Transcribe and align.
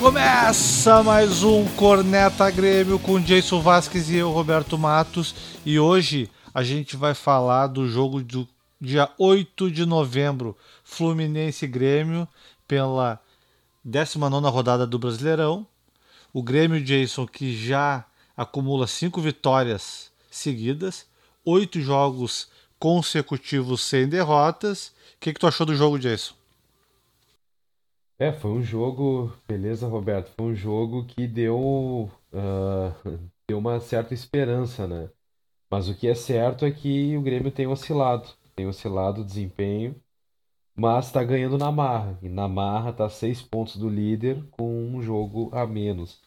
Começa 0.00 1.02
mais 1.02 1.42
um 1.42 1.68
Corneta 1.76 2.50
Grêmio 2.50 2.98
com 2.98 3.20
Jason 3.20 3.60
Vasquez 3.60 4.08
e 4.08 4.16
eu, 4.16 4.30
Roberto 4.30 4.78
Matos. 4.78 5.34
E 5.62 5.78
hoje 5.78 6.30
a 6.54 6.62
gente 6.62 6.96
vai 6.96 7.12
falar 7.12 7.66
do 7.66 7.86
jogo 7.86 8.22
do 8.22 8.48
dia 8.80 9.10
8 9.18 9.70
de 9.70 9.84
novembro, 9.84 10.56
Fluminense 10.82 11.66
Grêmio, 11.66 12.26
pela 12.66 13.20
19 13.84 14.48
rodada 14.48 14.86
do 14.86 14.98
Brasileirão. 14.98 15.66
O 16.32 16.42
Grêmio 16.42 16.82
Jason, 16.82 17.26
que 17.26 17.54
já 17.54 18.02
acumula 18.34 18.86
cinco 18.86 19.20
vitórias 19.20 20.10
seguidas, 20.30 21.04
oito 21.44 21.78
jogos 21.78 22.48
consecutivos 22.78 23.82
sem 23.82 24.08
derrotas. 24.08 24.94
O 25.16 25.20
que, 25.20 25.34
que 25.34 25.38
tu 25.38 25.46
achou 25.46 25.66
do 25.66 25.76
jogo, 25.76 25.98
Jason? 25.98 26.39
É, 28.20 28.30
foi 28.34 28.50
um 28.50 28.62
jogo, 28.62 29.32
beleza, 29.48 29.88
Roberto? 29.88 30.30
Foi 30.36 30.52
um 30.52 30.54
jogo 30.54 31.06
que 31.06 31.26
deu, 31.26 31.56
uh, 32.34 33.18
deu 33.48 33.56
uma 33.56 33.80
certa 33.80 34.12
esperança, 34.12 34.86
né? 34.86 35.08
Mas 35.70 35.88
o 35.88 35.94
que 35.94 36.06
é 36.06 36.14
certo 36.14 36.66
é 36.66 36.70
que 36.70 37.16
o 37.16 37.22
Grêmio 37.22 37.50
tem 37.50 37.66
oscilado, 37.66 38.28
tem 38.54 38.66
oscilado 38.66 39.22
o 39.22 39.24
desempenho, 39.24 39.96
mas 40.76 41.06
está 41.06 41.24
ganhando 41.24 41.56
na 41.56 41.72
marra. 41.72 42.18
E 42.20 42.28
na 42.28 42.46
marra 42.46 42.90
está 42.90 43.08
seis 43.08 43.40
pontos 43.40 43.76
do 43.76 43.88
líder 43.88 44.44
com 44.50 44.70
um 44.70 45.00
jogo 45.00 45.48
a 45.54 45.66
menos. 45.66 46.20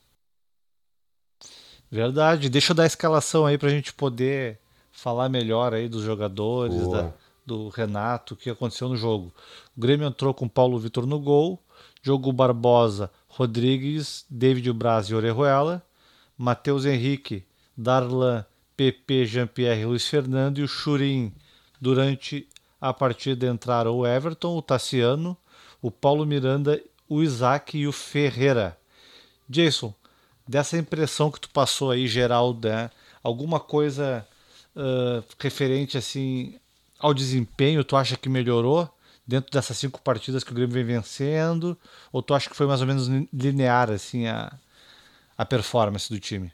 Verdade. 1.92 2.50
Deixa 2.50 2.72
eu 2.72 2.76
dar 2.76 2.84
a 2.84 2.88
escalação 2.88 3.46
aí 3.46 3.56
para 3.56 3.68
a 3.68 3.72
gente 3.72 3.94
poder 3.94 4.60
falar 4.92 5.30
melhor 5.30 5.76
aí 5.76 5.88
dos 5.88 6.02
jogadores, 6.02 6.88
da, 6.88 7.14
do 7.46 7.70
Renato, 7.70 8.34
o 8.34 8.38
que 8.38 8.50
aconteceu 8.50 8.90
no 8.90 8.98
jogo. 8.98 9.32
O 9.78 9.80
Grêmio 9.80 10.08
entrou 10.08 10.34
com 10.34 10.48
Paulo 10.48 10.80
Vitor 10.80 11.06
no 11.06 11.20
gol, 11.20 11.60
Diogo 12.04 12.34
Barbosa, 12.34 13.10
Rodrigues, 13.28 14.26
David 14.30 14.72
Braz 14.74 15.08
e 15.08 15.16
Orejuela, 15.16 15.82
Matheus 16.38 16.86
Henrique, 16.86 17.46
Darlan, 17.76 18.46
PP, 18.76 19.26
Jean-Pierre, 19.26 19.86
Luiz 19.86 20.06
Fernando 20.06 20.60
e 20.60 20.64
o 20.64 20.68
Churin. 20.68 21.34
Durante 21.80 22.48
a 22.80 22.94
partida 22.94 23.48
entraram 23.48 23.96
o 23.96 24.06
Everton, 24.06 24.58
o 24.58 24.62
Tassiano, 24.62 25.38
o 25.82 25.90
Paulo 25.90 26.26
Miranda, 26.26 26.82
o 27.08 27.24
Isaac 27.24 27.78
e 27.78 27.88
o 27.88 27.92
Ferreira. 27.94 28.78
Jason, 29.48 29.94
dessa 30.48 30.78
impressão 30.78 31.32
que 31.32 31.40
tu 31.40 31.50
passou 31.50 31.92
aí 31.92 32.08
geral, 32.08 32.54
né? 32.62 32.92
alguma 33.24 33.60
coisa 33.60 34.28
uh, 34.76 35.24
referente 35.40 35.98
assim 35.98 36.60
ao 37.00 37.14
desempenho, 37.14 37.84
tu 37.84 37.96
acha 37.96 38.18
que 38.18 38.28
melhorou? 38.28 38.93
Dentro 39.28 39.52
dessas 39.52 39.78
cinco 39.78 40.02
partidas 40.02 40.44
que 40.44 40.52
o 40.52 40.56
Grêmio 40.56 40.74
vem 40.74 40.84
vencendo? 40.86 41.78
Ou 42.12 42.22
tu 42.24 42.34
acha 42.34 42.50
que 42.50 42.56
foi 42.56 42.68
mais 42.68 42.82
ou 42.82 42.88
menos 42.88 43.08
linear 43.34 43.92
assim 43.92 44.28
a, 44.28 44.58
a 45.38 45.46
performance 45.46 46.10
do 46.10 46.20
time? 46.20 46.52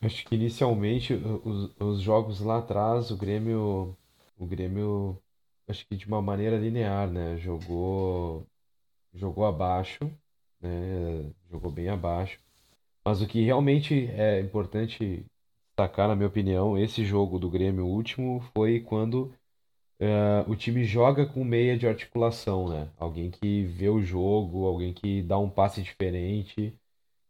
Acho 0.00 0.24
que 0.26 0.34
inicialmente 0.34 1.14
os, 1.14 1.70
os 1.78 2.00
jogos 2.00 2.40
lá 2.40 2.58
atrás 2.58 3.10
o 3.10 3.16
Grêmio 3.16 3.96
o 4.38 4.46
Grêmio 4.46 5.22
acho 5.68 5.86
que 5.86 5.96
de 5.96 6.06
uma 6.06 6.22
maneira 6.22 6.56
linear, 6.58 7.10
né? 7.10 7.36
Jogou 7.38 8.46
jogou 9.14 9.46
abaixo, 9.46 10.00
né? 10.60 11.32
Jogou 11.50 11.70
bem 11.72 11.88
abaixo. 11.88 12.40
Mas 13.04 13.22
o 13.22 13.26
que 13.28 13.42
realmente 13.44 14.06
é 14.08 14.40
importante 14.40 15.24
destacar, 15.70 16.08
na 16.08 16.16
minha 16.16 16.28
opinião, 16.28 16.78
esse 16.78 17.04
jogo 17.04 17.38
do 17.38 17.50
Grêmio 17.50 17.86
último 17.86 18.40
foi 18.54 18.80
quando 18.80 19.32
uh, 20.00 20.50
o 20.50 20.56
time 20.56 20.84
joga 20.84 21.26
com 21.26 21.44
meia 21.44 21.76
de 21.76 21.86
articulação, 21.86 22.68
né? 22.68 22.88
Alguém 22.98 23.30
que 23.30 23.64
vê 23.64 23.88
o 23.88 24.02
jogo, 24.02 24.66
alguém 24.66 24.92
que 24.92 25.22
dá 25.22 25.38
um 25.38 25.50
passe 25.50 25.82
diferente, 25.82 26.74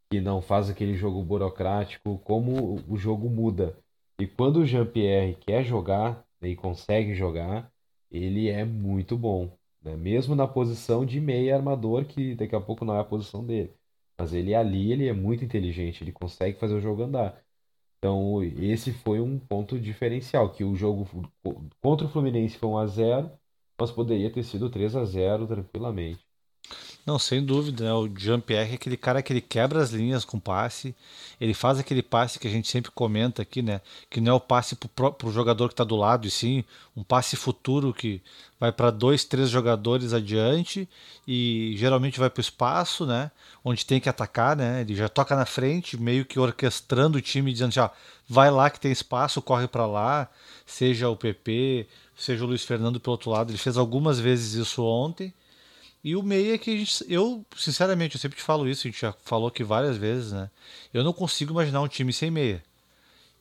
que 0.09 0.21
não 0.21 0.41
faz 0.41 0.69
aquele 0.69 0.95
jogo 0.95 1.23
burocrático, 1.23 2.17
como 2.19 2.83
o 2.87 2.97
jogo 2.97 3.29
muda. 3.29 3.77
E 4.19 4.27
quando 4.27 4.57
o 4.57 4.65
Jean-Pierre 4.65 5.35
quer 5.35 5.63
jogar 5.63 6.25
né, 6.39 6.49
e 6.49 6.55
consegue 6.55 7.13
jogar, 7.15 7.71
ele 8.11 8.49
é 8.49 8.65
muito 8.65 9.17
bom. 9.17 9.51
Né? 9.81 9.95
Mesmo 9.95 10.35
na 10.35 10.47
posição 10.47 11.05
de 11.05 11.19
meia 11.19 11.55
armador, 11.55 12.05
que 12.05 12.35
daqui 12.35 12.55
a 12.55 12.61
pouco 12.61 12.85
não 12.85 12.95
é 12.95 12.99
a 12.99 13.03
posição 13.03 13.45
dele. 13.45 13.73
Mas 14.17 14.33
ele 14.33 14.53
ali, 14.53 14.91
ele 14.91 15.07
é 15.07 15.13
muito 15.13 15.43
inteligente, 15.43 16.03
ele 16.03 16.11
consegue 16.11 16.59
fazer 16.59 16.75
o 16.75 16.81
jogo 16.81 17.03
andar. 17.03 17.41
Então, 18.03 18.41
esse 18.43 18.91
foi 18.91 19.21
um 19.21 19.37
ponto 19.39 19.79
diferencial, 19.79 20.51
que 20.51 20.63
o 20.63 20.75
jogo 20.75 21.07
contra 21.79 22.07
o 22.07 22.09
Fluminense 22.09 22.57
foi 22.57 22.67
1 22.69 22.77
a 22.79 22.87
0, 22.87 23.31
mas 23.79 23.91
poderia 23.91 24.31
ter 24.31 24.43
sido 24.43 24.69
3 24.71 24.95
a 24.95 25.05
0 25.05 25.45
tranquilamente. 25.47 26.25
Não, 27.05 27.17
sem 27.17 27.43
dúvida, 27.43 27.85
né? 27.85 27.93
O 27.93 28.07
Jean-Pierre 28.07 28.73
é 28.73 28.75
aquele 28.75 28.95
cara 28.95 29.23
que 29.23 29.33
ele 29.33 29.41
quebra 29.41 29.81
as 29.81 29.89
linhas 29.89 30.23
com 30.23 30.39
passe, 30.39 30.95
ele 31.39 31.53
faz 31.53 31.79
aquele 31.79 32.03
passe 32.03 32.37
que 32.37 32.47
a 32.47 32.51
gente 32.51 32.67
sempre 32.67 32.91
comenta 32.91 33.41
aqui, 33.41 33.63
né? 33.63 33.81
Que 34.07 34.21
não 34.21 34.33
é 34.33 34.35
o 34.35 34.39
passe 34.39 34.75
para 34.75 35.27
o 35.27 35.31
jogador 35.31 35.67
que 35.67 35.73
está 35.73 35.83
do 35.83 35.95
lado, 35.95 36.27
e 36.27 36.31
sim 36.31 36.63
um 36.95 37.03
passe 37.03 37.35
futuro 37.35 37.91
que 37.91 38.21
vai 38.59 38.71
para 38.71 38.91
dois, 38.91 39.25
três 39.25 39.49
jogadores 39.49 40.13
adiante 40.13 40.87
e 41.27 41.73
geralmente 41.77 42.19
vai 42.19 42.29
para 42.29 42.39
o 42.39 42.41
espaço, 42.41 43.07
né? 43.07 43.31
Onde 43.65 43.83
tem 43.83 43.99
que 43.99 44.07
atacar, 44.09 44.55
né? 44.55 44.81
Ele 44.81 44.93
já 44.93 45.09
toca 45.09 45.35
na 45.35 45.45
frente, 45.45 45.99
meio 45.99 46.23
que 46.23 46.39
orquestrando 46.39 47.17
o 47.17 47.21
time, 47.21 47.51
dizendo 47.51 47.71
já 47.71 47.89
vai 48.29 48.51
lá 48.51 48.69
que 48.69 48.79
tem 48.79 48.91
espaço, 48.91 49.41
corre 49.41 49.67
para 49.67 49.87
lá, 49.87 50.29
seja 50.67 51.09
o 51.09 51.15
PP, 51.15 51.87
seja 52.15 52.43
o 52.43 52.47
Luiz 52.47 52.63
Fernando 52.63 52.99
pelo 52.99 53.13
outro 53.13 53.31
lado. 53.31 53.49
Ele 53.49 53.57
fez 53.57 53.75
algumas 53.77 54.19
vezes 54.19 54.53
isso 54.53 54.83
ontem 54.83 55.33
e 56.03 56.15
o 56.15 56.23
meia 56.23 56.57
que 56.57 56.71
a 56.71 56.77
gente, 56.77 57.05
eu, 57.07 57.45
sinceramente, 57.55 58.15
eu 58.15 58.21
sempre 58.21 58.37
te 58.37 58.43
falo 58.43 58.67
isso, 58.67 58.87
a 58.87 58.91
gente 58.91 58.99
já 58.99 59.13
falou 59.23 59.47
aqui 59.47 59.63
várias 59.63 59.97
vezes, 59.97 60.31
né? 60.31 60.49
Eu 60.91 61.03
não 61.03 61.13
consigo 61.13 61.51
imaginar 61.51 61.81
um 61.81 61.87
time 61.87 62.11
sem 62.11 62.31
meia. 62.31 62.63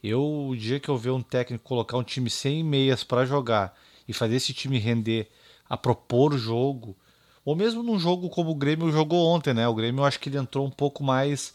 Eu, 0.02 0.48
o 0.48 0.56
dia 0.56 0.78
que 0.78 0.88
eu 0.88 0.96
ver 0.96 1.10
um 1.10 1.22
técnico 1.22 1.64
colocar 1.64 1.96
um 1.96 2.02
time 2.02 2.28
sem 2.28 2.62
meias 2.62 3.02
para 3.02 3.24
jogar 3.24 3.78
e 4.06 4.12
fazer 4.12 4.36
esse 4.36 4.52
time 4.52 4.78
render 4.78 5.30
a 5.68 5.76
propor 5.76 6.34
o 6.34 6.38
jogo, 6.38 6.96
ou 7.44 7.56
mesmo 7.56 7.82
num 7.82 7.98
jogo 7.98 8.28
como 8.28 8.50
o 8.50 8.54
Grêmio 8.54 8.92
jogou 8.92 9.26
ontem, 9.26 9.54
né? 9.54 9.66
O 9.66 9.74
Grêmio 9.74 10.02
eu 10.02 10.04
acho 10.04 10.20
que 10.20 10.28
ele 10.28 10.38
entrou 10.38 10.66
um 10.66 10.70
pouco 10.70 11.02
mais 11.02 11.54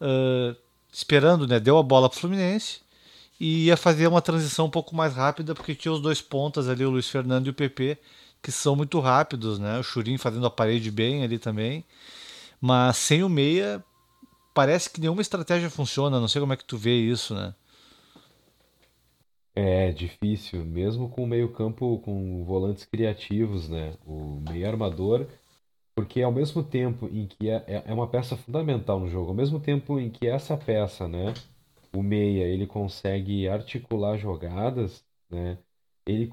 uh, 0.00 0.56
esperando, 0.92 1.46
né? 1.46 1.58
Deu 1.58 1.78
a 1.78 1.82
bola 1.82 2.10
pro 2.10 2.18
Fluminense 2.18 2.80
e 3.40 3.66
ia 3.66 3.76
fazer 3.76 4.06
uma 4.06 4.20
transição 4.20 4.66
um 4.66 4.70
pouco 4.70 4.94
mais 4.94 5.14
rápida 5.14 5.54
porque 5.54 5.74
tinha 5.74 5.92
os 5.92 6.02
dois 6.02 6.20
pontas 6.20 6.68
ali, 6.68 6.84
o 6.84 6.90
Luiz 6.90 7.08
Fernando 7.08 7.46
e 7.46 7.50
o 7.50 7.54
PP 7.54 7.98
que 8.42 8.50
são 8.52 8.74
muito 8.74 8.98
rápidos, 9.00 9.58
né? 9.58 9.78
O 9.78 9.82
Churin 9.82 10.18
fazendo 10.18 10.46
a 10.46 10.50
parede 10.50 10.90
bem 10.90 11.22
ali 11.22 11.38
também. 11.38 11.84
Mas 12.60 12.96
sem 12.96 13.22
o 13.22 13.28
meia, 13.28 13.84
parece 14.54 14.90
que 14.90 15.00
nenhuma 15.00 15.22
estratégia 15.22 15.70
funciona. 15.70 16.20
Não 16.20 16.28
sei 16.28 16.40
como 16.40 16.52
é 16.52 16.56
que 16.56 16.64
tu 16.64 16.76
vê 16.76 16.94
isso, 16.94 17.34
né? 17.34 17.54
É 19.54 19.92
difícil, 19.92 20.64
mesmo 20.64 21.10
com 21.10 21.24
o 21.24 21.26
meio-campo 21.26 21.98
com 21.98 22.42
volantes 22.44 22.86
criativos, 22.86 23.68
né? 23.68 23.94
O 24.06 24.40
meio 24.48 24.66
armador, 24.66 25.26
porque 25.94 26.22
ao 26.22 26.32
mesmo 26.32 26.62
tempo 26.62 27.06
em 27.08 27.26
que 27.26 27.50
é, 27.50 27.64
é, 27.66 27.82
é 27.86 27.94
uma 27.94 28.08
peça 28.08 28.36
fundamental 28.36 28.98
no 28.98 29.08
jogo, 29.08 29.28
ao 29.28 29.34
mesmo 29.34 29.60
tempo 29.60 30.00
em 30.00 30.10
que 30.10 30.26
essa 30.26 30.56
peça, 30.56 31.06
né? 31.06 31.34
O 31.94 32.02
meia, 32.02 32.44
ele 32.44 32.66
consegue 32.66 33.46
articular 33.48 34.16
jogadas, 34.16 35.04
né? 35.30 35.58
Ele 36.06 36.30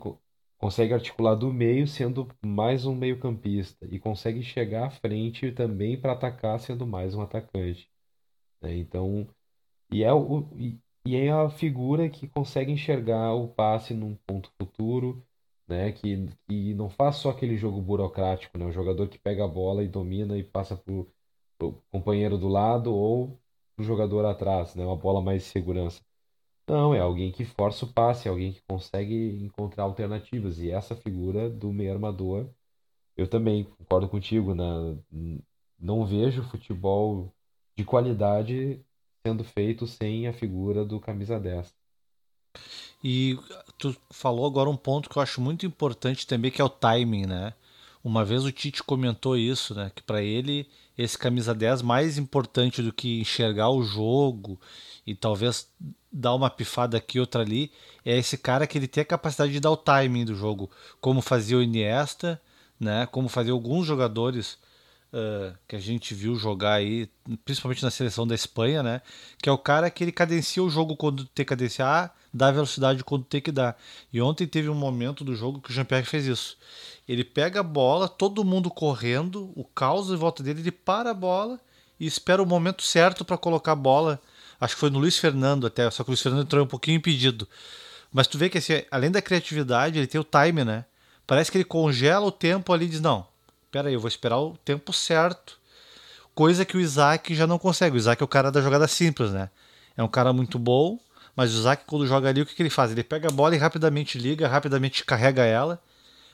consegue 0.60 0.94
articular 0.94 1.36
do 1.36 1.52
meio 1.54 1.88
sendo 1.88 2.28
mais 2.46 2.86
um 2.86 2.96
meio-campista 2.96 3.88
e 3.90 4.00
consegue 4.00 4.44
chegar 4.44 4.88
à 4.88 4.90
frente 4.92 5.52
também 5.54 6.00
para 6.00 6.14
atacar 6.14 6.60
sendo 6.60 6.86
mais 6.86 7.16
um 7.16 7.22
atacante. 7.22 7.90
Né? 8.62 8.78
Então, 8.78 9.28
e 9.92 10.04
é, 10.04 10.14
o, 10.14 10.48
e, 10.58 11.16
é 11.16 11.32
a 11.32 11.50
figura 11.50 12.10
que 12.10 12.28
consegue 12.28 12.72
enxergar 12.72 13.34
o 13.34 13.48
passe 13.50 13.94
num 13.94 14.16
ponto 14.28 14.52
futuro, 14.62 15.26
né? 15.68 15.92
que, 15.94 16.28
que 16.48 16.74
não 16.76 16.90
faz 16.90 17.18
só 17.18 17.32
aquele 17.32 17.58
jogo 17.58 17.82
burocrático, 17.82 18.58
né? 18.58 18.66
o 18.66 18.72
jogador 18.72 19.08
que 19.10 19.20
pega 19.20 19.46
a 19.46 19.48
bola 19.48 19.84
e 19.84 19.88
domina 19.88 20.38
e 20.38 20.44
passa 20.44 20.76
para 20.78 20.94
o 20.94 21.08
companheiro 21.92 22.38
do 22.38 22.48
lado 22.48 22.94
ou 22.94 23.40
o 23.78 23.84
jogador 23.84 24.26
atrás, 24.26 24.76
né? 24.76 24.86
uma 24.86 24.98
bola 24.98 25.22
mais 25.22 25.44
de 25.44 25.50
segurança. 25.50 26.02
Não, 26.70 26.94
é 26.94 27.00
alguém 27.00 27.32
que 27.32 27.44
força 27.44 27.84
o 27.84 27.92
passe, 27.92 28.28
é 28.28 28.32
alguém 28.32 28.54
que 28.54 28.62
consegue 28.62 29.44
encontrar 29.44 29.86
alternativas. 29.86 30.60
E 30.60 30.70
essa 30.70 30.96
figura 30.96 31.50
do 31.50 31.74
meio 31.74 31.92
armador, 31.92 32.48
eu 33.18 33.28
também 33.28 33.64
concordo 33.64 34.08
contigo, 34.08 34.54
na, 34.54 34.96
não 35.80 36.06
vejo 36.06 36.44
futebol 36.44 37.34
de 37.76 37.84
qualidade 37.84 38.80
sendo 39.26 39.44
feito 39.44 39.88
sem 39.88 40.28
a 40.28 40.34
figura 40.34 40.86
do 40.86 41.00
camisa 41.00 41.40
10. 41.40 41.74
E 43.04 43.36
tu 43.80 43.96
falou 44.12 44.46
agora 44.46 44.70
um 44.70 44.78
ponto 44.78 45.10
que 45.10 45.18
eu 45.18 45.24
acho 45.24 45.42
muito 45.42 45.66
importante 45.66 46.28
também, 46.28 46.52
que 46.52 46.62
é 46.62 46.64
o 46.64 46.70
timing, 46.70 47.26
né? 47.26 47.54
Uma 48.04 48.24
vez 48.24 48.46
o 48.46 48.52
Tite 48.52 48.84
comentou 48.84 49.36
isso, 49.36 49.74
né? 49.74 49.92
Que 49.94 50.04
para 50.04 50.22
ele 50.22 50.68
esse 50.98 51.18
camisa 51.18 51.56
10 51.56 51.82
mais 51.82 52.18
importante 52.18 52.82
do 52.82 52.94
que 52.94 53.22
enxergar 53.22 53.70
o 53.70 53.84
jogo 53.84 54.60
e 55.10 55.16
talvez 55.16 55.68
dar 56.12 56.36
uma 56.36 56.52
pifada 56.52 56.96
aqui 56.96 57.20
outra 57.20 57.42
ali 57.42 57.72
é 58.06 58.16
esse 58.16 58.38
cara 58.38 58.68
que 58.68 58.78
ele 58.78 58.88
tem 58.88 59.02
a 59.02 59.06
capacidade 59.06 59.52
de 59.52 59.60
dar 59.60 59.72
o 59.72 59.78
timing 59.78 60.24
do 60.24 60.36
jogo, 60.36 60.70
como 61.02 61.20
fazia 61.20 61.58
o 61.58 61.64
Iniesta, 61.64 62.40
né? 62.80 63.08
Como 63.08 63.28
fazia 63.28 63.52
alguns 63.52 63.88
jogadores 63.88 64.60
uh, 65.12 65.58
que 65.68 65.76
a 65.76 65.80
gente 65.80 66.14
viu 66.14 66.36
jogar 66.36 66.74
aí, 66.74 67.10
principalmente 67.44 67.82
na 67.82 67.90
seleção 67.90 68.28
da 68.28 68.36
Espanha, 68.36 68.84
né? 68.84 69.02
Que 69.42 69.50
é 69.50 69.52
o 69.52 69.58
cara 69.58 69.90
que 69.90 70.04
ele 70.04 70.12
cadencia 70.12 70.62
o 70.62 70.70
jogo 70.70 70.96
quando 70.96 71.26
tem 71.26 71.44
que 71.44 71.50
cadenciar, 71.50 72.16
dá 72.32 72.52
velocidade 72.52 73.04
quando 73.04 73.24
tem 73.26 73.42
que 73.42 73.52
dar. 73.52 73.76
E 74.14 74.22
ontem 74.22 74.46
teve 74.46 74.70
um 74.70 74.76
momento 74.76 75.24
do 75.24 75.36
jogo 75.36 75.60
que 75.60 75.72
o 75.72 75.74
Jean-Pierre 75.74 76.06
fez 76.06 76.28
isso. 76.28 76.56
Ele 77.08 77.24
pega 77.24 77.62
a 77.62 77.64
bola, 77.64 78.08
todo 78.08 78.46
mundo 78.46 78.70
correndo, 78.70 79.52
o 79.56 79.64
caos 79.64 80.12
em 80.12 80.16
volta 80.16 80.44
dele, 80.44 80.62
ele 80.62 80.72
para 80.72 81.10
a 81.10 81.16
bola 81.16 81.60
e 82.00 82.06
espera 82.06 82.44
o 82.44 82.46
momento 82.46 82.84
certo 82.84 83.26
para 83.26 83.40
colocar 83.40 83.72
a 83.72 83.76
bola. 83.76 84.22
Acho 84.60 84.76
que 84.76 84.80
foi 84.80 84.90
no 84.90 85.00
Luiz 85.00 85.18
Fernando 85.18 85.68
até, 85.68 85.90
só 85.90 86.04
que 86.04 86.10
o 86.10 86.12
Luiz 86.12 86.22
Fernando 86.22 86.44
entrou 86.44 86.64
um 86.64 86.68
pouquinho 86.68 86.98
impedido. 86.98 87.48
Mas 88.12 88.28
tu 88.28 88.38
vê 88.38 88.50
que 88.50 88.58
assim, 88.58 88.84
além 88.92 89.12
da 89.12 89.22
criatividade, 89.22 89.98
ele 89.98 90.08
tem 90.08 90.20
o 90.20 90.24
time, 90.24 90.66
né? 90.66 90.86
Parece 91.26 91.52
que 91.52 91.58
ele 91.58 91.66
congela 91.66 92.26
o 92.26 92.32
tempo 92.32 92.74
ali 92.74 92.86
e 92.86 92.90
diz: 92.90 93.02
Não, 93.02 93.26
pera 93.72 93.88
aí, 93.88 93.94
eu 93.94 94.00
vou 94.00 94.08
esperar 94.08 94.40
o 94.40 94.58
tempo 94.58 94.92
certo. 94.92 95.60
Coisa 96.34 96.66
que 96.66 96.76
o 96.76 96.80
Isaac 96.80 97.36
já 97.36 97.46
não 97.46 97.60
consegue. 97.60 97.96
O 97.96 98.00
Isaac 98.00 98.22
é 98.22 98.26
o 98.26 98.28
cara 98.28 98.52
da 98.52 98.62
jogada 98.62 98.88
simples, 98.88 99.32
né? 99.32 99.50
É 99.96 100.04
um 100.04 100.08
cara 100.08 100.32
muito 100.34 100.58
bom, 100.58 100.98
mas 101.36 101.54
o 101.54 101.60
Isaac, 101.60 101.84
quando 101.86 102.08
joga 102.08 102.30
ali, 102.30 102.42
o 102.42 102.46
que, 102.46 102.56
que 102.56 102.62
ele 102.62 102.70
faz? 102.70 102.92
Ele 102.92 103.04
pega 103.04 103.28
a 103.28 103.32
bola 103.32 103.56
e 103.56 103.58
rapidamente 103.58 104.18
liga, 104.18 104.48
rapidamente 104.48 105.06
carrega 105.06 105.46
ela. 105.46 105.82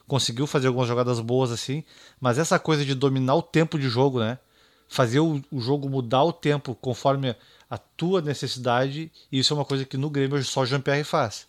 Conseguiu 0.07 0.45
fazer 0.45 0.67
algumas 0.67 0.87
jogadas 0.87 1.19
boas 1.19 1.51
assim, 1.51 1.83
mas 2.21 2.37
essa 2.37 2.59
coisa 2.59 2.85
de 2.85 2.93
dominar 2.93 3.35
o 3.35 3.41
tempo 3.41 3.79
de 3.79 3.89
jogo, 3.89 4.19
né? 4.19 4.37
Fazer 4.87 5.19
o, 5.19 5.41
o 5.51 5.59
jogo 5.59 5.89
mudar 5.89 6.23
o 6.23 6.31
tempo 6.31 6.75
conforme 6.75 7.35
a 7.69 7.77
tua 7.77 8.21
necessidade, 8.21 9.11
isso 9.31 9.53
é 9.53 9.57
uma 9.57 9.65
coisa 9.65 9.85
que 9.85 9.97
no 9.97 10.09
Grêmio 10.09 10.43
só 10.43 10.61
o 10.61 10.65
Jean-Pierre 10.65 11.03
faz. 11.03 11.47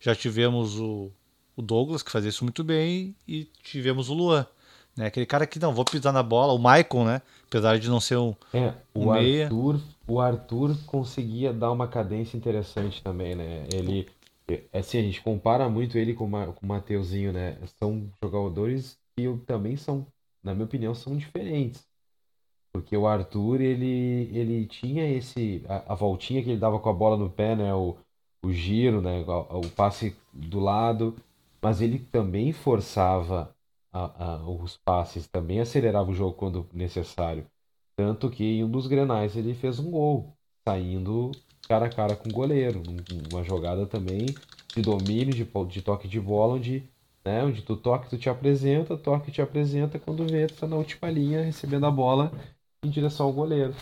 Já 0.00 0.14
tivemos 0.14 0.78
o, 0.78 1.10
o 1.56 1.62
Douglas, 1.62 2.02
que 2.02 2.10
fazia 2.10 2.30
isso 2.30 2.44
muito 2.44 2.64
bem, 2.64 3.14
e 3.26 3.44
tivemos 3.62 4.08
o 4.08 4.14
Luan. 4.14 4.46
Né? 4.96 5.06
Aquele 5.06 5.26
cara 5.26 5.46
que 5.46 5.58
não, 5.58 5.74
vou 5.74 5.84
pisar 5.84 6.12
na 6.12 6.22
bola, 6.22 6.52
o 6.52 6.58
Maicon, 6.58 7.04
né? 7.04 7.22
Apesar 7.46 7.78
de 7.78 7.88
não 7.88 8.00
ser 8.00 8.16
um, 8.16 8.34
é, 8.52 8.74
o 8.94 9.00
um 9.00 9.12
meia. 9.12 9.44
Arthur, 9.44 9.80
o 10.06 10.20
Arthur 10.20 10.76
conseguia 10.86 11.52
dar 11.52 11.70
uma 11.70 11.88
cadência 11.88 12.36
interessante 12.36 13.02
também, 13.02 13.34
né? 13.34 13.66
Ele. 13.72 14.08
É 14.72 14.80
assim, 14.80 14.98
a 14.98 15.02
gente 15.02 15.22
compara 15.22 15.68
muito 15.68 15.96
ele 15.96 16.12
com, 16.12 16.28
com 16.28 16.66
o 16.66 16.68
Mateuzinho, 16.68 17.32
né? 17.32 17.56
São 17.78 18.10
jogadores 18.20 18.98
que 19.16 19.32
também 19.46 19.76
são, 19.76 20.04
na 20.42 20.52
minha 20.54 20.64
opinião, 20.64 20.92
são 20.92 21.16
diferentes. 21.16 21.89
Porque 22.72 22.96
o 22.96 23.06
Arthur, 23.06 23.60
ele, 23.60 24.30
ele 24.32 24.66
tinha 24.66 25.08
esse. 25.10 25.64
A, 25.68 25.92
a 25.92 25.94
voltinha 25.94 26.42
que 26.42 26.50
ele 26.50 26.58
dava 26.60 26.78
com 26.78 26.88
a 26.88 26.92
bola 26.92 27.16
no 27.16 27.28
pé, 27.30 27.56
né? 27.56 27.74
O, 27.74 27.96
o 28.42 28.52
giro, 28.52 29.00
né? 29.02 29.20
O, 29.26 29.58
o 29.60 29.70
passe 29.70 30.16
do 30.32 30.60
lado. 30.60 31.16
Mas 31.62 31.80
ele 31.80 31.98
também 31.98 32.52
forçava 32.52 33.54
a, 33.92 34.34
a, 34.36 34.48
os 34.50 34.76
passes, 34.78 35.26
também 35.28 35.60
acelerava 35.60 36.10
o 36.10 36.14
jogo 36.14 36.34
quando 36.34 36.66
necessário. 36.72 37.46
Tanto 37.96 38.30
que 38.30 38.42
em 38.44 38.64
um 38.64 38.70
dos 38.70 38.86
grenais 38.86 39.36
ele 39.36 39.52
fez 39.54 39.78
um 39.78 39.90
gol, 39.90 40.32
saindo 40.66 41.30
cara 41.68 41.86
a 41.86 41.90
cara 41.90 42.16
com 42.16 42.28
o 42.28 42.32
goleiro. 42.32 42.82
Uma 43.30 43.42
jogada 43.44 43.86
também 43.86 44.26
de 44.74 44.80
domínio, 44.82 45.34
de, 45.34 45.44
de 45.68 45.82
toque 45.82 46.08
de 46.08 46.18
bola, 46.20 46.54
onde, 46.54 46.88
né, 47.24 47.44
onde 47.44 47.62
tu 47.62 47.76
toque, 47.76 48.08
tu 48.08 48.16
te 48.16 48.30
apresenta, 48.30 48.96
toque 48.96 49.30
te 49.30 49.42
apresenta, 49.42 49.98
quando 49.98 50.26
vê, 50.26 50.46
tu 50.46 50.54
tá 50.54 50.66
na 50.66 50.76
última 50.76 51.10
linha 51.10 51.42
recebendo 51.42 51.84
a 51.86 51.90
bola 51.90 52.32
em 52.82 52.90
direção 52.90 53.26
ao 53.26 53.32
goleiro. 53.32 53.74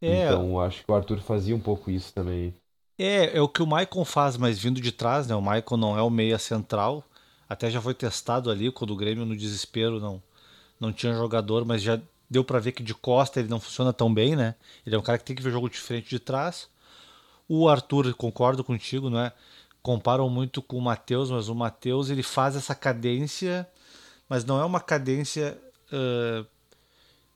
É. 0.00 0.26
Então 0.26 0.60
acho 0.60 0.84
que 0.84 0.90
o 0.90 0.94
Arthur 0.94 1.20
fazia 1.20 1.54
um 1.54 1.60
pouco 1.60 1.90
isso 1.90 2.12
também. 2.12 2.54
É, 2.98 3.36
é 3.36 3.40
o 3.40 3.48
que 3.48 3.62
o 3.62 3.66
Maicon 3.66 4.04
faz, 4.04 4.36
mas 4.36 4.58
vindo 4.58 4.80
de 4.80 4.92
trás, 4.92 5.26
né? 5.26 5.34
O 5.34 5.42
Maicon 5.42 5.76
não 5.76 5.96
é 5.96 6.02
o 6.02 6.10
meia 6.10 6.38
central, 6.38 7.04
até 7.48 7.70
já 7.70 7.80
foi 7.80 7.94
testado 7.94 8.50
ali 8.50 8.70
quando 8.70 8.90
o 8.90 8.96
Grêmio 8.96 9.24
no 9.24 9.36
desespero 9.36 10.00
não 10.00 10.22
não 10.80 10.92
tinha 10.92 11.12
jogador, 11.12 11.64
mas 11.64 11.82
já 11.82 12.00
deu 12.30 12.44
para 12.44 12.60
ver 12.60 12.70
que 12.72 12.84
de 12.84 12.94
costa 12.94 13.40
ele 13.40 13.48
não 13.48 13.58
funciona 13.58 13.92
tão 13.92 14.12
bem, 14.12 14.36
né? 14.36 14.54
Ele 14.86 14.94
é 14.94 14.98
um 14.98 15.02
cara 15.02 15.18
que 15.18 15.24
tem 15.24 15.34
que 15.34 15.42
ver 15.42 15.50
jogo 15.50 15.68
diferente 15.68 16.08
de 16.08 16.20
trás. 16.20 16.68
O 17.48 17.68
Arthur, 17.68 18.14
concordo 18.14 18.62
contigo, 18.62 19.10
não 19.10 19.18
é? 19.18 19.32
Comparam 19.82 20.28
muito 20.28 20.62
com 20.62 20.76
o 20.76 20.82
Matheus, 20.82 21.30
mas 21.30 21.48
o 21.48 21.54
Matheus 21.54 22.10
ele 22.10 22.22
faz 22.22 22.54
essa 22.54 22.74
cadência, 22.74 23.68
mas 24.28 24.44
não 24.44 24.60
é 24.60 24.64
uma 24.64 24.80
cadência. 24.80 25.58
Uh, 25.90 26.46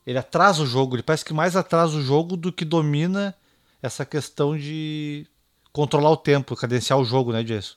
ele 0.07 0.19
atrasa 0.19 0.63
o 0.63 0.67
jogo, 0.67 0.97
ele 0.97 1.03
parece 1.03 1.25
que 1.25 1.35
mais 1.35 1.57
atrasa 1.57 1.97
o 1.97 2.03
jogo 2.03 2.37
do 2.37 2.53
que 2.53 2.65
domina 2.65 3.35
essa 3.83 4.05
questão 4.05 4.57
de 4.57 5.27
controlar 5.73 6.11
o 6.11 6.17
tempo, 6.17 6.57
cadenciar 6.57 6.99
o 6.99 7.05
jogo, 7.05 7.33
né, 7.33 7.43
Jason? 7.43 7.75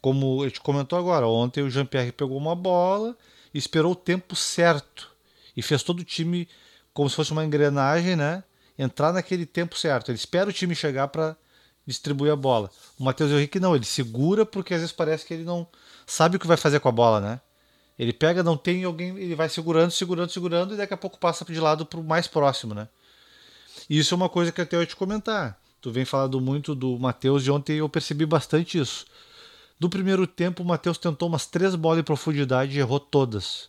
Como 0.00 0.42
a 0.42 0.48
gente 0.48 0.60
comentou 0.60 0.98
agora, 0.98 1.26
ontem 1.26 1.62
o 1.62 1.70
Jean-Pierre 1.70 2.12
pegou 2.12 2.36
uma 2.36 2.54
bola 2.54 3.16
esperou 3.52 3.92
o 3.92 3.96
tempo 3.96 4.36
certo 4.36 5.10
e 5.56 5.62
fez 5.62 5.82
todo 5.82 6.00
o 6.00 6.04
time 6.04 6.48
como 6.92 7.08
se 7.08 7.16
fosse 7.16 7.32
uma 7.32 7.44
engrenagem, 7.44 8.16
né? 8.16 8.42
Entrar 8.78 9.12
naquele 9.12 9.44
tempo 9.44 9.76
certo. 9.76 10.10
Ele 10.10 10.18
espera 10.18 10.48
o 10.48 10.52
time 10.52 10.74
chegar 10.74 11.08
para 11.08 11.36
distribuir 11.86 12.32
a 12.32 12.36
bola. 12.36 12.70
O 12.98 13.04
Matheus 13.04 13.30
Henrique 13.30 13.60
não, 13.60 13.74
ele 13.74 13.84
segura 13.84 14.46
porque 14.46 14.74
às 14.74 14.80
vezes 14.80 14.94
parece 14.94 15.24
que 15.26 15.34
ele 15.34 15.44
não 15.44 15.66
sabe 16.06 16.36
o 16.36 16.40
que 16.40 16.46
vai 16.46 16.56
fazer 16.56 16.80
com 16.80 16.88
a 16.88 16.92
bola, 16.92 17.20
né? 17.20 17.40
Ele 18.00 18.14
pega, 18.14 18.42
não 18.42 18.56
tem 18.56 18.82
alguém, 18.82 19.14
ele 19.18 19.34
vai 19.34 19.46
segurando, 19.50 19.90
segurando, 19.90 20.30
segurando 20.30 20.72
e 20.72 20.76
daqui 20.78 20.94
a 20.94 20.96
pouco 20.96 21.18
passa 21.18 21.44
de 21.44 21.60
lado 21.60 21.84
para 21.84 22.00
o 22.00 22.02
mais 22.02 22.26
próximo, 22.26 22.72
né? 22.72 22.88
E 23.90 23.98
isso 23.98 24.14
é 24.14 24.16
uma 24.16 24.30
coisa 24.30 24.50
que 24.50 24.58
até 24.58 24.74
eu 24.74 24.80
ia 24.80 24.86
te 24.86 24.96
comentar. 24.96 25.60
Tu 25.82 25.92
vem 25.92 26.06
falando 26.06 26.40
muito 26.40 26.74
do 26.74 26.98
Matheus 26.98 27.46
e 27.46 27.50
ontem 27.50 27.76
eu 27.76 27.90
percebi 27.90 28.24
bastante 28.24 28.78
isso. 28.78 29.04
Do 29.78 29.90
primeiro 29.90 30.26
tempo, 30.26 30.62
o 30.62 30.66
Matheus 30.66 30.96
tentou 30.96 31.28
umas 31.28 31.44
três 31.44 31.74
bolas 31.74 31.98
em 31.98 32.02
profundidade 32.02 32.74
e 32.74 32.80
errou 32.80 32.98
todas. 32.98 33.68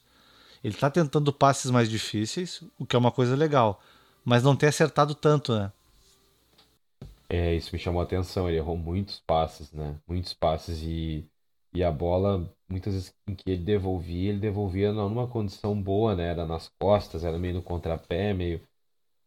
Ele 0.64 0.76
está 0.76 0.90
tentando 0.90 1.34
passes 1.34 1.70
mais 1.70 1.90
difíceis, 1.90 2.64
o 2.80 2.86
que 2.86 2.96
é 2.96 3.00
uma 3.00 3.12
coisa 3.12 3.36
legal, 3.36 3.84
mas 4.24 4.44
não 4.44 4.56
tem 4.56 4.70
acertado 4.70 5.14
tanto, 5.14 5.54
né? 5.54 5.74
É, 7.28 7.54
isso 7.54 7.72
me 7.74 7.80
chamou 7.80 8.00
a 8.00 8.06
atenção. 8.06 8.48
Ele 8.48 8.60
errou 8.60 8.78
muitos 8.78 9.20
passes, 9.28 9.74
né? 9.74 9.98
Muitos 10.08 10.34
passes 10.34 10.82
e, 10.82 11.26
e 11.74 11.84
a 11.84 11.92
bola, 11.92 12.50
muitas 12.72 12.94
vezes 12.94 13.16
em 13.28 13.36
que 13.36 13.52
ele 13.52 13.64
devolvia, 13.64 14.30
ele 14.32 14.40
devolvia 14.40 14.92
numa 14.94 15.28
condição 15.28 15.82
boa, 15.82 16.16
né? 16.16 16.26
Era 16.30 16.46
nas 16.48 16.70
costas, 16.80 17.24
era 17.24 17.38
meio 17.40 17.56
no 17.56 17.64
contrapé, 17.64 18.34
meio. 18.34 18.62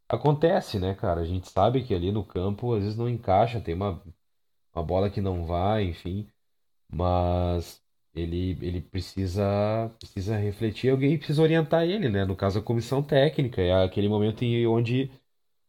Acontece, 0.08 0.78
né, 0.80 0.94
cara? 0.94 1.20
A 1.22 1.24
gente 1.26 1.50
sabe 1.50 1.84
que 1.84 1.94
ali 1.94 2.12
no 2.12 2.24
campo 2.24 2.74
às 2.74 2.82
vezes 2.82 2.98
não 2.98 3.08
encaixa, 3.08 3.60
tem 3.60 3.74
uma, 3.74 4.02
uma 4.74 4.84
bola 4.84 5.10
que 5.10 5.20
não 5.20 5.46
vai, 5.46 5.84
enfim 5.84 6.28
mas 6.94 7.82
ele, 8.14 8.58
ele 8.62 8.80
precisa, 8.80 9.90
precisa 9.98 10.36
refletir, 10.36 10.90
alguém 10.90 11.18
precisa 11.18 11.42
orientar 11.42 11.84
ele, 11.84 12.08
né? 12.08 12.24
No 12.24 12.36
caso, 12.36 12.58
a 12.58 12.62
comissão 12.62 13.02
técnica, 13.02 13.60
é 13.60 13.84
aquele 13.84 14.08
momento 14.08 14.42
em 14.44 14.66
onde 14.66 15.10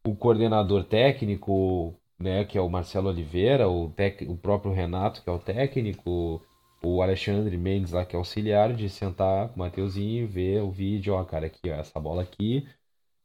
o 0.05 0.15
coordenador 0.15 0.84
técnico, 0.86 1.96
né, 2.20 2.46
que 2.46 2.58
é 2.58 2.62
o 2.62 2.70
Marcelo 2.70 3.10
Oliveira, 3.10 3.70
o, 3.70 3.89
tec, 3.91 4.22
o 4.29 4.38
próprio 4.38 4.74
Renato, 4.74 5.24
que 5.24 5.29
é 5.29 5.34
o 5.34 5.39
técnico, 5.39 6.41
o 6.86 7.01
Alexandre 7.01 7.58
Mendes 7.58 7.92
lá, 7.92 8.06
que 8.06 8.15
é 8.15 8.20
auxiliar, 8.20 8.74
de 8.74 8.89
sentar 8.89 9.50
com 9.50 9.56
o 9.56 9.60
Mateuzinho 9.60 10.27
ver 10.27 10.62
o 10.62 10.72
vídeo, 10.72 11.13
ó, 11.13 11.24
cara, 11.24 11.48
aqui, 11.48 11.70
ó, 11.70 11.75
essa 11.75 12.00
bola 12.00 12.22
aqui, 12.22 12.68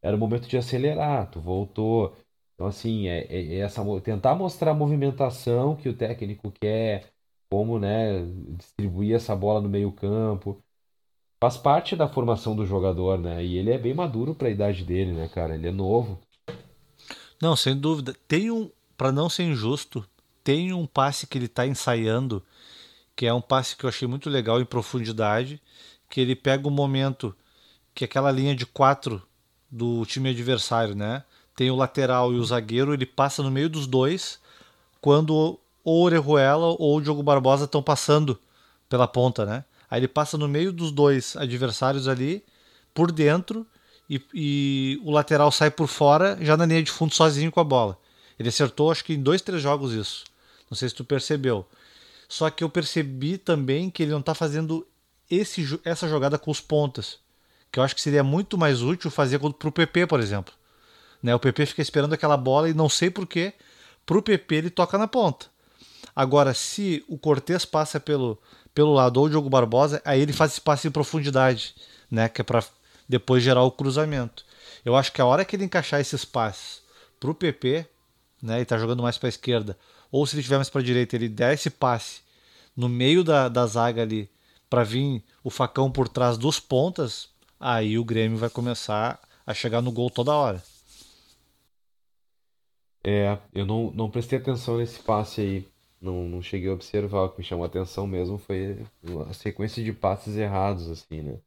era 0.03 0.17
o 0.17 0.19
momento 0.19 0.49
de 0.49 0.57
acelerar, 0.57 1.31
tu 1.31 1.41
voltou. 1.41 2.17
Então, 2.55 2.67
assim, 2.67 3.09
é, 3.09 3.27
é, 3.29 3.55
é 3.55 3.59
essa, 3.59 3.83
tentar 4.01 4.35
mostrar 4.35 4.71
a 4.73 4.75
movimentação 4.75 5.77
que 5.77 5.89
o 5.89 5.97
técnico 5.97 6.51
quer, 6.51 7.11
como 7.51 7.79
né, 7.79 8.25
distribuir 8.57 9.17
essa 9.17 9.37
bola 9.37 9.61
no 9.61 9.69
meio 9.69 9.93
campo. 9.93 10.63
Faz 11.43 11.57
parte 11.57 11.97
da 11.97 12.09
formação 12.09 12.55
do 12.55 12.67
jogador, 12.67 13.19
né? 13.19 13.45
E 13.45 13.57
ele 13.57 13.71
é 13.71 13.79
bem 13.79 13.95
maduro 13.95 14.35
para 14.35 14.49
a 14.49 14.51
idade 14.51 14.85
dele, 14.85 15.13
né, 15.13 15.29
cara? 15.29 15.55
Ele 15.55 15.69
é 15.69 15.73
novo. 15.73 16.21
Não, 17.41 17.57
sem 17.57 17.75
dúvida. 17.75 18.15
Tem 18.29 18.51
um, 18.51 18.71
para 18.97 19.11
não 19.11 19.31
ser 19.31 19.45
injusto, 19.45 20.07
tem 20.45 20.73
um 20.75 20.87
passe 20.87 21.27
que 21.27 21.39
ele 21.39 21.47
está 21.47 21.67
ensaiando, 21.67 22.45
que 23.21 23.27
é 23.27 23.35
um 23.35 23.41
passe 23.43 23.77
que 23.77 23.85
eu 23.85 23.89
achei 23.91 24.09
muito 24.09 24.31
legal 24.31 24.63
em 24.63 24.65
profundidade, 24.65 25.61
que 26.09 26.23
ele 26.23 26.35
pega 26.35 26.67
o 26.67 26.71
um 26.71 26.75
momento 26.75 27.37
que 27.95 28.03
aquela 28.03 28.31
linha 28.31 28.57
de 28.57 28.65
quatro 28.65 29.23
do 29.71 30.07
time 30.07 30.31
adversário, 30.31 30.95
né? 30.95 31.23
Tem 31.55 31.71
o 31.71 31.77
lateral 31.77 32.33
e 32.33 32.37
o 32.37 32.45
zagueiro, 32.47 32.95
ele 32.95 33.05
passa 33.05 33.43
no 33.43 33.51
meio 33.51 33.69
dos 33.69 33.87
dois, 33.87 34.39
quando 35.03 35.37
ou 35.37 35.61
Orejuela 35.85 36.75
ou 36.79 36.97
o 36.97 37.01
Diogo 37.03 37.23
Barbosa 37.23 37.67
estão 37.67 37.83
passando 37.83 38.41
pela 38.89 39.07
ponta, 39.07 39.45
né? 39.45 39.67
Aí 39.91 40.01
ele 40.01 40.09
passa 40.09 40.39
no 40.39 40.49
meio 40.49 40.73
dos 40.73 40.91
dois 40.91 41.37
adversários 41.37 42.09
ali, 42.09 42.43
por 42.95 43.13
dentro, 43.13 43.67
e, 44.09 44.19
e, 44.33 45.01
o 45.05 45.11
lateral 45.11 45.53
sai 45.53 45.71
por 45.71 45.89
fora, 45.89 46.39
já 46.41 46.57
na 46.57 46.65
linha 46.65 46.83
de 46.83 46.91
fundo 46.91 47.15
sozinho 47.15 47.53
com 47.53 47.61
a 47.61 47.65
bola. 47.65 47.99
Ele 48.39 48.49
acertou, 48.49 48.91
acho 48.91 49.05
que 49.05 49.13
em 49.13 49.23
dois, 49.23 49.43
três 49.43 49.61
jogos 49.61 49.93
isso. 49.93 50.25
Não 50.71 50.75
sei 50.75 50.89
se 50.89 50.95
tu 50.95 51.05
percebeu. 51.05 51.67
Só 52.31 52.49
que 52.49 52.63
eu 52.63 52.71
percebi 52.71 53.37
também 53.37 53.91
que 53.91 54.05
ele 54.05 54.13
não 54.13 54.21
está 54.21 54.37
fazendo 54.37 54.87
esse, 55.29 55.81
essa 55.85 56.09
jogada 56.09 56.39
com 56.39 56.49
os 56.49 56.61
pontas. 56.61 57.19
Que 57.73 57.81
eu 57.81 57.83
acho 57.83 57.93
que 57.93 58.01
seria 58.01 58.23
muito 58.23 58.57
mais 58.57 58.83
útil 58.83 59.11
fazer 59.11 59.41
para 59.41 59.69
o 59.69 59.73
PP, 59.73 60.07
por 60.07 60.21
exemplo. 60.21 60.55
Né? 61.21 61.35
O 61.35 61.41
PP 61.41 61.67
fica 61.67 61.83
esperando 61.83 62.13
aquela 62.13 62.37
bola 62.37 62.71
e 62.71 62.73
não 62.73 62.89
sei 62.89 63.11
porquê. 63.11 63.53
O 64.09 64.23
PP 64.23 64.55
ele 64.55 64.71
toca 64.71 64.97
na 64.97 65.09
ponta. 65.09 65.47
Agora, 66.15 66.55
se 66.55 67.05
o 67.09 67.19
Cortez 67.19 67.65
passa 67.65 67.99
pelo, 67.99 68.39
pelo 68.73 68.95
lado 68.95 69.17
ou 69.17 69.27
o 69.27 69.29
Diogo 69.29 69.51
Barbosa, 69.51 70.01
aí 70.05 70.21
ele 70.21 70.33
faz 70.33 70.53
esse 70.53 70.61
passe 70.61 70.87
em 70.87 70.91
profundidade, 70.93 71.75
né? 72.09 72.29
Que 72.29 72.43
é 72.43 72.45
para 72.45 72.63
depois 73.09 73.43
gerar 73.43 73.65
o 73.65 73.73
cruzamento. 73.73 74.45
Eu 74.85 74.95
acho 74.95 75.13
que 75.13 75.21
a 75.21 75.27
hora 75.27 75.45
que 75.45 75.57
ele 75.57 75.65
encaixar 75.65 76.01
esses 76.01 76.25
passes 76.25 76.81
pro 77.19 77.35
PP, 77.35 77.87
né, 78.41 78.61
e 78.61 78.65
tá 78.65 78.79
jogando 78.79 79.03
mais 79.03 79.19
para 79.19 79.27
a 79.27 79.31
esquerda, 79.31 79.77
ou 80.11 80.27
se 80.27 80.35
ele 80.35 80.43
tiver 80.43 80.57
mais 80.57 80.71
para 80.71 80.83
direita, 80.83 81.17
ele 81.17 81.29
der 81.29 81.55
esse 81.55 81.71
passe 81.71 82.21
no 82.77 82.89
meio 82.89 83.23
da, 83.23 83.49
da 83.49 83.67
zaga 83.67 84.03
ali 84.03 84.29
para 84.69 84.85
vir 84.85 85.23
o 85.43 85.51
facão 85.51 85.91
por 85.91 86.09
trás 86.09 86.39
dos 86.39 86.61
pontas, 86.61 87.29
aí 87.59 87.99
o 87.99 88.05
Grêmio 88.05 88.39
vai 88.39 88.49
começar 88.49 89.21
a 89.47 89.53
chegar 89.53 89.83
no 89.83 89.93
gol 89.93 90.09
toda 90.11 90.35
hora. 90.35 90.63
É, 93.03 93.39
eu 93.55 93.65
não, 93.65 93.91
não 93.93 94.11
prestei 94.11 94.39
atenção 94.39 94.77
nesse 94.77 95.01
passe 95.01 95.41
aí. 95.41 95.69
Não, 96.01 96.25
não 96.29 96.43
cheguei 96.43 96.69
a 96.71 96.75
observar. 96.75 97.25
O 97.25 97.29
que 97.31 97.39
me 97.39 97.45
chamou 97.45 97.65
a 97.65 97.67
atenção 97.67 98.07
mesmo 98.07 98.39
foi 98.39 98.85
a 99.29 99.33
sequência 99.33 99.83
de 99.83 99.93
passes 99.93 100.37
errados, 100.37 100.89
assim, 100.89 101.23
né? 101.23 101.39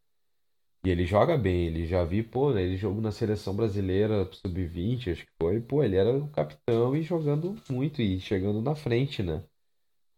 E 0.85 0.89
ele 0.89 1.05
joga 1.05 1.37
bem, 1.37 1.67
ele 1.67 1.85
já 1.87 2.03
vi, 2.03 2.21
pô, 2.21 2.51
né, 2.53 2.61
ele 2.63 2.75
jogou 2.77 3.01
na 3.01 3.11
seleção 3.11 3.55
brasileira 3.55 4.29
sub-20, 4.33 5.11
acho 5.11 5.25
que 5.25 5.31
foi, 5.41 5.61
pô, 5.61 5.81
ele 5.83 5.95
era 5.95 6.11
o 6.17 6.29
capitão 6.29 6.95
e 6.95 7.01
jogando 7.03 7.55
muito 7.69 8.01
e 8.01 8.19
chegando 8.19 8.61
na 8.61 8.75
frente, 8.75 9.23
né? 9.23 9.43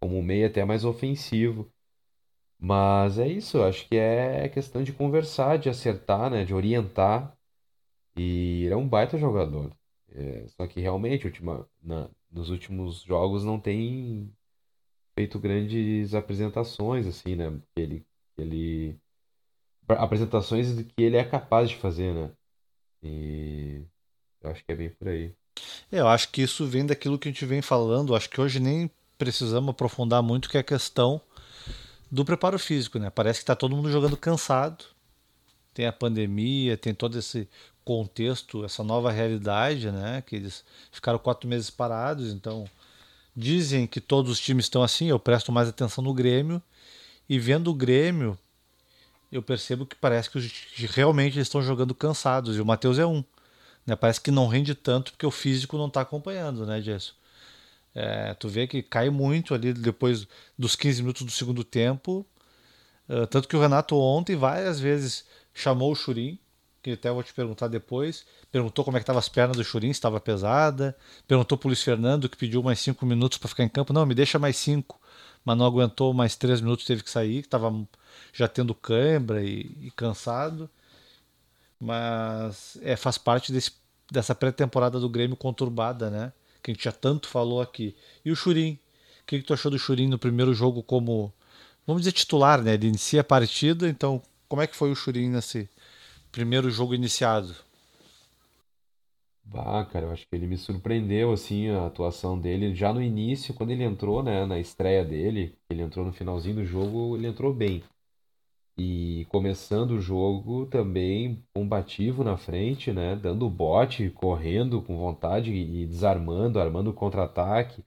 Como 0.01 0.17
um 0.17 0.23
meio 0.23 0.47
até 0.47 0.65
mais 0.65 0.85
ofensivo. 0.85 1.71
Mas 2.59 3.19
é 3.19 3.27
isso, 3.27 3.61
acho 3.63 3.87
que 3.87 3.95
é 3.97 4.49
questão 4.49 4.83
de 4.83 4.93
conversar, 4.93 5.57
de 5.59 5.69
acertar, 5.69 6.29
né, 6.31 6.45
de 6.45 6.53
orientar. 6.53 7.37
E 8.17 8.63
ele 8.65 8.73
é 8.73 8.77
um 8.77 8.87
baita 8.87 9.17
jogador. 9.17 9.75
É, 10.09 10.47
só 10.49 10.67
que 10.67 10.79
realmente, 10.81 11.25
última, 11.27 11.67
na, 11.81 12.09
nos 12.31 12.49
últimos 12.49 13.01
jogos 13.03 13.43
não 13.45 13.59
tem 13.59 14.33
feito 15.17 15.39
grandes 15.39 16.13
apresentações, 16.13 17.07
assim, 17.07 17.35
né? 17.35 17.45
Ele, 17.75 18.05
ele 18.37 18.99
apresentações 19.87 20.73
que 20.81 21.03
ele 21.03 21.17
é 21.17 21.23
capaz 21.23 21.69
de 21.69 21.75
fazer, 21.75 22.13
né? 22.13 22.31
E 23.03 23.83
eu 24.41 24.49
acho 24.49 24.63
que 24.63 24.71
é 24.71 24.75
bem 24.75 24.89
por 24.89 25.07
aí. 25.07 25.33
É, 25.91 25.99
eu 25.99 26.07
acho 26.07 26.29
que 26.29 26.41
isso 26.41 26.65
vem 26.65 26.85
daquilo 26.85 27.17
que 27.17 27.29
a 27.29 27.31
gente 27.31 27.45
vem 27.45 27.61
falando. 27.61 28.15
Acho 28.15 28.29
que 28.29 28.41
hoje 28.41 28.59
nem 28.59 28.89
precisamos 29.17 29.69
aprofundar 29.69 30.21
muito 30.21 30.49
que 30.49 30.57
é 30.57 30.59
a 30.59 30.63
questão 30.63 31.21
do 32.11 32.25
preparo 32.25 32.59
físico, 32.59 32.99
né? 32.99 33.09
Parece 33.09 33.39
que 33.39 33.43
está 33.43 33.55
todo 33.55 33.75
mundo 33.75 33.91
jogando 33.91 34.17
cansado. 34.17 34.85
Tem 35.73 35.85
a 35.85 35.93
pandemia, 35.93 36.77
tem 36.77 36.93
todo 36.93 37.17
esse 37.17 37.47
contexto, 37.83 38.63
essa 38.65 38.83
nova 38.83 39.11
realidade, 39.11 39.91
né? 39.91 40.23
Que 40.25 40.35
eles 40.35 40.63
ficaram 40.91 41.19
quatro 41.19 41.47
meses 41.47 41.69
parados, 41.69 42.31
então 42.31 42.65
dizem 43.35 43.85
que 43.85 43.99
todos 43.99 44.31
os 44.31 44.39
times 44.39 44.65
estão 44.65 44.81
assim. 44.81 45.07
Eu 45.07 45.19
presto 45.19 45.51
mais 45.51 45.67
atenção 45.67 46.03
no 46.03 46.13
Grêmio 46.13 46.61
e 47.27 47.37
vendo 47.37 47.69
o 47.69 47.73
Grêmio, 47.73 48.37
eu 49.35 49.43
percebo 49.43 49.85
que 49.85 49.95
parece 49.95 50.29
que 50.29 50.85
realmente 50.87 51.37
eles 51.37 51.47
estão 51.47 51.61
jogando 51.61 51.93
cansados 51.93 52.57
e 52.57 52.61
o 52.61 52.65
Matheus 52.65 52.99
é 52.99 53.05
um. 53.05 53.23
Né? 53.85 53.95
Parece 53.95 54.21
que 54.21 54.31
não 54.31 54.47
rende 54.47 54.75
tanto 54.75 55.11
porque 55.11 55.25
o 55.25 55.31
físico 55.31 55.77
não 55.77 55.87
está 55.87 56.01
acompanhando, 56.01 56.65
né, 56.65 56.81
Gerson? 56.81 57.13
É, 57.93 58.33
tu 58.33 58.49
vê 58.49 58.67
que 58.67 58.83
cai 58.83 59.09
muito 59.09 59.53
ali 59.53 59.71
depois 59.73 60.27
dos 60.57 60.75
15 60.75 61.01
minutos 61.01 61.21
do 61.23 61.31
segundo 61.31 61.63
tempo. 61.63 62.25
Tanto 63.29 63.47
que 63.47 63.55
o 63.55 63.61
Renato 63.61 63.95
ontem 63.95 64.35
várias 64.35 64.79
vezes 64.79 65.25
chamou 65.53 65.91
o 65.91 65.95
Churim 65.95 66.39
que 66.85 66.91
até 66.91 67.09
vou 67.09 67.23
te 67.23 67.33
perguntar 67.33 67.67
depois. 67.67 68.27
Perguntou 68.51 68.85
como 68.85 68.95
é 68.95 68.99
que 68.99 69.03
estavam 69.03 69.17
as 69.17 69.27
pernas 69.27 69.57
do 69.57 69.63
Churin, 69.63 69.87
se 69.87 69.93
estava 69.93 70.19
pesada. 70.19 70.95
Perguntou 71.27 71.57
para 71.57 71.65
o 71.65 71.69
Luiz 71.69 71.81
Fernando, 71.81 72.29
que 72.29 72.37
pediu 72.37 72.61
mais 72.61 72.79
cinco 72.79 73.07
minutos 73.07 73.39
para 73.39 73.47
ficar 73.49 73.63
em 73.63 73.69
campo. 73.69 73.91
Não, 73.91 74.05
me 74.05 74.13
deixa 74.13 74.37
mais 74.37 74.55
cinco. 74.55 75.01
Mas 75.43 75.57
não 75.57 75.65
aguentou 75.65 76.13
mais 76.13 76.35
três 76.35 76.61
minutos, 76.61 76.85
teve 76.85 77.01
que 77.01 77.09
sair, 77.09 77.41
que 77.41 77.47
estava 77.47 77.73
já 78.33 78.47
tendo 78.47 78.73
cãibra 78.75 79.43
e, 79.43 79.75
e, 79.81 79.91
cansado. 79.95 80.69
Mas 81.79 82.77
é, 82.81 82.95
faz 82.95 83.17
parte 83.17 83.51
desse, 83.51 83.71
dessa 84.11 84.33
pré-temporada 84.33 84.99
do 84.99 85.09
Grêmio 85.09 85.35
conturbada, 85.35 86.09
né? 86.09 86.33
Que 86.63 86.71
a 86.71 86.73
gente 86.73 86.83
já 86.83 86.91
tanto 86.91 87.27
falou 87.27 87.61
aqui. 87.61 87.95
E 88.23 88.31
o 88.31 88.35
Churin? 88.35 88.79
O 89.21 89.25
que, 89.25 89.39
que 89.39 89.45
tu 89.45 89.53
achou 89.53 89.71
do 89.71 89.79
Churin 89.79 90.07
no 90.07 90.19
primeiro 90.19 90.53
jogo 90.53 90.83
como, 90.83 91.33
vamos 91.85 92.01
dizer, 92.01 92.11
titular, 92.11 92.61
né? 92.61 92.73
Ele 92.75 92.87
inicia 92.87 93.21
a 93.21 93.23
partida, 93.23 93.89
então 93.89 94.21
como 94.47 94.61
é 94.61 94.67
que 94.67 94.75
foi 94.75 94.91
o 94.91 94.95
Churin 94.95 95.29
nesse, 95.29 95.67
primeiro 96.35 96.69
jogo 96.69 96.93
iniciado? 96.93 97.55
Bah, 99.45 99.85
cara, 99.85 100.07
eu 100.07 100.11
acho 100.11 100.27
que 100.27 100.35
ele 100.35 100.47
me 100.47 100.57
surpreendeu, 100.57 101.31
assim, 101.31 101.69
a 101.69 101.85
atuação 101.85 102.37
dele. 102.37 102.75
Já 102.75 102.91
no 102.91 103.01
início, 103.01 103.53
quando 103.53 103.71
ele 103.71 103.85
entrou, 103.85 104.21
né, 104.21 104.45
na 104.45 104.59
estreia 104.59 105.05
dele, 105.05 105.55
ele 105.69 105.81
entrou 105.81 106.05
no 106.05 106.11
finalzinho 106.11 106.55
do 106.55 106.65
jogo, 106.65 107.15
ele 107.15 107.27
entrou 107.27 107.53
bem. 107.53 107.81
E 108.77 109.25
começando 109.29 109.91
o 109.91 110.01
jogo 110.01 110.65
também 110.65 111.41
combativo 111.53 112.23
na 112.23 112.35
frente, 112.35 112.91
né, 112.91 113.15
dando 113.15 113.49
bote, 113.49 114.09
correndo 114.09 114.81
com 114.81 114.97
vontade 114.97 115.51
e 115.53 115.85
desarmando, 115.85 116.59
armando 116.59 116.91
contra-ataque. 116.91 117.81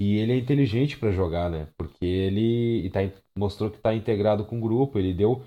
E 0.00 0.16
ele 0.18 0.32
é 0.32 0.36
inteligente 0.36 0.96
para 0.96 1.10
jogar, 1.10 1.50
né? 1.50 1.68
Porque 1.76 2.06
ele 2.06 2.88
tá, 2.90 3.00
mostrou 3.36 3.70
que 3.70 3.76
está 3.76 3.94
integrado 3.94 4.44
com 4.44 4.58
o 4.58 4.60
grupo, 4.60 4.98
ele 4.98 5.12
deu 5.12 5.42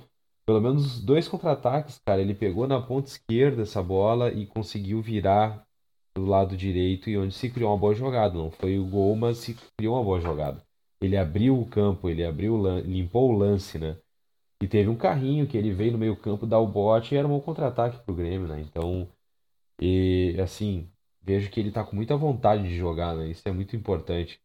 pelo 0.45 0.59
menos 0.59 1.01
dois 1.01 1.27
contra-ataques, 1.27 1.99
cara. 2.05 2.21
Ele 2.21 2.33
pegou 2.33 2.67
na 2.67 2.81
ponta 2.81 3.07
esquerda 3.07 3.61
essa 3.61 3.81
bola 3.81 4.31
e 4.31 4.45
conseguiu 4.45 5.01
virar 5.01 5.65
do 6.15 6.25
lado 6.25 6.57
direito 6.57 7.09
e 7.09 7.17
onde 7.17 7.33
se 7.33 7.49
criou 7.49 7.71
uma 7.71 7.77
boa 7.77 7.95
jogada. 7.95 8.37
Não 8.37 8.51
foi 8.51 8.77
o 8.77 8.85
gol, 8.85 9.15
mas 9.15 9.37
se 9.37 9.55
criou 9.77 9.95
uma 9.95 10.03
boa 10.03 10.19
jogada. 10.19 10.61
Ele 11.01 11.17
abriu 11.17 11.59
o 11.59 11.65
campo, 11.65 12.09
ele 12.09 12.23
abriu, 12.23 12.61
limpou 12.81 13.31
o 13.31 13.37
lance, 13.37 13.79
né? 13.79 13.97
E 14.61 14.67
teve 14.67 14.89
um 14.89 14.95
carrinho 14.95 15.47
que 15.47 15.57
ele 15.57 15.73
veio 15.73 15.93
no 15.93 15.97
meio 15.97 16.15
campo 16.15 16.45
dar 16.45 16.59
o 16.59 16.67
bote 16.67 17.15
e 17.15 17.17
era 17.17 17.27
um 17.27 17.39
contra-ataque 17.39 18.03
pro 18.05 18.13
Grêmio, 18.13 18.47
né? 18.47 18.61
Então, 18.61 19.09
e, 19.81 20.35
assim, 20.39 20.87
vejo 21.21 21.49
que 21.49 21.59
ele 21.59 21.71
tá 21.71 21.83
com 21.83 21.95
muita 21.95 22.15
vontade 22.15 22.63
de 22.63 22.77
jogar, 22.77 23.15
né? 23.15 23.29
Isso 23.29 23.41
é 23.47 23.51
muito 23.51 23.75
importante. 23.75 24.39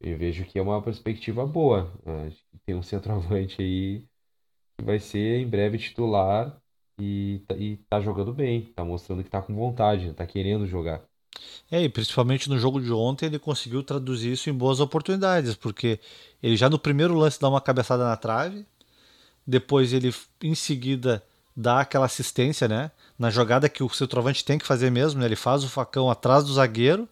Eu 0.00 0.18
vejo 0.18 0.44
que 0.44 0.58
é 0.58 0.62
uma 0.62 0.82
perspectiva 0.82 1.46
boa. 1.46 1.92
Né? 2.04 2.32
Tem 2.64 2.74
um 2.74 2.82
centroavante 2.82 3.62
aí 3.62 4.04
que 4.76 4.84
vai 4.84 4.98
ser 4.98 5.40
em 5.40 5.48
breve 5.48 5.78
titular 5.78 6.60
e, 6.98 7.44
tá, 7.46 7.56
e 7.56 7.76
tá 7.88 8.00
jogando 8.00 8.32
bem, 8.32 8.72
tá 8.74 8.84
mostrando 8.84 9.22
que 9.22 9.30
tá 9.30 9.40
com 9.40 9.54
vontade, 9.54 10.12
tá 10.12 10.26
querendo 10.26 10.66
jogar. 10.66 11.04
É, 11.70 11.82
e 11.82 11.88
principalmente 11.88 12.48
no 12.48 12.58
jogo 12.58 12.80
de 12.80 12.92
ontem 12.92 13.26
ele 13.26 13.38
conseguiu 13.38 13.82
traduzir 13.82 14.32
isso 14.32 14.50
em 14.50 14.54
boas 14.54 14.80
oportunidades, 14.80 15.54
porque 15.54 16.00
ele 16.42 16.56
já 16.56 16.68
no 16.68 16.78
primeiro 16.78 17.14
lance 17.14 17.40
dá 17.40 17.48
uma 17.48 17.60
cabeçada 17.60 18.04
na 18.04 18.16
trave, 18.16 18.66
depois 19.46 19.92
ele 19.92 20.12
em 20.42 20.54
seguida 20.54 21.22
dá 21.56 21.80
aquela 21.80 22.06
assistência, 22.06 22.68
né? 22.68 22.90
Na 23.18 23.30
jogada 23.30 23.68
que 23.68 23.82
o 23.82 23.88
centroavante 23.88 24.44
tem 24.44 24.58
que 24.58 24.66
fazer 24.66 24.90
mesmo, 24.90 25.20
né? 25.20 25.26
Ele 25.26 25.36
faz 25.36 25.64
o 25.64 25.68
facão 25.68 26.10
atrás 26.10 26.44
do 26.44 26.52
zagueiro, 26.52 27.08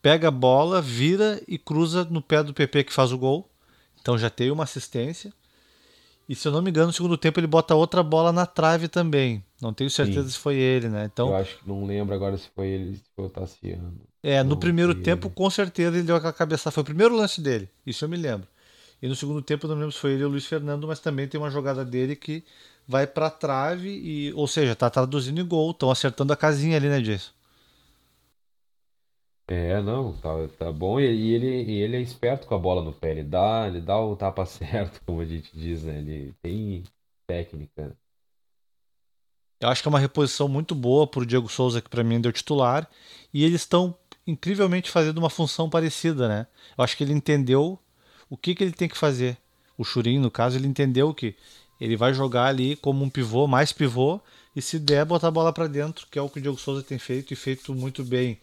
pega 0.00 0.28
a 0.28 0.30
bola, 0.30 0.80
vira 0.80 1.42
e 1.48 1.58
cruza 1.58 2.04
no 2.04 2.22
pé 2.22 2.42
do 2.42 2.54
PP 2.54 2.84
que 2.84 2.92
faz 2.92 3.10
o 3.10 3.18
gol. 3.18 3.50
Então 4.00 4.16
já 4.16 4.30
tem 4.30 4.50
uma 4.50 4.64
assistência. 4.64 5.32
E 6.28 6.34
se 6.34 6.46
eu 6.46 6.52
não 6.52 6.60
me 6.60 6.70
engano, 6.70 6.88
no 6.88 6.92
segundo 6.92 7.16
tempo 7.16 7.38
ele 7.38 7.46
bota 7.46 7.74
outra 7.74 8.02
bola 8.02 8.32
na 8.32 8.46
trave 8.46 8.88
também. 8.88 9.44
Não 9.60 9.72
tenho 9.72 9.88
certeza 9.88 10.24
Sim. 10.24 10.30
se 10.30 10.38
foi 10.38 10.56
ele, 10.56 10.88
né? 10.88 11.08
Então, 11.12 11.28
eu 11.28 11.36
acho 11.36 11.58
que 11.58 11.68
não 11.68 11.86
lembro 11.86 12.14
agora 12.14 12.36
se 12.36 12.48
foi 12.54 12.68
ele, 12.68 12.96
se 12.96 13.04
foi 13.14 13.26
o 13.26 13.30
Tassiano. 13.30 13.94
É, 14.22 14.42
no 14.42 14.56
primeiro 14.56 14.94
tempo, 14.94 15.28
ele. 15.28 15.34
com 15.34 15.48
certeza, 15.48 15.96
ele 15.96 16.04
deu 16.04 16.16
aquela 16.16 16.32
cabeçada. 16.32 16.72
Foi 16.72 16.82
o 16.82 16.84
primeiro 16.84 17.14
lance 17.14 17.40
dele, 17.40 17.68
isso 17.86 18.04
eu 18.04 18.08
me 18.08 18.16
lembro. 18.16 18.48
E 19.00 19.08
no 19.08 19.14
segundo 19.14 19.42
tempo, 19.42 19.68
não 19.68 19.74
lembro 19.74 19.92
se 19.92 19.98
foi 19.98 20.12
ele 20.12 20.24
ou 20.24 20.28
o 20.28 20.32
Luiz 20.32 20.46
Fernando, 20.46 20.86
mas 20.86 21.00
também 21.00 21.28
tem 21.28 21.38
uma 21.38 21.50
jogada 21.50 21.84
dele 21.84 22.16
que 22.16 22.44
vai 22.88 23.06
pra 23.06 23.30
trave, 23.30 23.88
e, 23.88 24.32
ou 24.34 24.46
seja, 24.46 24.74
tá 24.76 24.88
traduzindo 24.88 25.40
em 25.40 25.46
gol, 25.46 25.70
estão 25.72 25.90
acertando 25.90 26.32
a 26.32 26.36
casinha 26.36 26.76
ali, 26.76 26.88
né, 26.88 27.00
Jason? 27.00 27.36
É, 29.48 29.80
não, 29.80 30.12
tá, 30.14 30.30
tá 30.58 30.72
bom. 30.72 30.98
E 30.98 31.04
ele, 31.04 31.62
e 31.64 31.80
ele 31.80 31.96
é 31.96 32.00
esperto 32.00 32.46
com 32.46 32.54
a 32.54 32.58
bola 32.58 32.82
no 32.82 32.92
pé. 32.92 33.12
Ele 33.12 33.22
dá, 33.22 33.66
ele 33.68 33.80
dá 33.80 33.98
o 33.98 34.16
tapa 34.16 34.44
certo, 34.46 35.00
como 35.06 35.20
a 35.20 35.24
gente 35.24 35.50
diz, 35.56 35.84
né? 35.84 35.98
Ele 35.98 36.34
tem 36.42 36.82
técnica. 37.26 37.96
Eu 39.60 39.68
acho 39.68 39.82
que 39.82 39.88
é 39.88 39.90
uma 39.90 40.00
reposição 40.00 40.48
muito 40.48 40.74
boa 40.74 41.06
pro 41.06 41.24
Diego 41.24 41.48
Souza, 41.48 41.80
que 41.80 41.88
para 41.88 42.04
mim 42.04 42.20
deu 42.20 42.32
titular. 42.32 42.88
E 43.32 43.44
eles 43.44 43.62
estão 43.62 43.96
incrivelmente 44.26 44.90
fazendo 44.90 45.18
uma 45.18 45.30
função 45.30 45.70
parecida, 45.70 46.28
né? 46.28 46.46
Eu 46.76 46.82
acho 46.82 46.96
que 46.96 47.04
ele 47.04 47.12
entendeu 47.12 47.78
o 48.28 48.36
que, 48.36 48.54
que 48.54 48.64
ele 48.64 48.72
tem 48.72 48.88
que 48.88 48.96
fazer. 48.96 49.36
O 49.78 49.84
Churin, 49.84 50.18
no 50.18 50.30
caso, 50.30 50.56
ele 50.56 50.66
entendeu 50.66 51.12
que 51.12 51.34
ele 51.80 51.96
vai 51.96 52.14
jogar 52.14 52.46
ali 52.46 52.76
como 52.76 53.04
um 53.04 53.10
pivô, 53.10 53.46
mais 53.46 53.72
pivô, 53.72 54.20
e 54.54 54.62
se 54.62 54.78
der, 54.78 55.04
botar 55.04 55.28
a 55.28 55.30
bola 55.30 55.52
para 55.52 55.66
dentro, 55.66 56.06
que 56.10 56.18
é 56.18 56.22
o 56.22 56.30
que 56.30 56.38
o 56.38 56.42
Diego 56.42 56.58
Souza 56.58 56.82
tem 56.82 56.98
feito 56.98 57.32
e 57.32 57.36
feito 57.36 57.74
muito 57.74 58.02
bem. 58.02 58.38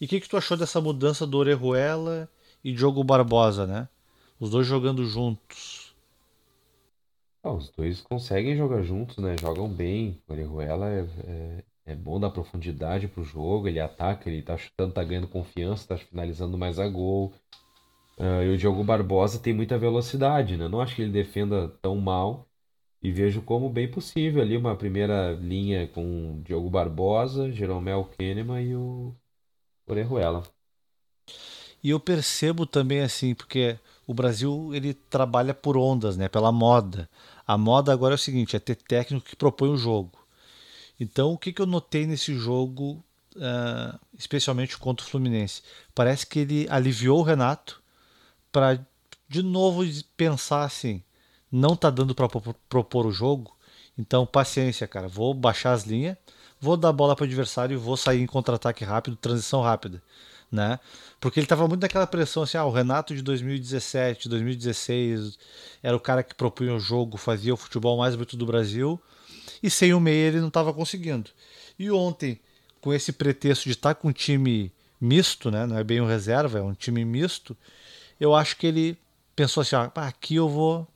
E 0.00 0.04
o 0.04 0.08
que, 0.08 0.20
que 0.20 0.28
tu 0.28 0.36
achou 0.36 0.56
dessa 0.56 0.80
mudança 0.80 1.26
do 1.26 1.38
Orejuela 1.38 2.28
e 2.62 2.72
Diogo 2.72 3.02
Barbosa, 3.02 3.66
né? 3.66 3.88
Os 4.38 4.50
dois 4.50 4.66
jogando 4.66 5.06
juntos. 5.06 5.94
Ah, 7.42 7.52
os 7.52 7.70
dois 7.70 8.00
conseguem 8.02 8.56
jogar 8.56 8.82
juntos, 8.82 9.18
né? 9.18 9.36
Jogam 9.40 9.68
bem. 9.68 10.20
O 10.28 10.32
Orejuela 10.32 10.90
é, 10.90 11.06
é, 11.26 11.64
é 11.86 11.94
bom 11.94 12.20
da 12.20 12.28
profundidade 12.28 13.08
pro 13.08 13.24
jogo, 13.24 13.68
ele 13.68 13.80
ataca, 13.80 14.28
ele 14.28 14.42
tá 14.42 14.58
chutando, 14.58 14.92
tá 14.92 15.04
ganhando 15.04 15.28
confiança, 15.28 15.88
tá 15.88 15.96
finalizando 15.96 16.58
mais 16.58 16.78
a 16.78 16.88
gol. 16.88 17.32
Uh, 18.16 18.42
e 18.44 18.54
o 18.54 18.56
Diogo 18.56 18.84
Barbosa 18.84 19.38
tem 19.40 19.52
muita 19.52 19.76
velocidade, 19.76 20.56
né? 20.56 20.68
Não 20.68 20.80
acho 20.80 20.94
que 20.94 21.02
ele 21.02 21.12
defenda 21.12 21.68
tão 21.82 21.96
mal. 21.96 22.48
E 23.02 23.12
vejo 23.12 23.42
como 23.42 23.68
bem 23.68 23.90
possível 23.90 24.40
ali 24.40 24.56
uma 24.56 24.74
primeira 24.76 25.32
linha 25.32 25.86
com 25.88 26.40
Diogo 26.42 26.70
Barbosa, 26.70 27.52
Jeromel 27.52 28.10
Kahneman 28.16 28.62
e 28.62 28.74
o 28.74 29.14
Orejuela. 29.86 30.42
E 31.82 31.90
eu 31.90 32.00
percebo 32.00 32.64
também 32.64 33.02
assim, 33.02 33.34
porque 33.34 33.78
o 34.06 34.14
Brasil 34.14 34.70
ele 34.72 34.94
trabalha 34.94 35.52
por 35.52 35.76
ondas, 35.76 36.16
né? 36.16 36.28
Pela 36.28 36.50
moda. 36.50 37.10
A 37.46 37.58
moda 37.58 37.92
agora 37.92 38.14
é 38.14 38.16
o 38.16 38.18
seguinte, 38.18 38.56
é 38.56 38.58
ter 38.58 38.76
técnico 38.76 39.26
que 39.26 39.36
propõe 39.36 39.68
o 39.68 39.76
jogo. 39.76 40.12
Então, 40.98 41.32
o 41.32 41.38
que, 41.38 41.52
que 41.52 41.60
eu 41.60 41.66
notei 41.66 42.06
nesse 42.06 42.34
jogo, 42.34 43.04
uh, 43.36 43.98
especialmente 44.16 44.78
contra 44.78 45.04
o 45.04 45.08
Fluminense? 45.10 45.60
Parece 45.94 46.26
que 46.26 46.38
ele 46.38 46.66
aliviou 46.70 47.18
o 47.18 47.22
Renato 47.22 47.82
para 48.54 48.80
de 49.28 49.42
novo 49.42 49.82
pensar 50.16 50.62
assim, 50.62 51.02
não 51.50 51.74
tá 51.74 51.90
dando 51.90 52.14
para 52.14 52.28
propor 52.68 53.06
o 53.06 53.10
jogo, 53.10 53.56
então 53.98 54.24
paciência, 54.24 54.86
cara, 54.86 55.08
vou 55.08 55.34
baixar 55.34 55.72
as 55.72 55.82
linhas, 55.82 56.16
vou 56.60 56.76
dar 56.76 56.92
bola 56.92 57.16
para 57.16 57.24
o 57.24 57.26
adversário 57.26 57.74
e 57.74 57.76
vou 57.76 57.96
sair 57.96 58.22
em 58.22 58.26
contra-ataque 58.26 58.84
rápido, 58.84 59.16
transição 59.16 59.60
rápida 59.60 60.00
né? 60.54 60.78
Porque 61.20 61.40
ele 61.40 61.44
estava 61.44 61.66
muito 61.66 61.82
naquela 61.82 62.06
pressão 62.06 62.44
assim, 62.44 62.56
ah, 62.56 62.64
o 62.64 62.70
Renato 62.70 63.14
de 63.14 63.22
2017, 63.22 64.28
2016 64.28 65.38
era 65.82 65.96
o 65.96 66.00
cara 66.00 66.22
que 66.22 66.34
propunha 66.34 66.74
o 66.74 66.78
jogo, 66.78 67.16
fazia 67.16 67.52
o 67.52 67.56
futebol 67.56 67.98
mais 67.98 68.14
bonito 68.14 68.36
do 68.36 68.46
Brasil, 68.46 69.00
e 69.62 69.68
sem 69.68 69.92
o 69.92 70.00
meia 70.00 70.28
ele 70.28 70.40
não 70.40 70.48
estava 70.48 70.72
conseguindo. 70.72 71.30
E 71.78 71.90
ontem, 71.90 72.38
com 72.80 72.92
esse 72.92 73.12
pretexto 73.12 73.64
de 73.64 73.72
estar 73.72 73.94
tá 73.94 74.00
com 74.00 74.08
um 74.08 74.12
time 74.12 74.72
misto, 75.00 75.50
né? 75.50 75.66
Não 75.66 75.76
é 75.76 75.82
bem 75.82 76.00
um 76.00 76.06
reserva, 76.06 76.58
é 76.58 76.62
um 76.62 76.74
time 76.74 77.04
misto. 77.04 77.56
Eu 78.20 78.34
acho 78.34 78.56
que 78.56 78.66
ele 78.66 78.98
pensou 79.34 79.60
assim, 79.60 79.76
ah, 79.76 79.90
aqui 79.96 80.36
eu 80.36 80.48
vou 80.48 80.86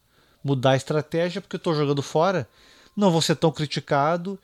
mudar 0.42 0.70
a 0.70 0.76
estratégia 0.76 1.40
porque 1.40 1.56
eu 1.56 1.58
estou 1.58 1.74
jogando 1.74 2.02
fora, 2.02 2.48
não 2.96 3.10
vou 3.10 3.20
ser 3.20 3.36
tão 3.36 3.50
criticado 3.50 4.38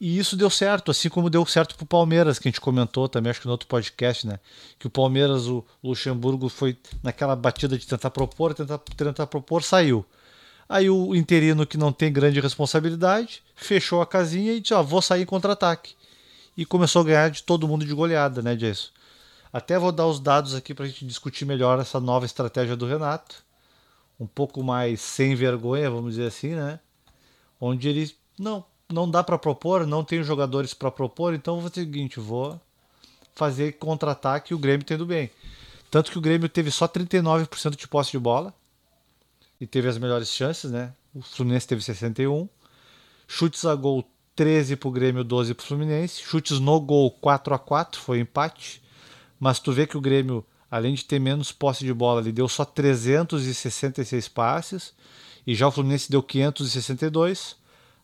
e 0.00 0.18
isso 0.18 0.36
deu 0.36 0.50
certo, 0.50 0.90
assim 0.90 1.08
como 1.08 1.30
deu 1.30 1.46
certo 1.46 1.76
pro 1.76 1.86
Palmeiras, 1.86 2.38
que 2.38 2.48
a 2.48 2.50
gente 2.50 2.60
comentou 2.60 3.08
também, 3.08 3.30
acho 3.30 3.40
que 3.40 3.46
no 3.46 3.52
outro 3.52 3.68
podcast, 3.68 4.26
né? 4.26 4.38
Que 4.78 4.86
o 4.86 4.90
Palmeiras, 4.90 5.46
o 5.46 5.64
Luxemburgo 5.82 6.48
foi 6.48 6.76
naquela 7.02 7.34
batida 7.36 7.78
de 7.78 7.86
tentar 7.86 8.10
propor, 8.10 8.52
tentar, 8.54 8.78
tentar 8.78 9.26
propor, 9.26 9.62
saiu. 9.62 10.04
Aí 10.68 10.90
o 10.90 11.14
interino, 11.14 11.66
que 11.66 11.78
não 11.78 11.92
tem 11.92 12.12
grande 12.12 12.40
responsabilidade, 12.40 13.42
fechou 13.54 14.02
a 14.02 14.06
casinha 14.06 14.52
e 14.52 14.60
disse: 14.60 14.74
Ó, 14.74 14.82
vou 14.82 15.00
sair 15.00 15.24
contra-ataque. 15.26 15.94
E 16.56 16.64
começou 16.64 17.02
a 17.02 17.04
ganhar 17.04 17.30
de 17.30 17.42
todo 17.42 17.68
mundo 17.68 17.84
de 17.84 17.94
goleada, 17.94 18.42
né, 18.42 18.54
disso. 18.54 18.92
Até 19.54 19.78
vou 19.78 19.92
dar 19.92 20.08
os 20.08 20.18
dados 20.18 20.52
aqui 20.52 20.74
para 20.74 20.84
a 20.84 20.88
gente 20.88 21.06
discutir 21.06 21.44
melhor 21.44 21.78
essa 21.78 22.00
nova 22.00 22.26
estratégia 22.26 22.74
do 22.74 22.86
Renato. 22.86 23.44
Um 24.18 24.26
pouco 24.26 24.64
mais 24.64 25.00
sem 25.00 25.36
vergonha, 25.36 25.88
vamos 25.88 26.16
dizer 26.16 26.26
assim, 26.26 26.56
né? 26.56 26.80
Onde 27.60 27.88
ele. 27.88 28.12
Não, 28.36 28.64
não 28.92 29.08
dá 29.08 29.22
para 29.22 29.38
propor, 29.38 29.86
não 29.86 30.02
tenho 30.02 30.24
jogadores 30.24 30.74
para 30.74 30.90
propor, 30.90 31.34
então 31.34 31.60
vou 31.60 31.70
fazer 31.70 31.82
o 31.82 31.84
seguinte, 31.84 32.18
vou 32.18 32.60
fazer 33.32 33.78
contra-ataque 33.78 34.52
o 34.52 34.58
Grêmio 34.58 34.84
tendo 34.84 35.06
bem. 35.06 35.30
Tanto 35.88 36.10
que 36.10 36.18
o 36.18 36.20
Grêmio 36.20 36.48
teve 36.48 36.72
só 36.72 36.88
39% 36.88 37.76
de 37.76 37.86
posse 37.86 38.10
de 38.10 38.18
bola 38.18 38.52
e 39.60 39.68
teve 39.68 39.86
as 39.86 39.98
melhores 39.98 40.30
chances, 40.30 40.72
né? 40.72 40.92
O 41.14 41.22
Fluminense 41.22 41.68
teve 41.68 41.80
61. 41.80 42.48
Chutes 43.28 43.64
a 43.64 43.76
gol 43.76 44.04
13 44.34 44.74
para 44.74 44.88
o 44.88 44.90
Grêmio, 44.90 45.22
12 45.22 45.54
para 45.54 45.62
o 45.62 45.66
Fluminense. 45.66 46.20
Chutes 46.20 46.58
no 46.58 46.80
gol 46.80 47.08
4 47.12 47.54
a 47.54 47.58
4 47.60 48.00
foi 48.00 48.18
empate. 48.18 48.82
Mas 49.38 49.58
tu 49.58 49.72
vê 49.72 49.86
que 49.86 49.96
o 49.96 50.00
Grêmio, 50.00 50.44
além 50.70 50.94
de 50.94 51.04
ter 51.04 51.18
menos 51.18 51.52
posse 51.52 51.84
de 51.84 51.92
bola, 51.92 52.20
ele 52.20 52.32
deu 52.32 52.48
só 52.48 52.64
366 52.64 54.28
passes 54.28 54.94
e 55.46 55.54
já 55.54 55.68
o 55.68 55.70
Fluminense 55.70 56.10
deu 56.10 56.22
562. 56.22 57.56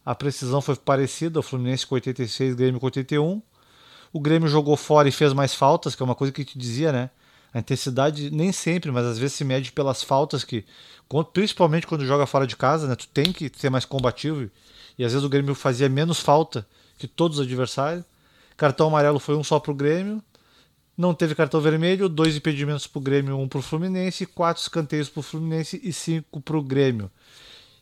A 0.04 0.14
precisão 0.14 0.60
foi 0.60 0.76
parecida, 0.76 1.40
o 1.40 1.42
Fluminense 1.42 1.86
com 1.86 1.94
86, 1.94 2.54
Grêmio 2.54 2.80
com 2.80 2.86
81. 2.86 3.42
O 4.12 4.20
Grêmio 4.20 4.48
jogou 4.48 4.76
fora 4.76 5.08
e 5.08 5.12
fez 5.12 5.32
mais 5.32 5.54
faltas, 5.54 5.94
que 5.94 6.02
é 6.02 6.04
uma 6.04 6.14
coisa 6.14 6.32
que 6.32 6.44
te 6.44 6.58
dizia, 6.58 6.90
né? 6.92 7.10
A 7.52 7.58
intensidade 7.58 8.30
nem 8.30 8.52
sempre, 8.52 8.90
mas 8.90 9.04
às 9.04 9.18
vezes 9.18 9.36
se 9.36 9.44
mede 9.44 9.72
pelas 9.72 10.02
faltas 10.02 10.44
que, 10.44 10.64
principalmente 11.32 11.86
quando 11.86 12.06
joga 12.06 12.26
fora 12.26 12.46
de 12.46 12.56
casa, 12.56 12.86
né? 12.86 12.94
Tu 12.94 13.08
tem 13.08 13.32
que 13.32 13.50
ser 13.56 13.70
mais 13.70 13.84
combativo. 13.84 14.50
E 14.98 15.04
às 15.04 15.12
vezes 15.12 15.24
o 15.24 15.28
Grêmio 15.28 15.54
fazia 15.54 15.88
menos 15.88 16.20
falta 16.20 16.66
que 16.98 17.08
todos 17.08 17.38
os 17.38 17.46
adversários. 17.46 18.04
Cartão 18.56 18.88
amarelo 18.88 19.18
foi 19.18 19.36
um 19.36 19.42
só 19.42 19.58
pro 19.58 19.74
Grêmio. 19.74 20.22
Não 21.00 21.14
teve 21.14 21.34
cartão 21.34 21.62
vermelho, 21.62 22.10
dois 22.10 22.36
impedimentos 22.36 22.86
pro 22.86 23.00
Grêmio, 23.00 23.38
um 23.38 23.48
pro 23.48 23.62
Fluminense, 23.62 24.26
quatro 24.26 24.60
escanteios 24.60 25.08
pro 25.08 25.22
Fluminense 25.22 25.80
e 25.82 25.94
cinco 25.94 26.42
pro 26.42 26.62
Grêmio. 26.62 27.10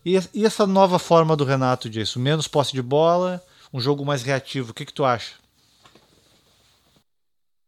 E, 0.06 0.14
e 0.32 0.46
essa 0.46 0.64
nova 0.68 1.00
forma 1.00 1.36
do 1.36 1.42
Renato 1.44 1.90
disso? 1.90 2.20
Menos 2.20 2.46
posse 2.46 2.72
de 2.72 2.80
bola, 2.80 3.42
um 3.74 3.80
jogo 3.80 4.04
mais 4.04 4.22
reativo. 4.22 4.70
O 4.70 4.74
que, 4.74 4.84
que 4.84 4.94
tu 4.94 5.04
acha? 5.04 5.34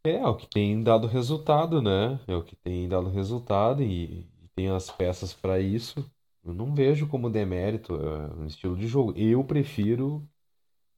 É, 0.06 0.12
é 0.18 0.24
o 0.28 0.36
que 0.36 0.46
tem 0.46 0.80
dado 0.84 1.08
resultado, 1.08 1.82
né? 1.82 2.20
É 2.28 2.36
o 2.36 2.44
que 2.44 2.54
tem 2.54 2.88
dado 2.88 3.10
resultado 3.10 3.82
e, 3.82 4.24
e 4.40 4.48
tem 4.54 4.68
as 4.68 4.88
peças 4.88 5.32
para 5.32 5.58
isso. 5.58 6.08
Eu 6.44 6.54
não 6.54 6.72
vejo 6.72 7.08
como 7.08 7.28
demérito 7.28 7.96
é, 7.96 8.40
um 8.40 8.46
estilo 8.46 8.76
de 8.76 8.86
jogo. 8.86 9.14
Eu 9.16 9.42
prefiro 9.42 10.24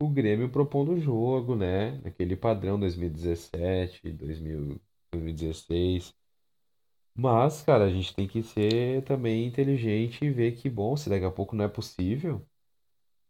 o 0.04 0.08
Grêmio 0.10 0.50
propondo 0.50 0.92
o 0.92 1.00
jogo, 1.00 1.56
né? 1.56 1.92
Naquele 2.02 2.36
padrão 2.36 2.78
2017, 2.78 4.12
2016. 4.12 6.14
Mas, 7.16 7.62
cara, 7.62 7.84
a 7.86 7.90
gente 7.90 8.14
tem 8.14 8.28
que 8.28 8.42
ser 8.42 9.02
também 9.04 9.46
inteligente 9.46 10.24
e 10.24 10.30
ver 10.30 10.52
que, 10.52 10.68
bom, 10.70 10.96
se 10.96 11.08
daqui 11.10 11.24
a 11.24 11.30
pouco 11.32 11.54
não 11.56 11.64
é 11.64 11.68
possível, 11.68 12.46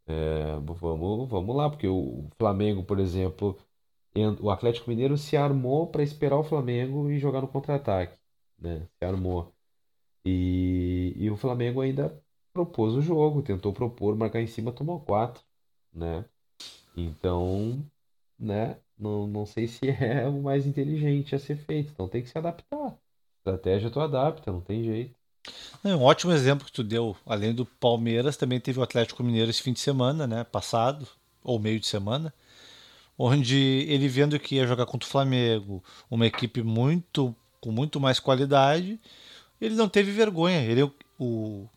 é, 0.07 0.57
vamos, 0.61 1.29
vamos 1.29 1.57
lá, 1.57 1.69
porque 1.71 1.87
o 1.89 2.29
Flamengo, 2.39 2.85
por 2.85 2.99
exemplo, 3.01 3.59
o 4.41 4.51
Atlético 4.51 4.89
Mineiro 4.91 5.17
se 5.19 5.37
armou 5.37 5.87
para 5.91 6.03
esperar 6.03 6.39
o 6.39 6.45
Flamengo 6.45 7.11
e 7.11 7.19
jogar 7.19 7.41
no 7.43 7.49
contra-ataque, 7.49 8.19
né? 8.59 8.89
Se 8.99 9.05
armou. 9.07 9.55
E, 10.25 11.13
e 11.17 11.31
o 11.31 11.37
Flamengo 11.37 11.81
ainda 11.83 12.21
propôs 12.53 12.95
o 12.95 13.01
jogo, 13.03 13.43
tentou 13.43 13.73
propor, 13.73 14.17
marcar 14.17 14.41
em 14.43 14.47
cima, 14.49 14.73
tomou 14.73 15.01
quatro, 15.05 15.45
né? 15.93 16.25
Então, 16.97 17.85
né? 18.39 18.77
Não, 18.99 19.27
não 19.27 19.47
sei 19.47 19.67
se 19.67 19.89
é 19.91 20.27
o 20.29 20.43
mais 20.43 20.67
inteligente 20.67 21.35
a 21.35 21.39
ser 21.39 21.57
feito, 21.57 21.93
então 21.93 22.09
tem 22.09 22.23
que 22.23 22.29
se 22.29 22.39
adaptar. 22.39 22.97
Estratégia 23.39 23.91
tu 23.91 24.01
adapta, 24.01 24.53
não 24.53 24.61
tem 24.61 24.85
jeito. 24.85 25.15
É 25.85 25.95
um 25.97 26.03
ótimo 26.03 26.33
exemplo 26.33 26.65
que 26.65 26.73
tu 26.73 26.85
deu, 26.85 27.17
além 27.27 27.53
do 27.53 27.67
Palmeiras, 27.67 28.37
também 28.37 28.61
teve 28.61 28.79
o 28.79 28.83
Atlético 28.83 29.25
Mineiro 29.25 29.51
esse 29.51 29.63
fim 29.63 29.73
de 29.73 29.81
semana, 29.81 30.27
né? 30.27 30.45
Passado, 30.45 31.09
ou 31.43 31.59
meio 31.59 31.81
de 31.81 31.87
semana, 31.87 32.33
onde 33.19 33.57
ele 33.89 34.07
vendo 34.07 34.39
que 34.39 34.57
ia 34.57 34.67
jogar 34.67 34.87
contra 34.87 35.07
o 35.09 35.11
Flamengo, 35.11 35.83
uma 36.09 36.27
equipe 36.27 36.63
muito 36.63 37.35
com 37.61 37.73
muito 37.73 38.01
mais 38.01 38.21
qualidade, 38.21 39.01
ele 39.61 39.75
não 39.75 39.89
teve 39.89 40.11
vergonha. 40.13 40.61
Ele 40.63 40.83
o, 41.19 41.69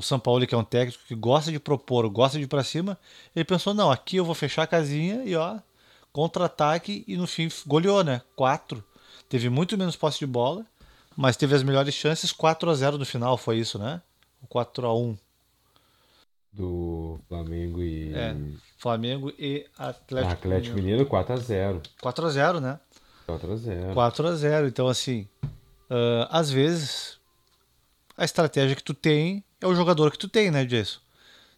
o 0.00 0.02
São 0.02 0.18
Paulo, 0.18 0.46
que 0.46 0.54
é 0.54 0.58
um 0.58 0.64
técnico 0.64 1.02
que 1.06 1.14
gosta 1.14 1.52
de 1.52 1.60
propor, 1.60 2.08
gosta 2.08 2.38
de 2.38 2.44
ir 2.44 2.48
para 2.48 2.64
cima, 2.64 2.98
ele 3.34 3.44
pensou: 3.44 3.72
não, 3.72 3.90
aqui 3.90 4.16
eu 4.16 4.24
vou 4.24 4.34
fechar 4.34 4.64
a 4.64 4.66
casinha 4.66 5.22
e 5.24 5.36
ó, 5.36 5.58
contra-ataque, 6.12 7.04
e 7.06 7.16
no 7.16 7.26
fim 7.26 7.48
goleou, 7.66 8.02
né? 8.02 8.22
Quatro. 8.34 8.82
Teve 9.28 9.48
muito 9.48 9.78
menos 9.78 9.94
posse 9.94 10.18
de 10.18 10.26
bola 10.26 10.66
mas 11.20 11.36
teve 11.36 11.54
as 11.54 11.62
melhores 11.62 11.94
chances 11.94 12.32
4 12.32 12.70
a 12.70 12.74
0 12.74 12.96
no 12.96 13.04
final, 13.04 13.36
foi 13.36 13.58
isso, 13.58 13.78
né? 13.78 14.00
O 14.42 14.46
4 14.46 14.86
a 14.86 14.96
1 14.96 15.18
do 16.52 17.20
Flamengo 17.28 17.82
e 17.82 18.12
é, 18.14 18.34
Flamengo 18.78 19.30
e 19.38 19.66
Atlético, 19.78 20.32
Atlético 20.32 20.76
Mineiro 20.76 21.04
4 21.04 21.34
a 21.34 21.36
0. 21.36 21.82
4 22.00 22.26
a 22.26 22.30
0, 22.30 22.60
né? 22.60 22.80
4 23.26 23.52
a 23.52 23.56
0. 23.56 23.94
4 23.94 24.26
a 24.26 24.34
0. 24.34 24.66
Então 24.66 24.88
assim, 24.88 25.28
uh, 25.44 26.26
às 26.30 26.50
vezes 26.50 27.19
a 28.20 28.24
estratégia 28.24 28.76
que 28.76 28.82
tu 28.82 28.92
tem 28.92 29.42
é 29.62 29.66
o 29.66 29.74
jogador 29.74 30.10
que 30.10 30.18
tu 30.18 30.28
tem, 30.28 30.50
né, 30.50 30.66
Jason? 30.66 31.00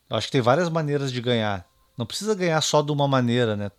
Eu 0.08 0.16
acho 0.16 0.28
que 0.28 0.32
tem 0.32 0.40
várias 0.40 0.68
maneiras 0.68 1.10
de 1.10 1.20
ganhar. 1.20 1.66
Não 1.98 2.06
precisa 2.06 2.36
ganhar 2.36 2.60
só 2.60 2.80
de 2.82 2.92
uma 2.92 3.08
maneira, 3.08 3.56
né? 3.56 3.72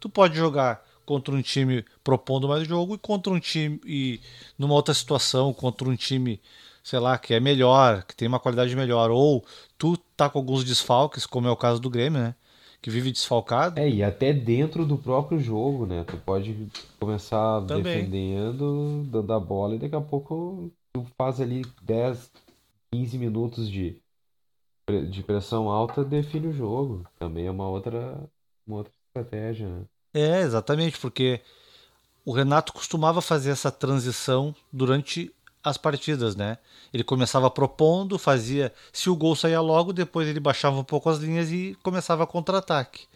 Tu 0.00 0.08
pode 0.08 0.34
jogar 0.36 0.84
contra 1.06 1.32
um 1.32 1.40
time 1.40 1.84
propondo 2.02 2.48
mais 2.48 2.66
jogo 2.66 2.96
e 2.96 2.98
contra 2.98 3.32
um 3.32 3.38
time 3.38 3.80
e 3.86 4.20
numa 4.58 4.74
outra 4.74 4.92
situação 4.92 5.52
contra 5.52 5.88
um 5.88 5.94
time 5.94 6.40
sei 6.82 6.98
lá 6.98 7.16
que 7.18 7.34
é 7.34 7.38
melhor 7.38 8.02
que 8.02 8.16
tem 8.16 8.26
uma 8.26 8.40
qualidade 8.40 8.74
melhor 8.74 9.10
ou 9.10 9.44
tu 9.76 9.98
tá 10.16 10.30
com 10.30 10.38
alguns 10.38 10.64
desfalques 10.64 11.26
como 11.26 11.46
é 11.46 11.50
o 11.50 11.56
caso 11.56 11.78
do 11.78 11.90
Grêmio 11.90 12.22
né 12.22 12.34
que 12.80 12.88
vive 12.88 13.12
desfalcado 13.12 13.78
é 13.78 13.86
e 13.86 14.02
até 14.02 14.32
dentro 14.32 14.86
do 14.86 14.96
próprio 14.96 15.38
jogo 15.38 15.84
né 15.84 16.04
tu 16.04 16.16
pode 16.16 16.68
começar 16.98 17.60
Também. 17.66 17.82
defendendo 17.82 19.06
dando 19.10 19.32
a 19.34 19.40
bola 19.40 19.74
e 19.74 19.78
daqui 19.78 19.94
a 19.94 20.00
pouco 20.00 20.72
tu 20.94 21.06
faz 21.18 21.40
ali 21.40 21.62
10 21.82 22.30
15 22.92 23.18
minutos 23.18 23.70
de 23.70 24.00
de 25.10 25.22
pressão 25.22 25.68
alta 25.68 26.04
define 26.04 26.48
o 26.48 26.52
jogo 26.52 27.06
também 27.18 27.46
é 27.46 27.50
uma 27.50 27.68
outra 27.68 28.22
uma 28.66 28.78
outra 28.78 28.92
estratégia 29.08 29.68
né? 29.68 29.84
É, 30.14 30.42
exatamente, 30.42 30.96
porque 31.00 31.40
o 32.24 32.32
Renato 32.32 32.72
costumava 32.72 33.20
fazer 33.20 33.50
essa 33.50 33.70
transição 33.70 34.54
durante 34.72 35.34
as 35.62 35.76
partidas, 35.76 36.36
né? 36.36 36.58
Ele 36.92 37.02
começava 37.02 37.50
propondo, 37.50 38.16
fazia. 38.16 38.72
Se 38.92 39.10
o 39.10 39.16
gol 39.16 39.34
saía 39.34 39.60
logo, 39.60 39.92
depois 39.92 40.28
ele 40.28 40.38
baixava 40.38 40.78
um 40.78 40.84
pouco 40.84 41.10
as 41.10 41.18
linhas 41.18 41.50
e 41.50 41.76
começava 41.82 42.26
contra-ataque. 42.26 43.06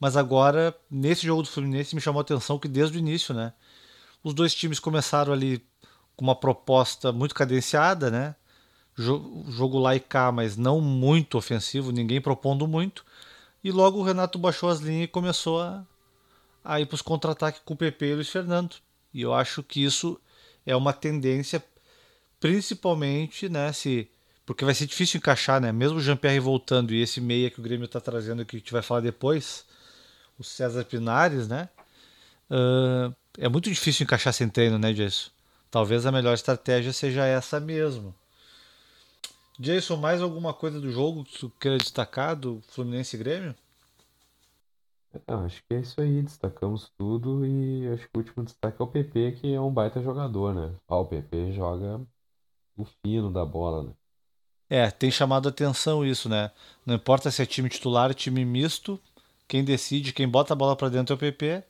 Mas 0.00 0.16
agora, 0.16 0.76
nesse 0.90 1.24
jogo 1.24 1.42
do 1.42 1.48
Fluminense, 1.48 1.94
me 1.94 2.00
chamou 2.00 2.18
a 2.18 2.22
atenção 2.22 2.58
que 2.58 2.66
desde 2.66 2.98
o 2.98 3.00
início, 3.00 3.32
né? 3.32 3.52
Os 4.24 4.34
dois 4.34 4.52
times 4.54 4.80
começaram 4.80 5.32
ali 5.32 5.64
com 6.16 6.24
uma 6.24 6.34
proposta 6.34 7.12
muito 7.12 7.34
cadenciada, 7.34 8.10
né? 8.10 8.34
Jogo 8.96 9.78
lá 9.78 9.96
e 9.96 10.00
cá, 10.00 10.30
mas 10.30 10.56
não 10.56 10.80
muito 10.80 11.36
ofensivo, 11.36 11.90
ninguém 11.90 12.20
propondo 12.20 12.66
muito. 12.66 13.04
E 13.62 13.72
logo 13.72 13.98
o 13.98 14.02
Renato 14.02 14.38
baixou 14.38 14.68
as 14.68 14.80
linhas 14.80 15.04
e 15.04 15.08
começou 15.08 15.60
a, 15.60 15.84
a 16.62 16.80
ir 16.80 16.86
para 16.86 16.94
os 16.94 17.02
contra-ataques 17.02 17.60
com 17.64 17.74
o 17.74 17.76
PP 17.76 18.06
e 18.06 18.14
Luiz 18.14 18.28
Fernando. 18.28 18.76
E 19.12 19.22
eu 19.22 19.34
acho 19.34 19.62
que 19.62 19.82
isso 19.82 20.20
é 20.66 20.76
uma 20.76 20.92
tendência, 20.92 21.64
principalmente, 22.38 23.48
né? 23.48 23.72
Se, 23.72 24.08
porque 24.46 24.64
vai 24.64 24.74
ser 24.74 24.86
difícil 24.86 25.18
encaixar, 25.18 25.60
né? 25.60 25.72
Mesmo 25.72 25.98
o 25.98 26.00
Jean-Pierre 26.00 26.38
voltando 26.38 26.92
e 26.92 27.00
esse 27.00 27.20
meia 27.20 27.50
que 27.50 27.58
o 27.58 27.62
Grêmio 27.62 27.86
está 27.86 28.00
trazendo, 28.00 28.44
que 28.44 28.56
a 28.56 28.58
gente 28.58 28.72
vai 28.72 28.82
falar 28.82 29.00
depois, 29.00 29.64
o 30.38 30.44
César 30.44 30.84
Pinares, 30.84 31.48
né? 31.48 31.68
Uh, 32.50 33.14
é 33.38 33.48
muito 33.48 33.70
difícil 33.70 34.04
encaixar 34.04 34.32
sem 34.32 34.48
treino, 34.48 34.78
né, 34.78 34.92
Jason? 34.92 35.30
Talvez 35.74 36.06
a 36.06 36.12
melhor 36.12 36.34
estratégia 36.34 36.92
seja 36.92 37.26
essa 37.26 37.58
mesmo. 37.58 38.14
Jason, 39.58 39.96
mais 39.96 40.22
alguma 40.22 40.54
coisa 40.54 40.80
do 40.80 40.88
jogo 40.92 41.24
que 41.24 41.36
você 41.36 41.50
queira 41.58 41.78
destacar 41.78 42.36
do 42.36 42.62
Fluminense 42.68 43.16
e 43.16 43.18
Grêmio? 43.18 43.56
Ah, 45.26 45.38
acho 45.38 45.60
que 45.68 45.74
é 45.74 45.80
isso 45.80 46.00
aí, 46.00 46.22
destacamos 46.22 46.92
tudo 46.96 47.44
e 47.44 47.88
acho 47.88 48.04
que 48.04 48.10
o 48.14 48.18
último 48.18 48.44
destaque 48.44 48.80
é 48.80 48.84
o 48.84 48.86
PP, 48.86 49.32
que 49.32 49.52
é 49.52 49.60
um 49.60 49.74
baita 49.74 50.00
jogador, 50.00 50.54
né? 50.54 50.76
Ah, 50.86 50.98
o 50.98 51.06
PP 51.06 51.50
joga 51.50 52.00
o 52.76 52.84
fino 53.04 53.32
da 53.32 53.44
bola, 53.44 53.82
né? 53.82 53.92
É, 54.70 54.88
tem 54.92 55.10
chamado 55.10 55.48
atenção 55.48 56.06
isso, 56.06 56.28
né? 56.28 56.52
Não 56.86 56.94
importa 56.94 57.32
se 57.32 57.42
é 57.42 57.46
time 57.46 57.68
titular, 57.68 58.14
time 58.14 58.44
misto, 58.44 58.96
quem 59.48 59.64
decide, 59.64 60.12
quem 60.12 60.28
bota 60.28 60.52
a 60.52 60.56
bola 60.56 60.76
para 60.76 60.88
dentro 60.88 61.14
é 61.14 61.16
o 61.16 61.18
PP, 61.18 61.64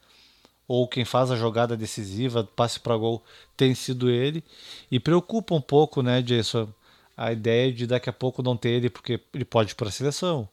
ou 0.66 0.88
quem 0.88 1.04
faz 1.04 1.30
a 1.30 1.36
jogada 1.36 1.76
decisiva, 1.76 2.44
passe 2.44 2.80
para 2.80 2.96
gol, 2.96 3.22
tem 3.56 3.74
sido 3.74 4.10
ele. 4.10 4.42
E 4.90 4.98
preocupa 5.00 5.54
um 5.54 5.60
pouco, 5.60 6.02
né, 6.02 6.22
Jason, 6.22 6.68
a 7.16 7.32
ideia 7.32 7.72
de 7.72 7.86
daqui 7.86 8.10
a 8.10 8.12
pouco 8.12 8.42
não 8.42 8.56
ter 8.56 8.70
ele 8.70 8.90
porque 8.90 9.20
ele 9.32 9.44
pode 9.44 9.72
ir 9.72 9.74
para 9.74 9.88
a 9.88 9.92
seleção 9.92 10.48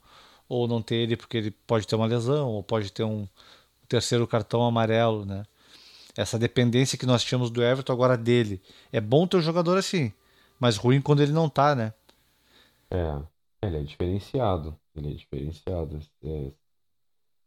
ou 0.52 0.68
não 0.68 0.82
ter 0.82 0.96
ele 0.96 1.16
porque 1.16 1.38
ele 1.38 1.52
pode 1.66 1.88
ter 1.88 1.96
uma 1.96 2.06
lesão, 2.06 2.50
ou 2.50 2.62
pode 2.62 2.92
ter 2.92 3.06
um 3.06 3.26
terceiro 3.88 4.28
cartão 4.28 4.66
amarelo, 4.66 5.26
né? 5.26 5.46
Essa 6.14 6.38
dependência 6.38 6.98
que 6.98 7.06
nós 7.06 7.24
tínhamos 7.24 7.50
do 7.50 7.64
Everton 7.64 7.94
agora 7.94 8.18
dele. 8.18 8.62
É 8.92 9.00
bom 9.00 9.26
ter 9.26 9.38
um 9.38 9.42
jogador 9.42 9.78
assim, 9.78 10.12
mas 10.60 10.76
ruim 10.76 11.00
quando 11.00 11.22
ele 11.22 11.32
não 11.32 11.48
tá, 11.48 11.74
né? 11.74 11.94
É, 12.90 13.22
ele 13.66 13.78
é 13.78 13.84
diferenciado. 13.84 14.78
Ele 14.94 15.12
é 15.12 15.14
diferenciado. 15.14 16.00
É, 16.22 16.52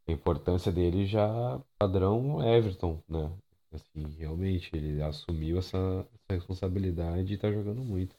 a 0.07 0.13
importância 0.13 0.71
dele 0.73 1.07
já 1.07 1.61
padrão 1.79 2.43
Everton, 2.47 3.03
né? 3.09 3.33
Assim, 3.73 4.07
realmente, 4.19 4.71
ele 4.75 5.03
assumiu 5.03 5.59
essa, 5.59 5.79
essa 5.79 6.39
responsabilidade 6.39 7.35
e 7.35 7.39
tá 7.39 7.51
jogando 7.51 7.83
muito. 7.83 8.15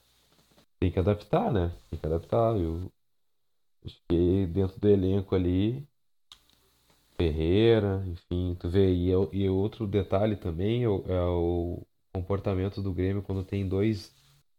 Tem 0.80 0.91
que 0.91 1.00
adaptar, 1.00 1.52
né? 1.52 1.71
Tem 1.89 2.00
que 2.00 2.06
adaptar. 2.06 2.58
Eu, 2.58 2.91
Acho 3.86 4.02
que 4.10 4.48
dentro 4.48 4.80
do 4.80 4.89
elenco 4.89 5.36
ali, 5.36 5.88
Ferreira, 7.17 8.04
enfim, 8.08 8.56
tu 8.60 8.67
vê. 8.69 8.91
E, 8.93 9.12
é 9.12 9.15
e 9.32 9.50
outro 9.50 9.86
detalhe 9.88 10.36
também 10.36 10.84
é 10.84 10.89
o, 10.89 11.04
é 11.08 11.21
o 11.21 11.86
comportamento 12.13 12.82
do 12.82 12.93
Grêmio 12.93 13.21
quando 13.21 13.43
tem 13.43 13.67
dois 13.67 14.13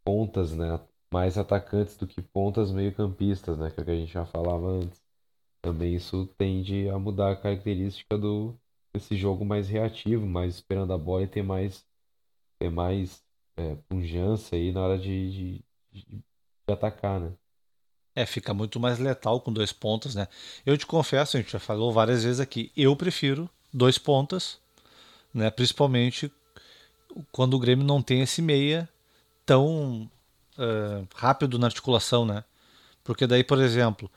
pontas, 0.04 0.52
né? 0.54 0.80
Mais 1.12 1.36
atacantes 1.36 1.96
do 1.96 2.06
que 2.06 2.22
pontas 2.22 2.70
meio-campistas, 2.72 3.58
né? 3.58 3.70
Que 3.70 3.80
é 3.80 3.82
o 3.82 3.84
que 3.86 3.90
a 3.90 3.96
gente 3.96 4.12
já 4.12 4.24
falava 4.24 4.66
antes. 4.68 5.02
Também 5.62 5.94
isso 5.94 6.26
tende 6.38 6.88
a 6.88 6.98
mudar 6.98 7.32
a 7.32 7.36
característica 7.36 8.16
do 8.16 8.54
desse 8.94 9.16
jogo 9.16 9.44
mais 9.44 9.68
reativo, 9.68 10.26
mais 10.26 10.54
esperando 10.54 10.92
a 10.92 10.98
bola 10.98 11.24
e 11.24 11.26
ter 11.26 11.42
mais 11.42 11.84
ter 12.58 12.70
mais 12.70 13.22
é, 13.56 13.76
aí 14.52 14.72
na 14.72 14.80
hora 14.80 14.98
de, 14.98 15.30
de, 15.30 15.64
de, 15.92 16.04
de 16.06 16.22
atacar, 16.72 17.20
né? 17.20 17.32
É, 18.14 18.24
fica 18.24 18.54
muito 18.54 18.80
mais 18.80 18.98
letal 18.98 19.40
com 19.42 19.52
dois 19.52 19.72
pontas, 19.72 20.14
né? 20.14 20.26
Eu 20.64 20.76
te 20.78 20.86
confesso, 20.86 21.36
a 21.36 21.40
gente 21.40 21.52
já 21.52 21.58
falou 21.58 21.92
várias 21.92 22.24
vezes 22.24 22.40
aqui, 22.40 22.72
eu 22.74 22.96
prefiro 22.96 23.48
dois 23.72 23.98
pontas, 23.98 24.58
né? 25.34 25.50
Principalmente 25.50 26.32
quando 27.30 27.54
o 27.54 27.58
Grêmio 27.58 27.84
não 27.84 28.02
tem 28.02 28.22
esse 28.22 28.40
meia 28.40 28.88
tão 29.44 30.10
uh, 30.58 31.06
rápido 31.14 31.58
na 31.58 31.66
articulação, 31.66 32.24
né? 32.24 32.42
Porque 33.04 33.26
daí, 33.26 33.44
por 33.44 33.60
exemplo, 33.60 34.10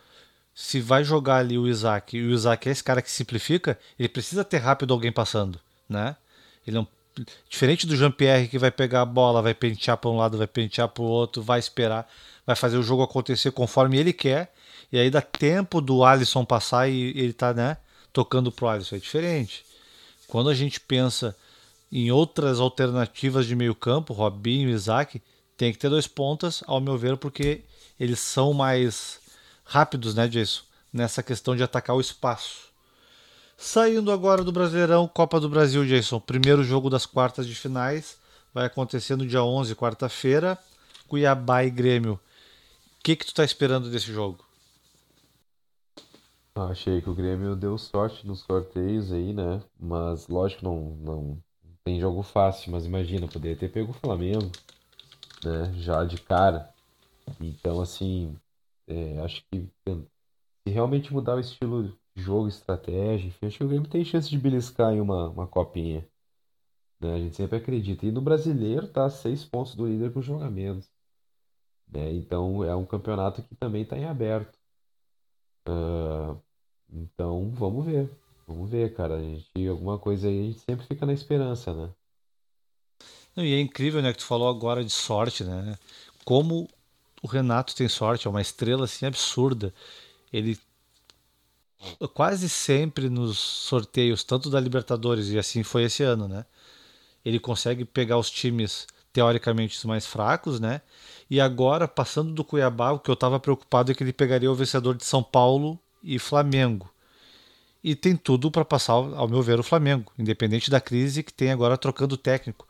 se 0.62 0.82
vai 0.82 1.06
jogar 1.06 1.38
ali 1.38 1.58
o 1.58 1.68
Isaac 1.68 2.18
e 2.18 2.22
o 2.22 2.32
Isaac 2.32 2.68
é 2.68 2.72
esse 2.74 2.84
cara 2.84 3.02
que 3.02 3.10
simplifica, 3.10 3.80
ele 3.98 4.10
precisa 4.10 4.44
ter 4.44 4.58
rápido 4.58 4.94
alguém 4.94 5.12
passando, 5.12 5.58
né? 5.88 6.18
Ele 6.68 6.76
não 6.76 6.88
diferente 7.50 7.88
do 7.88 7.96
Jean-Pierre 7.96 8.50
que 8.50 8.60
vai 8.60 8.70
pegar 8.70 9.02
a 9.02 9.06
bola, 9.06 9.42
vai 9.42 9.54
pentear 9.54 9.98
para 9.98 10.10
um 10.10 10.18
lado, 10.18 10.38
vai 10.38 10.48
pentear 10.48 10.90
para 10.90 11.02
o 11.02 11.06
outro, 11.06 11.42
vai 11.42 11.60
esperar 11.60 12.10
vai 12.46 12.56
fazer 12.56 12.78
o 12.78 12.84
jogo 12.84 13.04
acontecer 13.04 13.52
conforme 13.52 14.00
ele 14.00 14.12
quer, 14.12 14.52
e 14.92 14.98
aí 14.98 15.12
dá 15.12 15.22
tempo 15.22 15.80
do 15.80 16.04
Alisson 16.04 16.44
passar 16.44 16.90
e 16.90 17.10
ele 17.16 17.32
tá, 17.32 17.54
né, 17.54 17.78
tocando 18.12 18.52
pro 18.52 18.68
Alisson. 18.68 18.96
É 18.96 19.00
diferente. 19.00 19.64
Quando 20.28 20.50
a 20.50 20.56
gente 20.56 20.80
pensa 20.80 21.36
em 21.92 22.10
outras 22.10 22.60
alternativas 22.60 23.46
de 23.46 23.56
meio 23.56 23.76
campo, 23.76 24.14
Robinho 24.14 24.68
e 24.68 24.74
Isaac, 24.74 25.22
tem 25.56 25.72
que 25.72 25.78
ter 25.78 25.90
dois 25.90 26.08
pontas, 26.08 26.64
ao 26.66 26.82
meu 26.82 26.98
ver, 26.98 27.18
porque 27.18 27.62
eles 28.00 28.20
são 28.20 28.52
mais 28.52 29.19
rápidos, 29.70 30.16
né, 30.16 30.28
Jason? 30.28 30.62
Nessa 30.92 31.22
questão 31.22 31.56
de 31.56 31.64
atacar 31.64 31.96
o 31.96 32.02
espaço. 32.02 32.70
Saindo 33.58 34.12
agora 34.12 34.44
do 34.44 34.52
Brasileirão, 34.52 35.08
Copa 35.08 35.40
do 35.40 35.50
Brasil, 35.50 35.86
Jason. 35.86 36.20
Primeiro 36.20 36.64
jogo 36.64 36.90
das 36.90 37.06
quartas 37.06 37.46
de 37.48 37.54
finais. 37.54 38.18
Vai 38.54 38.66
acontecer 38.66 39.16
no 39.16 39.28
dia 39.28 39.44
11, 39.44 39.76
quarta-feira. 39.76 40.58
Cuiabá 41.08 41.64
e 41.64 41.70
Grêmio 41.70 42.20
o 43.00 43.04
que, 43.04 43.16
que 43.16 43.26
tu 43.26 43.34
tá 43.34 43.46
esperando 43.46 43.90
desse 43.90 44.12
jogo? 44.12 44.46
Ah, 46.54 46.66
achei 46.66 47.02
que 47.02 47.10
o 47.10 47.16
Grêmio 47.16 47.56
deu 47.56 47.78
sorte 47.78 48.28
nos 48.28 48.42
sorteios 48.42 49.12
aí, 49.14 49.34
né? 49.34 49.62
Mas 49.80 50.28
lógico, 50.28 50.66
não, 50.66 50.98
não 50.98 51.44
tem 51.86 52.00
jogo 52.00 52.22
fácil, 52.22 52.74
mas 52.74 52.86
imagina, 52.86 53.28
poderia 53.28 53.56
ter 53.56 53.72
pego 53.72 53.92
o 53.92 53.94
Flamengo, 53.94 54.52
né? 55.44 55.74
Já 55.78 56.04
de 56.04 56.18
cara. 56.18 56.70
Então, 57.40 57.80
assim, 57.80 58.36
é, 58.90 59.20
acho 59.22 59.44
que 59.52 59.70
se 60.68 60.74
realmente 60.74 61.14
mudar 61.14 61.36
o 61.36 61.40
estilo 61.40 61.84
de 62.16 62.22
jogo, 62.22 62.48
estratégia, 62.48 63.28
enfim, 63.28 63.46
acho 63.46 63.58
que 63.58 63.64
o 63.64 63.68
Grêmio 63.68 63.90
tem 63.90 64.04
chance 64.04 64.30
de 64.30 64.38
beliscar 64.38 64.94
em 64.94 65.00
uma, 65.00 65.30
uma 65.30 65.48
copinha. 65.48 66.08
Né? 67.00 67.16
A 67.16 67.20
gente 67.20 67.36
sempre 67.36 67.58
acredita. 67.58 68.06
E 68.06 68.12
no 68.12 68.22
brasileiro 68.22 68.88
tá 68.88 69.10
seis 69.10 69.46
pontos 69.46 69.76
do 69.76 69.86
líder 69.88 70.12
com 70.12 70.22
jogamentos. 70.22 70.90
Né? 71.88 72.14
Então 72.14 72.64
é 72.64 72.76
um 72.76 72.86
campeonato 72.86 73.44
que 73.44 73.56
também 73.56 73.84
está 73.84 73.98
em 73.98 74.06
aberto. 74.06 74.58
Uh, 75.68 76.42
então 76.92 77.50
vamos 77.52 77.86
ver. 77.86 78.10
Vamos 78.48 78.70
ver, 78.70 78.94
cara. 78.96 79.18
A 79.18 79.22
gente, 79.22 79.68
alguma 79.68 80.00
coisa 80.00 80.28
aí 80.28 80.40
a 80.40 80.44
gente 80.46 80.60
sempre 80.60 80.86
fica 80.86 81.06
na 81.06 81.14
esperança, 81.14 81.74
né? 81.74 81.94
E 83.38 83.54
é 83.54 83.60
incrível, 83.62 84.02
né, 84.02 84.12
que 84.12 84.20
tu 84.20 84.26
falou 84.26 84.50
agora 84.50 84.84
de 84.84 84.92
sorte, 84.92 85.44
né? 85.46 85.78
Como 86.26 86.68
o 87.22 87.28
Renato 87.28 87.76
tem 87.76 87.88
sorte, 87.88 88.28
é 88.28 88.30
uma 88.30 88.42
estrela 88.42 88.86
assim 88.86 89.06
absurda. 89.06 89.74
Ele 90.32 90.58
quase 92.14 92.50
sempre 92.50 93.10
nos 93.10 93.38
sorteios, 93.38 94.24
tanto 94.24 94.50
da 94.50 94.60
Libertadores 94.60 95.30
e 95.30 95.40
assim 95.40 95.64
foi 95.64 95.84
esse 95.84 96.04
ano, 96.04 96.28
né? 96.28 96.46
Ele 97.24 97.40
consegue 97.40 97.86
pegar 97.86 98.18
os 98.18 98.30
times 98.30 98.88
teoricamente 99.12 99.86
mais 99.88 100.06
fracos, 100.06 100.60
né? 100.60 100.82
E 101.30 101.40
agora, 101.40 101.88
passando 101.88 102.34
do 102.34 102.44
Cuiabá, 102.44 102.92
o 102.92 103.00
que 103.00 103.10
eu 103.10 103.14
estava 103.14 103.40
preocupado 103.40 103.92
é 103.92 103.96
que 103.96 104.04
ele 104.04 104.14
pegaria 104.14 104.52
o 104.52 104.56
vencedor 104.56 104.96
de 104.96 105.06
São 105.06 105.22
Paulo 105.24 105.80
e 106.04 106.18
Flamengo. 106.20 106.90
E 107.84 107.96
tem 107.96 108.16
tudo 108.16 108.52
para 108.52 108.66
passar, 108.66 108.94
ao 108.94 109.28
meu 109.28 109.42
ver, 109.42 109.60
o 109.60 109.64
Flamengo, 109.64 110.12
independente 110.18 110.70
da 110.70 110.82
crise 110.82 111.24
que 111.24 111.34
tem 111.34 111.52
agora 111.52 111.78
trocando 111.78 112.18
técnico. 112.18 112.68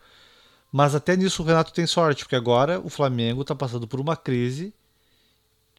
Mas 0.71 0.93
até 0.93 1.15
nisso 1.17 1.41
o 1.41 1.45
Renato 1.45 1.73
tem 1.73 1.87
sorte, 1.87 2.23
porque 2.23 2.35
agora 2.35 2.79
o 2.79 2.89
Flamengo 2.89 3.41
está 3.41 3.55
passando 3.55 3.87
por 3.87 3.99
uma 3.99 4.15
crise 4.15 4.73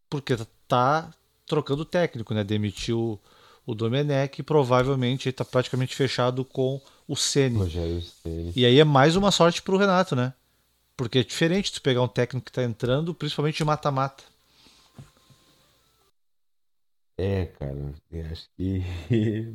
porque 0.08 0.32
está 0.32 1.10
trocando 1.46 1.84
técnico, 1.84 2.34
né? 2.34 2.42
Demitiu 2.42 3.20
o 3.64 3.74
Domenech 3.74 4.40
e 4.40 4.42
provavelmente 4.42 5.28
está 5.28 5.44
praticamente 5.44 5.94
fechado 5.94 6.44
com 6.44 6.80
o 7.06 7.16
Ceni. 7.16 7.58
E 8.54 8.66
aí 8.66 8.80
é 8.80 8.84
mais 8.84 9.14
uma 9.14 9.30
sorte 9.30 9.62
para 9.62 9.74
o 9.74 9.78
Renato, 9.78 10.16
né? 10.16 10.34
Porque 10.96 11.20
é 11.20 11.24
diferente 11.24 11.72
de 11.72 11.80
pegar 11.80 12.02
um 12.02 12.08
técnico 12.08 12.44
que 12.44 12.50
está 12.50 12.64
entrando, 12.64 13.14
principalmente 13.14 13.58
de 13.58 13.64
mata-mata. 13.64 14.24
É, 17.16 17.46
cara, 17.46 17.94
eu 18.10 18.26
acho 18.26 18.48
que 18.56 18.82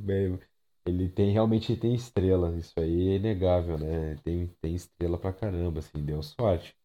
ele 0.86 1.10
tem 1.10 1.32
realmente 1.32 1.76
tem 1.76 1.96
estrela, 1.96 2.56
isso 2.58 2.74
aí 2.78 3.10
é 3.10 3.16
inegável, 3.16 3.78
né? 3.78 4.16
Tem, 4.24 4.48
tem 4.62 4.76
estrela 4.76 5.18
pra 5.18 5.34
caramba, 5.34 5.80
assim, 5.80 6.04
deu 6.04 6.22
sorte. 6.24 6.76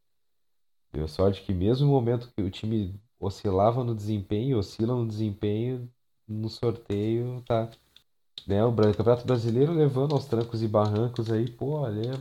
Deu 0.92 1.06
sorte 1.08 1.42
que 1.42 1.52
mesmo 1.52 1.86
no 1.86 1.92
momento 1.92 2.32
que 2.34 2.42
o 2.42 2.50
time 2.50 3.00
oscilava 3.18 3.84
no 3.84 3.94
desempenho, 3.94 4.58
oscila 4.58 4.94
no 4.94 5.06
desempenho, 5.06 5.88
no 6.26 6.48
sorteio, 6.48 7.42
tá. 7.46 7.70
Né, 8.46 8.64
o 8.64 8.74
Campeonato 8.74 9.26
Brasileiro 9.26 9.72
levando 9.72 10.14
aos 10.14 10.26
trancos 10.26 10.62
e 10.62 10.68
barrancos 10.68 11.30
aí, 11.30 11.50
pô, 11.50 11.80
olha, 11.80 12.12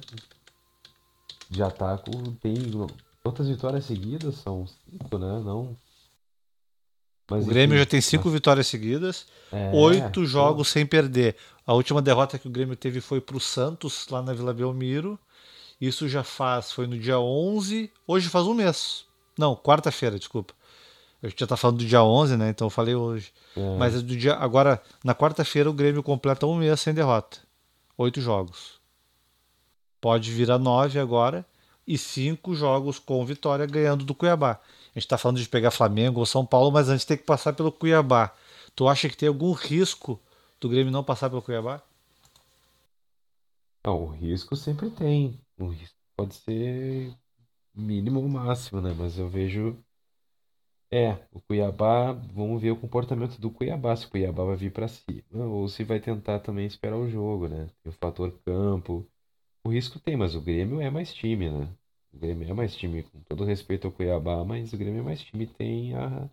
já 1.50 1.70
tá 1.72 1.98
com. 1.98 2.34
Tem 2.36 2.56
quantas 3.24 3.48
vitórias 3.48 3.86
seguidas? 3.86 4.36
São 4.36 4.66
cinco, 4.68 5.18
né? 5.18 5.40
Não. 5.40 5.76
Mas, 7.30 7.46
o 7.46 7.48
Grêmio 7.48 7.76
enfim, 7.76 7.84
já 7.84 7.86
tem 7.86 8.02
cinco 8.02 8.26
mas... 8.26 8.34
vitórias 8.34 8.68
seguidas, 8.68 9.28
é, 9.52 9.72
oito 9.74 10.26
jogos 10.26 10.70
sem 10.70 10.86
perder. 10.86 11.36
A 11.66 11.74
última 11.74 12.02
derrota 12.02 12.40
que 12.40 12.48
o 12.48 12.52
Grêmio 12.52 12.76
teve 12.76 13.00
foi 13.00 13.22
para 13.22 13.38
o 13.38 13.40
Santos, 13.40 14.08
lá 14.10 14.22
na 14.22 14.34
Vila 14.34 14.54
Belmiro. 14.54 15.20
Isso 15.80 16.10
já 16.10 16.24
faz, 16.24 16.72
foi 16.72 16.88
no 16.88 16.98
dia 16.98 17.20
11, 17.20 17.92
hoje 18.08 18.28
faz 18.28 18.46
um 18.46 18.54
mês. 18.54 19.06
Não, 19.38 19.56
quarta-feira, 19.56 20.18
desculpa. 20.18 20.54
Eu 21.22 21.32
já 21.36 21.46
tá 21.46 21.56
falando 21.56 21.78
do 21.78 21.86
dia 21.86 22.04
11, 22.04 22.38
né? 22.38 22.50
Então 22.50 22.68
eu 22.68 22.72
falei 22.72 22.96
hoje. 22.96 23.32
É. 23.56 23.78
Mas 23.78 23.96
é 23.96 24.00
do 24.00 24.16
dia 24.16 24.36
agora, 24.36 24.82
na 25.04 25.14
quarta-feira, 25.14 25.70
o 25.70 25.74
Grêmio 25.74 26.02
completa 26.02 26.46
um 26.46 26.56
mês 26.56 26.80
sem 26.80 26.94
derrota. 26.94 27.38
Oito 27.98 28.22
jogos. 28.22 28.80
Pode 30.00 30.32
virar 30.32 30.58
nove 30.58 31.00
agora. 31.00 31.46
E 31.86 31.98
cinco 31.98 32.56
jogos 32.56 33.00
com 33.00 33.26
vitória 33.26 33.66
ganhando 33.66 34.06
do 34.06 34.14
Cuiabá. 34.14 34.60
Gente 35.00 35.06
está 35.06 35.18
falando 35.18 35.40
de 35.40 35.48
pegar 35.48 35.72
Flamengo 35.72 36.20
ou 36.20 36.26
São 36.26 36.46
Paulo, 36.46 36.72
mas 36.72 36.90
antes 36.90 37.06
tem 37.06 37.16
que 37.16 37.24
passar 37.24 37.54
pelo 37.54 37.72
Cuiabá. 37.72 38.36
Tu 38.76 38.86
acha 38.86 39.08
que 39.08 39.16
tem 39.16 39.30
algum 39.30 39.54
risco 39.54 40.22
do 40.60 40.68
Grêmio 40.68 40.92
não 40.92 41.06
passar 41.06 41.30
pelo 41.30 41.42
Cuiabá? 41.42 41.82
Não, 43.86 44.04
o 44.04 44.08
risco 44.08 44.58
sempre 44.58 44.90
tem. 44.92 45.40
O 45.58 45.68
risco 45.70 45.96
pode 46.18 46.36
ser 46.36 47.16
mínimo 47.74 48.20
ou 48.22 48.28
máximo, 48.28 48.82
né? 48.82 48.94
Mas 48.94 49.18
eu 49.18 49.30
vejo. 49.30 49.82
É, 50.92 51.12
o 51.32 51.40
Cuiabá, 51.40 52.12
vamos 52.12 52.62
ver 52.62 52.72
o 52.72 52.76
comportamento 52.80 53.40
do 53.40 53.50
Cuiabá, 53.50 53.96
se 53.96 54.06
o 54.06 54.10
Cuiabá 54.10 54.44
vai 54.44 54.58
vir 54.58 54.74
para 54.74 54.90
cima 54.90 55.46
ou 55.46 55.70
se 55.70 55.86
vai 55.86 56.02
tentar 56.02 56.40
também 56.40 56.66
esperar 56.66 56.98
o 56.98 57.10
jogo, 57.10 57.48
né? 57.48 57.68
Tem 57.82 57.90
o 57.90 57.96
fator 57.96 58.38
campo. 58.46 59.10
O 59.64 59.70
risco 59.70 59.98
tem, 59.98 60.18
mas 60.18 60.36
o 60.36 60.42
Grêmio 60.42 60.82
é 60.82 60.90
mais 60.90 61.14
time, 61.14 61.50
né? 61.50 61.74
O 62.14 62.18
Grêmio 62.20 62.50
é 62.50 62.54
mais 62.54 62.76
time, 62.76 63.04
com 63.04 63.20
todo 63.22 63.46
respeito 63.46 63.88
ao 63.88 63.94
Cuiabá, 63.94 64.44
mas 64.44 64.74
o 64.74 64.78
Grêmio 64.78 65.00
é 65.00 65.04
mais 65.04 65.22
time, 65.22 65.46
tem 65.46 65.96
a, 65.96 66.30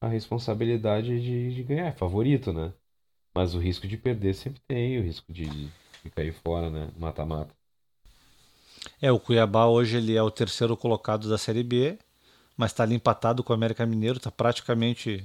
a 0.00 0.08
responsabilidade 0.08 1.20
de, 1.20 1.54
de 1.54 1.62
ganhar, 1.62 1.86
é 1.86 1.92
favorito, 1.92 2.52
né? 2.52 2.72
Mas 3.34 3.54
o 3.54 3.58
risco 3.58 3.88
de 3.88 3.96
perder 3.96 4.34
sempre 4.34 4.60
tem, 4.68 4.98
o 4.98 5.02
risco 5.02 5.32
de, 5.32 5.46
de 5.48 6.10
cair 6.10 6.32
fora, 6.32 6.70
né? 6.70 6.90
Mata-mata. 6.96 7.54
É, 9.00 9.10
o 9.10 9.18
Cuiabá 9.18 9.66
hoje 9.66 9.96
ele 9.96 10.14
é 10.14 10.22
o 10.22 10.30
terceiro 10.30 10.76
colocado 10.76 11.28
da 11.28 11.38
Série 11.38 11.62
B, 11.62 11.98
mas 12.56 12.70
está 12.70 12.82
ali 12.82 12.94
empatado 12.94 13.42
com 13.42 13.52
o 13.52 13.56
América 13.56 13.84
Mineiro, 13.86 14.18
está 14.18 14.30
praticamente. 14.30 15.24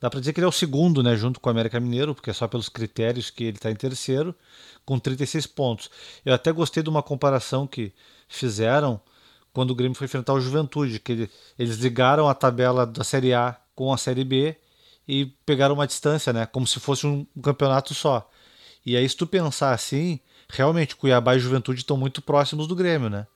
Dá 0.00 0.10
para 0.10 0.20
dizer 0.20 0.32
que 0.32 0.40
ele 0.40 0.44
é 0.44 0.48
o 0.48 0.52
segundo, 0.52 1.02
né, 1.02 1.16
junto 1.16 1.40
com 1.40 1.48
o 1.48 1.52
América 1.52 1.80
Mineiro, 1.80 2.14
porque 2.14 2.30
é 2.30 2.32
só 2.32 2.46
pelos 2.46 2.68
critérios 2.68 3.30
que 3.30 3.44
ele 3.44 3.56
está 3.56 3.70
em 3.70 3.76
terceiro, 3.76 4.34
com 4.84 4.98
36 4.98 5.46
pontos. 5.46 5.90
Eu 6.24 6.34
até 6.34 6.52
gostei 6.52 6.82
de 6.82 6.90
uma 6.90 7.02
comparação 7.02 7.66
que 7.66 7.92
fizeram 8.28 9.00
quando 9.56 9.70
o 9.70 9.74
Grêmio 9.74 9.96
foi 9.96 10.04
enfrentar 10.04 10.34
o 10.34 10.40
Juventude, 10.40 11.00
que 11.00 11.12
ele, 11.12 11.30
eles 11.58 11.78
ligaram 11.78 12.28
a 12.28 12.34
tabela 12.34 12.84
da 12.84 13.02
Série 13.02 13.32
A 13.32 13.58
com 13.74 13.90
a 13.90 13.96
Série 13.96 14.22
B 14.22 14.54
e 15.08 15.24
pegaram 15.46 15.74
uma 15.74 15.86
distância, 15.86 16.30
né, 16.30 16.44
como 16.44 16.66
se 16.66 16.78
fosse 16.78 17.06
um, 17.06 17.26
um 17.34 17.40
campeonato 17.40 17.94
só. 17.94 18.30
E 18.84 18.94
aí, 18.94 19.08
se 19.08 19.16
tu 19.16 19.26
pensar 19.26 19.72
assim, 19.72 20.20
realmente 20.46 20.94
Cuiabá 20.94 21.34
e 21.34 21.38
Juventude 21.38 21.80
estão 21.80 21.96
muito 21.96 22.20
próximos 22.20 22.66
do 22.66 22.76
Grêmio, 22.76 23.08
né? 23.08 23.26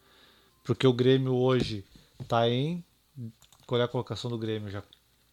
Porque 0.62 0.86
o 0.86 0.92
Grêmio 0.92 1.34
hoje 1.34 1.86
está 2.20 2.46
em. 2.46 2.84
Qual 3.66 3.80
é 3.80 3.84
a 3.84 3.88
colocação 3.88 4.30
do 4.30 4.36
Grêmio? 4.36 4.70
Já 4.70 4.82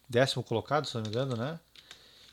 décimo 0.08 0.42
colocado, 0.42 0.88
se 0.88 0.96
não 0.96 1.02
me 1.02 1.10
engano, 1.10 1.36
né? 1.36 1.60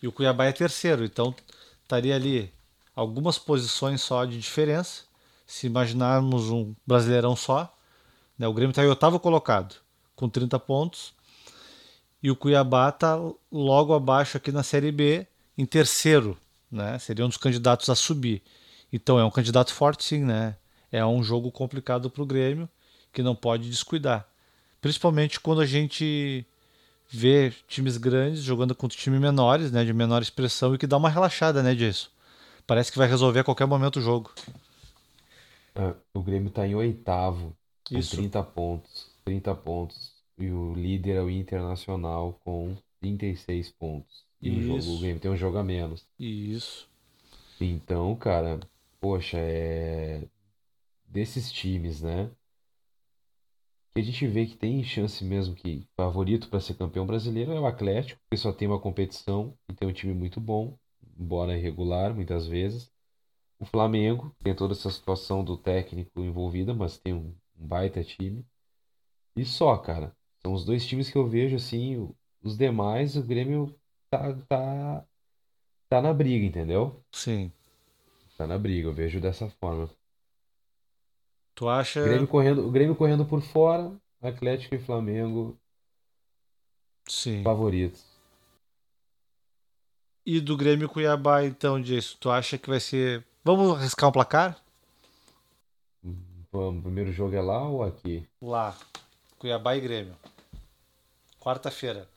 E 0.01 0.07
o 0.07 0.13
Cuiabá 0.13 0.45
é 0.45 0.53
terceiro, 0.53 1.05
então 1.05 1.35
estaria 1.83 2.15
ali 2.15 2.53
algumas 2.95 3.37
posições 3.37 4.01
só 4.01 4.25
de 4.25 4.39
diferença. 4.39 5.03
Se 5.45 5.67
imaginarmos 5.67 6.51
um 6.51 6.73
brasileirão 6.87 7.35
só, 7.35 7.74
né? 8.39 8.47
o 8.47 8.53
Grêmio 8.53 8.71
está 8.71 8.85
em 8.85 8.89
oitavo 8.89 9.19
colocado, 9.19 9.77
com 10.15 10.29
30 10.29 10.59
pontos. 10.59 11.15
E 12.23 12.31
o 12.31 12.37
Cuiabá 12.37 12.89
está 12.89 13.19
logo 13.53 13.93
abaixo 13.93 14.37
aqui 14.37 14.51
na 14.51 14.63
Série 14.63 14.91
B, 14.91 15.27
em 15.59 15.67
terceiro, 15.67 16.39
né? 16.71 16.99
Seria 16.99 17.25
um 17.25 17.29
dos 17.29 17.37
candidatos 17.37 17.91
a 17.91 17.95
subir. 17.95 18.43
Então 18.91 19.19
é 19.19 19.25
um 19.25 19.31
candidato 19.31 19.75
forte, 19.75 20.05
sim, 20.05 20.25
né? 20.25 20.57
É 20.91 21.05
um 21.05 21.23
jogo 21.23 21.51
complicado 21.53 22.09
para 22.09 22.23
o 22.23 22.27
Grêmio 22.27 22.69
que 23.13 23.23
não 23.23 23.35
pode 23.35 23.69
descuidar. 23.69 24.27
Principalmente 24.81 25.39
quando 25.39 25.61
a 25.61 25.67
gente 25.67 26.47
vê 27.09 27.53
times 27.69 27.97
grandes 27.97 28.43
jogando 28.43 28.75
contra 28.75 28.99
times 28.99 29.21
menores, 29.21 29.71
né, 29.71 29.85
de 29.85 29.93
menor 29.93 30.21
expressão 30.21 30.75
e 30.75 30.79
que 30.79 30.87
dá 30.87 30.97
uma 30.97 31.09
relaxada, 31.09 31.63
né, 31.63 31.75
disso. 31.75 32.11
Parece 32.67 32.91
que 32.91 32.99
vai 32.99 33.09
resolver 33.09 33.41
a 33.41 33.45
qualquer 33.45 33.67
momento 33.67 33.99
o 33.99 34.03
jogo. 34.03 34.33
É, 35.75 35.95
o 36.13 36.23
Grêmio 36.23 36.49
está 36.49 36.67
em 36.67 36.75
oitavo, 36.75 37.55
com 37.89 37.99
Isso. 37.99 38.17
30 38.17 38.43
pontos. 38.43 39.11
30 39.25 39.55
pontos. 39.55 40.15
E 40.39 40.51
o 40.51 40.75
líder 40.75 41.17
é 41.17 41.23
o 41.23 41.31
Internacional 41.31 42.41
com 42.45 42.77
36 43.01 43.71
pontos. 43.73 44.25
E 44.41 44.51
o, 44.51 44.63
jogo, 44.63 44.97
o 44.97 45.01
Grêmio 45.01 45.21
tem 45.21 45.31
um 45.31 45.37
jogo 45.37 45.59
a 45.59 45.65
menos. 45.65 46.07
Isso. 46.19 46.89
Então, 47.61 48.15
cara, 48.17 48.61
poxa, 49.01 49.39
é. 49.39 50.23
Desses 51.07 51.53
times, 51.53 52.03
né? 52.03 52.31
Que 53.95 54.01
a 54.01 54.05
gente 54.05 54.27
vê 54.27 54.45
que 54.45 54.57
tem 54.57 54.83
chance 54.83 55.25
mesmo 55.25 55.55
que 55.55 55.87
favorito 55.97 56.49
para 56.49 56.59
ser 56.59 56.75
campeão 56.75 57.07
brasileiro 57.07 57.53
é 57.53 57.61
o 57.61 57.67
Atlético, 57.67 58.21
que 58.29 58.37
só 58.37 58.53
tem 58.53 58.67
uma 58.67 58.81
competição 58.81 59.57
e 59.69 59.73
tem 59.73 59.89
um 59.89 59.93
time 59.93 60.13
muito 60.13 60.41
bom, 60.41 60.77
embora 61.17 61.57
irregular 61.57 62.13
muitas 62.13 62.47
vezes. 62.49 62.93
O 63.61 63.65
Flamengo 63.65 64.35
tem 64.43 64.53
toda 64.55 64.73
essa 64.73 64.91
situação 64.91 65.45
do 65.45 65.57
técnico 65.57 66.21
envolvida, 66.21 66.75
mas 66.75 66.99
tem 66.99 67.15
um, 67.15 67.33
um 67.65 67.67
baita 67.67 68.05
time. 68.05 68.47
E 69.35 69.45
só, 69.45 69.77
cara. 69.79 70.15
São 70.43 70.53
os 70.53 70.65
dois 70.65 70.87
times 70.87 71.11
que 71.11 71.17
eu 71.17 71.27
vejo 71.27 71.57
assim. 71.57 72.15
Os 72.43 72.57
demais, 72.57 73.17
o 73.17 73.23
Grêmio 73.23 73.75
tá, 74.11 74.35
tá, 74.47 75.05
tá 75.89 76.03
na 76.03 76.13
briga, 76.13 76.45
entendeu? 76.45 77.03
Sim. 77.11 77.51
Tá 78.37 78.47
na 78.47 78.59
briga, 78.59 78.89
eu 78.89 78.93
vejo 78.93 79.21
dessa 79.21 79.49
forma. 79.49 79.89
Tu 81.55 81.69
acha. 81.69 82.01
O 82.01 82.05
Grêmio 82.05 82.29
correndo, 82.29 82.67
o 82.67 82.71
Grêmio 82.71 82.97
correndo 82.97 83.25
por 83.25 83.41
fora, 83.41 83.97
Atlético 84.21 84.75
e 84.75 84.79
Flamengo 84.79 85.59
Sim. 87.09 87.43
favoritos. 87.43 88.05
E 90.27 90.41
do 90.41 90.57
Grêmio 90.57 90.89
Cuiabá, 90.89 91.45
então, 91.45 91.81
disso, 91.81 92.17
tu 92.19 92.31
acha 92.31 92.59
que 92.59 92.69
vai 92.69 92.81
ser. 92.81 93.25
Vamos 93.43 93.79
arriscar 93.79 94.09
um 94.09 94.13
placar? 94.13 94.64
O 96.55 96.81
primeiro 96.81 97.11
jogo 97.11 97.35
é 97.35 97.43
lá 97.43 97.69
ou 97.69 97.83
aqui? 97.83 98.25
Lá. 98.41 98.77
Cuiabá 99.41 99.77
e 99.77 99.81
Grêmio. 99.81 100.15
Quarta-feira. 101.41 102.09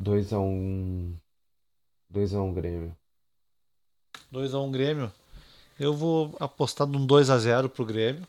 2x1. 0.00 0.38
Um... 0.38 1.14
2x1 2.10 2.42
um 2.42 2.54
Grêmio. 2.54 2.96
2x1 4.32 4.64
um 4.64 4.70
Grêmio. 4.72 5.12
Eu 5.78 5.92
vou 5.92 6.34
apostar 6.40 6.86
num 6.86 7.06
2x0 7.06 7.68
pro 7.68 7.84
Grêmio. 7.84 8.26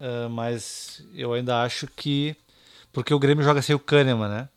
Uh, 0.00 0.28
mas 0.28 1.06
eu 1.14 1.32
ainda 1.32 1.62
acho 1.62 1.86
que. 1.86 2.34
Porque 2.92 3.14
o 3.14 3.20
Grêmio 3.20 3.44
joga 3.44 3.62
sem 3.62 3.76
o 3.76 3.78
Kahneman, 3.78 4.28
né? 4.28 4.48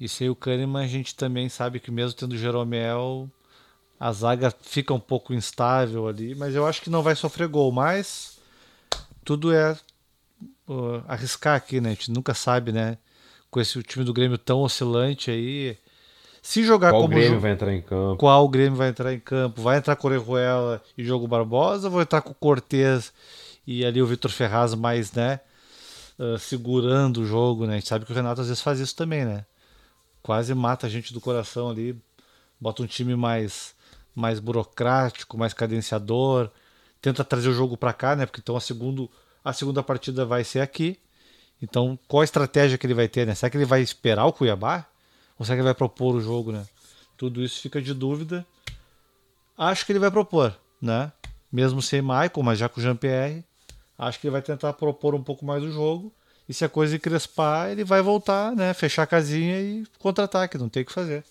E 0.00 0.08
sem 0.08 0.30
o 0.30 0.34
Kahneman 0.34 0.82
a 0.82 0.88
gente 0.88 1.14
também 1.14 1.50
sabe 1.50 1.80
que 1.80 1.90
mesmo 1.90 2.18
tendo 2.18 2.32
o 2.32 2.38
Jeromel, 2.38 3.30
a 4.04 4.12
zaga 4.12 4.52
fica 4.60 4.92
um 4.92 5.00
pouco 5.00 5.32
instável 5.32 6.06
ali, 6.06 6.34
mas 6.34 6.54
eu 6.54 6.66
acho 6.66 6.82
que 6.82 6.90
não 6.90 7.02
vai 7.02 7.16
sofrer 7.16 7.48
gol. 7.48 7.72
Mas 7.72 8.38
tudo 9.24 9.50
é 9.50 9.72
uh, 10.68 11.02
arriscar 11.08 11.56
aqui, 11.56 11.80
né? 11.80 11.88
A 11.88 11.92
gente 11.94 12.10
nunca 12.10 12.34
sabe, 12.34 12.70
né? 12.70 12.98
Com 13.50 13.62
esse 13.62 13.82
time 13.82 14.04
do 14.04 14.12
Grêmio 14.12 14.36
tão 14.36 14.60
oscilante 14.60 15.30
aí. 15.30 15.78
Se 16.42 16.62
jogar 16.64 16.90
qual 16.90 17.00
como. 17.00 17.14
Qual 17.14 17.18
Grêmio 17.22 17.40
vai 17.40 17.52
entrar 17.52 17.72
em 17.72 17.80
campo? 17.80 18.16
Qual 18.18 18.46
Grêmio 18.46 18.76
vai 18.76 18.90
entrar 18.90 19.14
em 19.14 19.20
campo? 19.20 19.62
Vai 19.62 19.78
entrar 19.78 19.96
com 19.96 20.06
Orejuela 20.06 20.82
e 20.98 21.02
Jogo 21.02 21.26
Barbosa? 21.26 21.88
Ou 21.88 21.94
vai 21.94 22.02
entrar 22.02 22.20
com 22.20 22.32
o 22.32 22.34
Cortez 22.34 23.10
e 23.66 23.86
ali 23.86 24.02
o 24.02 24.06
Vitor 24.06 24.30
Ferraz 24.30 24.74
mais, 24.74 25.12
né? 25.12 25.40
Uh, 26.18 26.38
segurando 26.38 27.22
o 27.22 27.26
jogo, 27.26 27.64
né? 27.64 27.72
A 27.72 27.76
gente 27.76 27.88
sabe 27.88 28.04
que 28.04 28.12
o 28.12 28.14
Renato 28.14 28.42
às 28.42 28.48
vezes 28.48 28.62
faz 28.62 28.80
isso 28.80 28.94
também, 28.94 29.24
né? 29.24 29.46
Quase 30.22 30.52
mata 30.52 30.86
a 30.86 30.90
gente 30.90 31.14
do 31.14 31.22
coração 31.22 31.70
ali. 31.70 31.98
Bota 32.60 32.82
um 32.82 32.86
time 32.86 33.16
mais 33.16 33.73
mais 34.14 34.38
burocrático, 34.40 35.36
mais 35.36 35.52
cadenciador, 35.52 36.50
tenta 37.00 37.24
trazer 37.24 37.48
o 37.48 37.54
jogo 37.54 37.76
para 37.76 37.92
cá, 37.92 38.16
né? 38.16 38.26
Porque 38.26 38.40
então 38.40 38.56
a, 38.56 38.60
segundo, 38.60 39.10
a 39.44 39.52
segunda 39.52 39.82
partida 39.82 40.24
vai 40.24 40.44
ser 40.44 40.60
aqui. 40.60 40.98
Então, 41.60 41.98
qual 42.08 42.20
a 42.20 42.24
estratégia 42.24 42.76
que 42.76 42.86
ele 42.86 42.94
vai 42.94 43.08
ter, 43.08 43.26
né? 43.26 43.34
Será 43.34 43.50
que 43.50 43.56
ele 43.56 43.64
vai 43.64 43.80
esperar 43.80 44.26
o 44.26 44.32
Cuiabá? 44.32 44.86
Ou 45.38 45.44
será 45.44 45.56
que 45.56 45.60
ele 45.60 45.68
vai 45.68 45.74
propor 45.74 46.14
o 46.14 46.20
jogo, 46.20 46.52
né? 46.52 46.66
Tudo 47.16 47.42
isso 47.42 47.60
fica 47.60 47.80
de 47.80 47.94
dúvida. 47.94 48.46
Acho 49.56 49.86
que 49.86 49.92
ele 49.92 49.98
vai 49.98 50.10
propor, 50.10 50.56
né? 50.80 51.12
Mesmo 51.50 51.80
sem 51.80 52.02
Michael, 52.02 52.42
mas 52.42 52.58
já 52.58 52.68
com 52.68 52.80
o 52.80 52.82
Jean-Pierre, 52.82 53.44
Acho 53.98 54.20
que 54.20 54.26
ele 54.26 54.32
vai 54.32 54.42
tentar 54.42 54.72
propor 54.72 55.14
um 55.14 55.22
pouco 55.22 55.44
mais 55.44 55.62
o 55.62 55.70
jogo. 55.70 56.12
E 56.48 56.52
se 56.52 56.64
a 56.64 56.68
coisa 56.68 56.98
crespar, 56.98 57.70
ele 57.70 57.84
vai 57.84 58.02
voltar, 58.02 58.54
né? 58.54 58.74
Fechar 58.74 59.04
a 59.04 59.06
casinha 59.06 59.60
e 59.60 59.86
contra-ataque, 59.98 60.58
não 60.58 60.68
tem 60.68 60.82
o 60.82 60.86
que 60.86 60.92
fazer. 60.92 61.24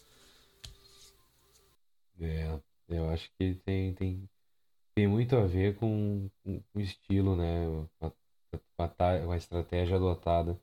É, 2.21 2.57
eu 2.97 3.09
acho 3.09 3.29
que 3.37 3.55
tem, 3.65 3.93
tem, 3.93 4.29
tem 4.95 5.07
muito 5.07 5.35
a 5.35 5.45
ver 5.45 5.75
com, 5.77 6.29
com 6.43 6.61
o 6.75 6.79
estilo, 6.79 7.35
né? 7.35 7.65
A, 8.01 8.11
a, 8.85 9.33
a 9.33 9.37
estratégia 9.37 9.95
adotada. 9.97 10.59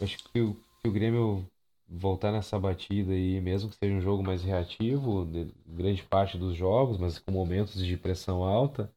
Eu 0.00 0.04
acho 0.04 0.18
que 0.18 0.40
o, 0.40 0.54
que 0.54 0.88
o 0.88 0.92
Grêmio 0.92 1.46
voltar 1.88 2.32
nessa 2.32 2.58
batida 2.58 3.12
aí, 3.12 3.40
mesmo 3.40 3.70
que 3.70 3.76
seja 3.76 3.94
um 3.94 4.00
jogo 4.00 4.22
mais 4.22 4.42
reativo, 4.42 5.24
de 5.24 5.52
grande 5.66 6.02
parte 6.02 6.36
dos 6.36 6.56
jogos, 6.56 6.98
mas 6.98 7.18
com 7.18 7.30
momentos 7.30 7.84
de 7.84 7.96
pressão 7.96 8.42
alta, 8.42 8.92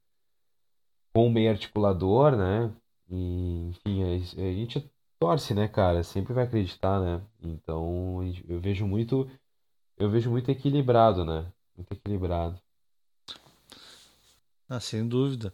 com 1.13 1.27
um 1.27 1.31
meio 1.31 1.51
articulador, 1.51 2.35
né? 2.35 2.73
E, 3.09 3.69
enfim, 3.69 4.03
a, 4.03 4.07
a 4.07 4.53
gente 4.53 4.89
torce, 5.19 5.53
né, 5.53 5.67
cara? 5.67 6.03
Sempre 6.03 6.33
vai 6.33 6.45
acreditar, 6.45 6.99
né? 6.99 7.21
Então, 7.41 8.21
eu 8.47 8.59
vejo 8.59 8.85
muito, 8.85 9.29
eu 9.97 10.09
vejo 10.09 10.29
muito 10.31 10.49
equilibrado, 10.49 11.25
né? 11.25 11.51
Muito 11.79 11.93
equilibrado. 11.93 12.59
Ah, 14.69 14.81
sem 14.81 15.07
dúvida. 15.07 15.53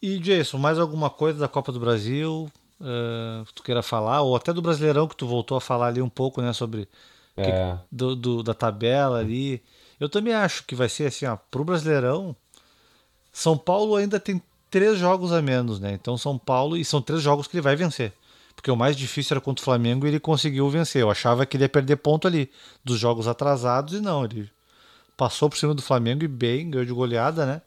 E 0.00 0.18
Jason, 0.18 0.56
mais 0.56 0.78
alguma 0.78 1.10
coisa 1.10 1.38
da 1.40 1.48
Copa 1.48 1.72
do 1.72 1.80
Brasil 1.80 2.48
uh, 2.80 3.44
que 3.44 3.52
tu 3.54 3.62
queira 3.64 3.82
falar? 3.82 4.22
Ou 4.22 4.36
até 4.36 4.52
do 4.52 4.62
Brasileirão 4.62 5.08
que 5.08 5.16
tu 5.16 5.26
voltou 5.26 5.56
a 5.56 5.60
falar 5.60 5.88
ali 5.88 6.00
um 6.00 6.08
pouco, 6.08 6.40
né? 6.40 6.52
Sobre 6.52 6.88
É, 7.36 7.42
que- 7.44 7.78
do, 7.90 8.14
do- 8.14 8.42
da 8.42 8.54
tabela 8.54 9.18
ali. 9.18 9.60
Eu 9.98 10.08
também 10.08 10.32
acho 10.32 10.64
que 10.64 10.74
vai 10.76 10.88
ser 10.88 11.06
assim, 11.08 11.26
ó, 11.26 11.36
pro 11.50 11.64
Brasileirão, 11.64 12.34
São 13.32 13.58
Paulo 13.58 13.96
ainda 13.96 14.20
tem 14.20 14.40
três 14.70 14.96
jogos 14.98 15.32
a 15.32 15.42
menos, 15.42 15.78
né? 15.80 15.92
Então 15.92 16.16
São 16.16 16.38
Paulo, 16.38 16.76
e 16.76 16.84
são 16.84 17.02
três 17.02 17.20
jogos 17.20 17.46
que 17.48 17.56
ele 17.56 17.62
vai 17.62 17.74
vencer. 17.76 18.12
Porque 18.54 18.70
o 18.70 18.76
mais 18.76 18.96
difícil 18.96 19.34
era 19.34 19.40
contra 19.40 19.60
o 19.60 19.64
Flamengo 19.64 20.06
e 20.06 20.10
ele 20.10 20.20
conseguiu 20.20 20.68
vencer. 20.70 21.02
Eu 21.02 21.10
achava 21.10 21.44
que 21.44 21.56
ele 21.56 21.64
ia 21.64 21.68
perder 21.68 21.96
ponto 21.96 22.28
ali 22.28 22.50
dos 22.84 22.98
jogos 22.98 23.26
atrasados 23.26 23.94
e 23.94 24.00
não, 24.00 24.24
ele 24.24 24.48
passou 25.16 25.48
por 25.48 25.58
cima 25.58 25.74
do 25.74 25.82
Flamengo 25.82 26.24
e 26.24 26.28
bem, 26.28 26.70
ganhou 26.70 26.86
de 26.86 26.92
goleada, 26.92 27.46
né? 27.46 27.62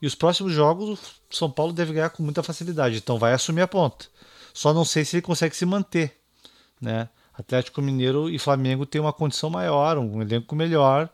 E 0.00 0.06
os 0.06 0.14
próximos 0.14 0.52
jogos 0.52 0.98
o 1.30 1.36
São 1.36 1.50
Paulo 1.50 1.72
deve 1.72 1.92
ganhar 1.92 2.10
com 2.10 2.22
muita 2.22 2.42
facilidade, 2.42 2.96
então 2.96 3.18
vai 3.18 3.32
assumir 3.32 3.62
a 3.62 3.68
ponta. 3.68 4.06
Só 4.52 4.74
não 4.74 4.84
sei 4.84 5.04
se 5.04 5.16
ele 5.16 5.22
consegue 5.22 5.54
se 5.56 5.64
manter, 5.64 6.16
né? 6.80 7.08
Atlético 7.32 7.80
Mineiro 7.80 8.28
e 8.28 8.38
Flamengo 8.38 8.84
têm 8.84 9.00
uma 9.00 9.12
condição 9.12 9.48
maior, 9.48 9.96
um 9.98 10.20
elenco 10.20 10.54
melhor, 10.54 11.08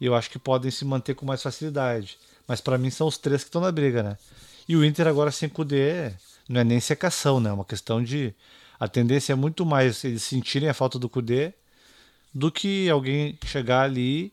e 0.00 0.06
eu 0.06 0.14
acho 0.14 0.30
que 0.30 0.38
podem 0.38 0.70
se 0.70 0.84
manter 0.84 1.14
com 1.14 1.26
mais 1.26 1.42
facilidade. 1.42 2.18
Mas 2.46 2.60
para 2.60 2.78
mim 2.78 2.90
são 2.90 3.06
os 3.06 3.18
três 3.18 3.42
que 3.42 3.48
estão 3.48 3.60
na 3.60 3.72
briga, 3.72 4.02
né? 4.02 4.16
E 4.68 4.76
o 4.76 4.84
Inter 4.84 5.06
agora 5.06 5.30
sem 5.30 5.48
Kudê 5.48 6.12
não 6.48 6.60
é 6.60 6.64
nem 6.64 6.80
secação, 6.80 7.40
né? 7.40 7.50
É 7.50 7.52
uma 7.52 7.64
questão 7.64 8.02
de 8.02 8.34
a 8.78 8.86
tendência 8.86 9.32
é 9.32 9.36
muito 9.36 9.66
mais 9.66 10.04
eles 10.04 10.22
sentirem 10.22 10.68
a 10.68 10.74
falta 10.74 10.98
do 10.98 11.08
Kudê 11.08 11.52
do 12.32 12.50
que 12.52 12.88
alguém 12.88 13.38
chegar 13.44 13.82
ali 13.82 14.32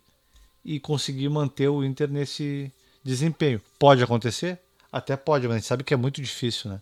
e 0.65 0.80
conseguir 0.80 1.30
manter 1.30 1.69
o 1.69 1.84
Inter 1.84 2.10
nesse 2.10 2.71
desempenho. 3.04 3.62
Pode 3.80 4.04
acontecer? 4.04 4.60
Até 4.91 5.15
pode, 5.15 5.47
mas 5.47 5.56
a 5.56 5.60
gente 5.60 5.67
sabe 5.67 5.84
que 5.84 5.93
é 5.93 5.97
muito 5.97 6.21
difícil, 6.21 6.71
né? 6.71 6.82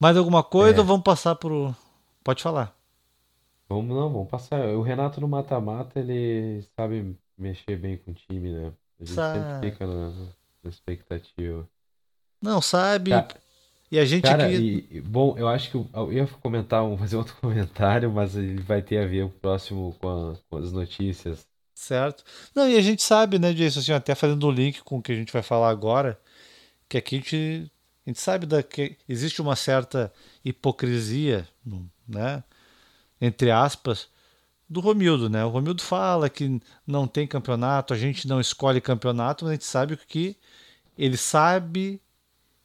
Mais 0.00 0.16
alguma 0.16 0.42
coisa 0.42 0.78
é. 0.78 0.80
ou 0.80 0.86
vamos 0.86 1.02
passar 1.04 1.34
pro. 1.36 1.74
Pode 2.22 2.42
falar. 2.42 2.76
Vamos 3.68 3.88
não, 3.96 4.12
vamos 4.12 4.28
passar. 4.28 4.60
O 4.68 4.82
Renato 4.82 5.20
no 5.20 5.28
mata-mata, 5.28 5.98
ele 5.98 6.62
sabe 6.76 7.16
mexer 7.38 7.76
bem 7.76 7.96
com 7.96 8.10
o 8.10 8.14
time, 8.14 8.50
né? 8.52 8.72
A 9.00 9.04
gente 9.04 9.14
sempre 9.14 9.40
Sabe. 9.40 9.70
fica 9.70 9.86
na, 9.86 10.10
na 10.62 10.70
expectativa. 10.70 11.68
Não 12.42 12.60
sabe. 12.60 13.10
Ca- 13.10 13.28
E 13.90 13.98
a 13.98 14.04
gente 14.04 14.22
Cara, 14.24 14.46
aqui. 14.46 14.86
e, 14.90 15.00
bom, 15.00 15.36
eu 15.38 15.48
acho 15.48 15.70
que 15.70 15.76
eu, 15.76 16.12
ia 16.12 16.26
comentar, 16.42 16.82
fazer 16.98 17.16
outro 17.16 17.34
comentário, 17.40 18.10
mas 18.12 18.36
ele 18.36 18.60
vai 18.60 18.82
ter 18.82 18.98
a 18.98 19.06
ver 19.06 19.24
o 19.24 19.30
próximo 19.30 19.94
com, 20.00 20.08
a- 20.32 20.36
com 20.50 20.56
as 20.58 20.72
notícias. 20.72 21.46
Certo. 21.74 22.24
Não, 22.54 22.68
e 22.68 22.76
a 22.76 22.80
gente 22.80 23.02
sabe, 23.02 23.38
né, 23.38 23.52
Jason, 23.52 23.80
assim, 23.80 23.92
até 23.92 24.14
fazendo 24.14 24.46
o 24.46 24.50
link 24.50 24.82
com 24.82 24.98
o 24.98 25.02
que 25.02 25.12
a 25.12 25.14
gente 25.16 25.32
vai 25.32 25.42
falar 25.42 25.70
agora, 25.70 26.18
que 26.88 26.96
aqui 26.96 27.16
a 27.16 27.18
gente, 27.18 27.72
a 28.06 28.10
gente 28.10 28.20
sabe 28.20 28.46
da, 28.46 28.62
que 28.62 28.96
existe 29.08 29.42
uma 29.42 29.56
certa 29.56 30.12
hipocrisia, 30.44 31.46
né, 32.08 32.44
entre 33.20 33.50
aspas, 33.50 34.08
do 34.68 34.80
Romildo, 34.80 35.28
né? 35.28 35.44
O 35.44 35.50
Romildo 35.50 35.82
fala 35.82 36.28
que 36.30 36.60
não 36.86 37.06
tem 37.06 37.26
campeonato, 37.26 37.92
a 37.92 37.98
gente 37.98 38.26
não 38.26 38.40
escolhe 38.40 38.80
campeonato, 38.80 39.44
mas 39.44 39.50
a 39.52 39.54
gente 39.54 39.66
sabe 39.66 39.96
que 39.96 40.36
ele 40.96 41.16
sabe 41.16 42.00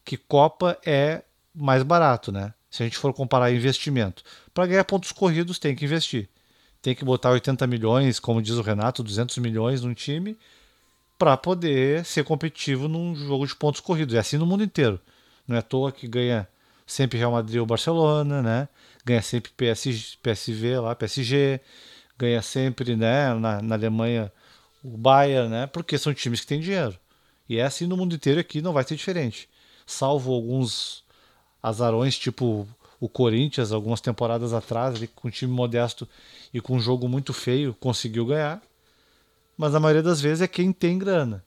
que 0.05 0.17
Copa 0.17 0.77
é 0.85 1.23
mais 1.53 1.83
barato, 1.83 2.31
né? 2.31 2.53
Se 2.69 2.83
a 2.83 2.85
gente 2.85 2.97
for 2.97 3.13
comparar 3.13 3.51
investimento. 3.51 4.23
Para 4.53 4.67
ganhar 4.67 4.83
pontos 4.85 5.11
corridos 5.11 5.59
tem 5.59 5.75
que 5.75 5.85
investir. 5.85 6.29
Tem 6.81 6.95
que 6.95 7.03
botar 7.03 7.31
80 7.31 7.67
milhões, 7.67 8.19
como 8.19 8.41
diz 8.41 8.55
o 8.55 8.61
Renato, 8.61 9.03
200 9.03 9.37
milhões 9.39 9.81
num 9.81 9.93
time 9.93 10.37
para 11.17 11.35
poder 11.35 12.05
ser 12.05 12.23
competitivo 12.23 12.87
num 12.87 13.13
jogo 13.13 13.45
de 13.45 13.53
pontos 13.55 13.81
corridos. 13.81 14.15
É 14.15 14.19
assim 14.19 14.37
no 14.37 14.45
mundo 14.45 14.63
inteiro. 14.63 14.99
Não 15.45 15.55
é 15.55 15.59
à 15.59 15.61
toa 15.61 15.91
que 15.91 16.07
ganha 16.07 16.47
sempre 16.87 17.17
Real 17.17 17.31
Madrid 17.31 17.59
ou 17.59 17.65
Barcelona, 17.65 18.41
né? 18.41 18.69
Ganha 19.05 19.21
sempre 19.21 19.51
PS, 19.51 20.17
PSV 20.23 20.79
lá, 20.79 20.95
PSG, 20.95 21.59
ganha 22.17 22.41
sempre, 22.41 22.95
né, 22.95 23.33
na, 23.33 23.61
na 23.61 23.75
Alemanha 23.75 24.31
o 24.83 24.97
Bayern, 24.97 25.49
né? 25.49 25.67
Porque 25.67 25.97
são 25.97 26.13
times 26.13 26.41
que 26.41 26.47
têm 26.47 26.59
dinheiro. 26.59 26.97
E 27.47 27.57
é 27.57 27.63
assim 27.63 27.87
no 27.87 27.97
mundo 27.97 28.15
inteiro 28.15 28.39
aqui 28.39 28.61
não 28.61 28.73
vai 28.73 28.83
ser 28.83 28.95
diferente. 28.95 29.49
Salvo 29.85 30.33
alguns 30.33 31.03
azarões, 31.61 32.17
tipo 32.17 32.67
o 32.99 33.07
Corinthians, 33.07 33.71
algumas 33.71 34.01
temporadas 34.01 34.53
atrás, 34.53 34.95
ali, 34.95 35.07
com 35.07 35.27
um 35.27 35.31
time 35.31 35.51
modesto 35.51 36.07
e 36.53 36.59
com 36.59 36.75
um 36.75 36.79
jogo 36.79 37.07
muito 37.07 37.33
feio, 37.33 37.75
conseguiu 37.79 38.25
ganhar. 38.25 38.61
Mas 39.57 39.73
a 39.73 39.79
maioria 39.79 40.03
das 40.03 40.19
vezes 40.19 40.41
é 40.41 40.47
quem 40.47 40.71
tem 40.71 40.97
grana. 40.97 41.43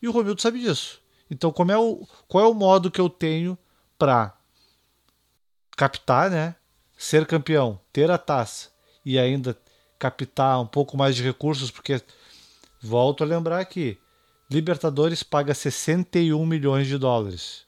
E 0.00 0.08
o 0.08 0.12
Romildo 0.12 0.40
sabe 0.40 0.60
disso. 0.60 1.00
Então, 1.30 1.50
como 1.50 1.72
é 1.72 1.78
o, 1.78 2.06
qual 2.28 2.44
é 2.44 2.48
o 2.48 2.54
modo 2.54 2.90
que 2.90 3.00
eu 3.00 3.08
tenho 3.08 3.56
para 3.98 4.36
captar, 5.76 6.30
né? 6.30 6.54
Ser 6.96 7.26
campeão, 7.26 7.80
ter 7.92 8.10
a 8.10 8.18
taça 8.18 8.70
e 9.04 9.18
ainda 9.18 9.58
captar 9.98 10.60
um 10.60 10.66
pouco 10.66 10.96
mais 10.96 11.16
de 11.16 11.22
recursos, 11.22 11.70
porque 11.70 12.00
volto 12.80 13.24
a 13.24 13.26
lembrar 13.26 13.58
aqui, 13.58 13.98
Libertadores 14.50 15.22
paga 15.22 15.54
61 15.54 16.44
milhões 16.46 16.86
de 16.86 16.98
dólares. 16.98 17.64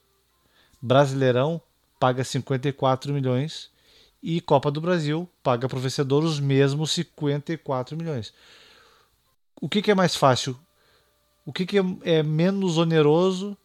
Brasileirão 0.80 1.60
paga 1.98 2.24
54 2.24 3.12
milhões 3.12 3.70
e 4.22 4.40
Copa 4.40 4.70
do 4.70 4.80
Brasil 4.80 5.28
paga 5.42 5.68
para 5.68 5.78
o 5.78 5.80
vencedor 5.80 6.24
os 6.24 6.40
mesmos 6.40 6.90
54 6.92 7.96
milhões. 7.96 8.32
O 9.60 9.68
que, 9.68 9.80
que 9.80 9.90
é 9.90 9.94
mais 9.94 10.16
fácil? 10.16 10.58
O 11.44 11.52
que, 11.52 11.64
que 11.64 11.78
é, 11.78 11.82
é 12.02 12.22
menos 12.22 12.76
oneroso 12.76 13.56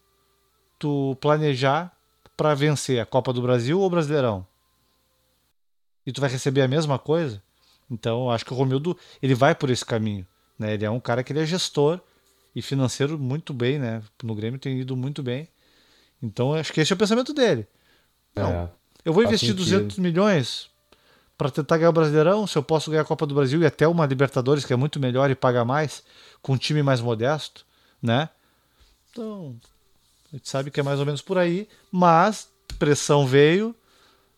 tu 0.78 1.16
planejar 1.20 1.92
para 2.36 2.54
vencer 2.54 3.00
a 3.00 3.06
Copa 3.06 3.32
do 3.32 3.42
Brasil 3.42 3.80
ou 3.80 3.86
o 3.86 3.90
Brasileirão? 3.90 4.46
E 6.06 6.12
tu 6.12 6.20
vai 6.20 6.30
receber 6.30 6.62
a 6.62 6.68
mesma 6.68 6.98
coisa? 6.98 7.42
Então, 7.90 8.30
acho 8.30 8.44
que 8.44 8.52
o 8.52 8.56
Romildo 8.56 8.96
ele 9.20 9.34
vai 9.34 9.54
por 9.54 9.68
esse 9.68 9.84
caminho. 9.84 10.26
Né? 10.58 10.74
Ele 10.74 10.84
é 10.84 10.90
um 10.90 11.00
cara 11.00 11.22
que 11.22 11.32
ele 11.32 11.40
é 11.40 11.46
gestor 11.46 12.00
e 12.54 12.62
financeiro 12.62 13.18
muito 13.18 13.52
bem, 13.52 13.78
né? 13.78 14.02
No 14.22 14.34
Grêmio 14.34 14.58
tem 14.58 14.80
ido 14.80 14.96
muito 14.96 15.22
bem. 15.22 15.48
Então, 16.22 16.54
acho 16.54 16.72
que 16.72 16.80
esse 16.80 16.92
é 16.92 16.94
o 16.94 16.98
pensamento 16.98 17.34
dele. 17.34 17.66
Não, 18.34 18.50
É, 18.50 18.68
eu 19.04 19.12
vou 19.12 19.22
investir 19.22 19.50
sentido. 19.50 19.64
200 19.64 19.98
milhões 19.98 20.70
para 21.36 21.50
tentar 21.50 21.76
ganhar 21.76 21.90
o 21.90 21.92
Brasileirão, 21.92 22.46
se 22.46 22.56
eu 22.56 22.62
posso 22.62 22.90
ganhar 22.90 23.02
a 23.02 23.06
Copa 23.06 23.26
do 23.26 23.34
Brasil 23.34 23.60
e 23.60 23.66
até 23.66 23.86
uma 23.88 24.06
Libertadores 24.06 24.64
que 24.64 24.72
é 24.72 24.76
muito 24.76 25.00
melhor 25.00 25.30
e 25.30 25.34
paga 25.34 25.64
mais, 25.64 26.02
com 26.40 26.52
um 26.52 26.56
time 26.56 26.82
mais 26.82 27.00
modesto, 27.00 27.66
né? 28.00 28.28
Então, 29.10 29.56
a 30.32 30.36
gente 30.36 30.48
sabe 30.48 30.70
que 30.70 30.78
é 30.78 30.82
mais 30.82 31.00
ou 31.00 31.06
menos 31.06 31.20
por 31.20 31.36
aí, 31.38 31.68
mas 31.90 32.48
pressão 32.78 33.26
veio, 33.26 33.74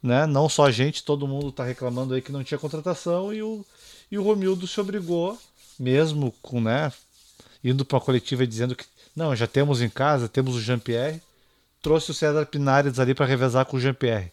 né? 0.02 0.26
Não 0.26 0.48
só 0.48 0.66
a 0.66 0.70
gente, 0.70 1.04
todo 1.04 1.28
mundo 1.28 1.48
está 1.48 1.62
reclamando 1.62 2.14
aí 2.14 2.22
que 2.22 2.32
não 2.32 2.42
tinha 2.42 2.58
contratação 2.58 3.32
e 3.34 3.42
o, 3.42 3.64
e 4.10 4.18
o 4.18 4.22
Romildo 4.22 4.66
se 4.66 4.80
obrigou, 4.80 5.38
mesmo 5.78 6.32
com, 6.40 6.60
né? 6.60 6.92
Indo 7.62 7.84
para 7.84 7.96
uma 7.96 8.04
coletiva 8.04 8.44
e 8.44 8.46
dizendo 8.46 8.74
que 8.74 8.84
não, 9.14 9.36
já 9.36 9.46
temos 9.46 9.80
em 9.80 9.88
casa, 9.88 10.28
temos 10.28 10.56
o 10.56 10.60
Jean-Pierre, 10.60 11.22
trouxe 11.84 12.10
o 12.10 12.14
César 12.14 12.46
Pinares 12.46 12.98
ali 12.98 13.14
para 13.14 13.26
revezar 13.26 13.66
com 13.66 13.76
o 13.76 13.80
Jean-Pierre. 13.80 14.32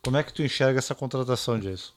Como 0.00 0.16
é 0.16 0.22
que 0.22 0.32
tu 0.32 0.40
enxerga 0.40 0.78
essa 0.78 0.94
contratação, 0.94 1.58
Jason? 1.58 1.92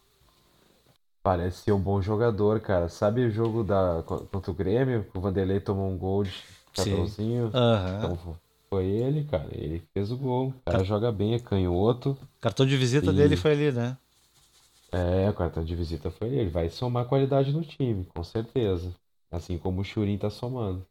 Parece 1.21 1.63
ser 1.63 1.71
um 1.73 1.79
bom 1.79 2.01
jogador, 2.01 2.59
cara. 2.59 2.89
Sabe 2.89 3.23
o 3.23 3.29
jogo 3.29 3.63
da, 3.63 4.03
contra 4.03 4.49
o 4.49 4.53
Grêmio? 4.53 5.05
O 5.13 5.19
Vanderlei 5.19 5.59
tomou 5.59 5.91
um 5.91 5.97
gol 5.97 6.23
de 6.23 6.33
cartãozinho. 6.73 7.51
Aham. 7.53 7.97
Então 7.97 8.37
foi 8.67 8.85
ele, 8.85 9.23
cara. 9.25 9.47
Ele 9.51 9.83
fez 9.93 10.11
o 10.11 10.17
gol. 10.17 10.49
O 10.49 10.71
cara 10.71 10.83
joga 10.83 11.11
bem, 11.11 11.35
é 11.35 11.39
canhoto. 11.39 12.17
Cartão 12.41 12.65
de 12.65 12.75
visita 12.75 13.11
Sim. 13.11 13.17
dele 13.17 13.37
foi 13.37 13.51
ali, 13.51 13.71
né? 13.71 13.95
É, 14.91 15.29
o 15.29 15.33
cartão 15.33 15.63
de 15.63 15.75
visita 15.75 16.09
foi 16.09 16.29
ele. 16.29 16.49
Vai 16.49 16.69
somar 16.69 17.05
qualidade 17.05 17.51
no 17.51 17.63
time, 17.63 18.05
com 18.05 18.23
certeza. 18.23 18.91
Assim 19.31 19.57
como 19.57 19.81
o 19.81 19.83
Churin 19.83 20.17
tá 20.17 20.31
somando. 20.31 20.83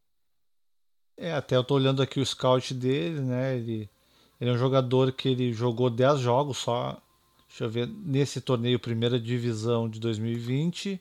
É, 1.16 1.32
até 1.32 1.56
eu 1.56 1.64
tô 1.64 1.74
olhando 1.74 2.02
aqui 2.02 2.20
o 2.20 2.26
scout 2.26 2.74
dele, 2.74 3.20
né? 3.20 3.56
Ele, 3.56 3.88
Ele 4.40 4.50
é 4.50 4.52
um 4.52 4.58
jogador 4.58 5.12
que 5.12 5.28
ele 5.28 5.52
jogou 5.52 5.88
10 5.88 6.20
jogos 6.20 6.58
só. 6.58 7.00
Deixa 7.48 7.64
eu 7.64 7.70
ver, 7.70 7.86
nesse 7.86 8.40
torneio 8.40 8.78
Primeira 8.80 9.18
Divisão 9.18 9.88
de 9.88 10.00
2020. 10.00 11.00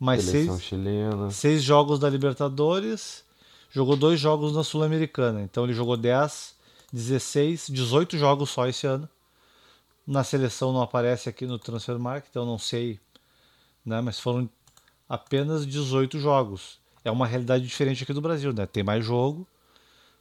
Mais 0.00 0.24
Seleção 0.24 0.56
seis, 0.56 0.66
chilena. 0.66 1.30
seis 1.30 1.62
jogos 1.62 1.98
da 1.98 2.08
Libertadores. 2.10 3.24
Jogou 3.70 3.96
dois 3.96 4.18
jogos 4.18 4.52
na 4.52 4.64
Sul-Americana. 4.64 5.42
Então 5.42 5.64
ele 5.64 5.72
jogou 5.72 5.96
10, 5.96 6.54
16, 6.92 7.68
18 7.68 8.18
jogos 8.18 8.50
só 8.50 8.66
esse 8.66 8.86
ano. 8.86 9.08
Na 10.06 10.24
seleção 10.24 10.72
não 10.72 10.82
aparece 10.82 11.28
aqui 11.28 11.46
no 11.46 11.58
Transfermarkt, 11.58 12.28
então 12.30 12.44
não 12.44 12.58
sei. 12.58 12.98
Né? 13.84 14.00
Mas 14.00 14.18
foram 14.18 14.48
apenas 15.08 15.66
18 15.66 16.18
jogos. 16.18 16.78
É 17.04 17.10
uma 17.10 17.26
realidade 17.26 17.64
diferente 17.64 18.02
aqui 18.02 18.12
do 18.12 18.20
Brasil, 18.20 18.52
né? 18.52 18.66
Tem 18.66 18.82
mais 18.82 19.04
jogo, 19.04 19.46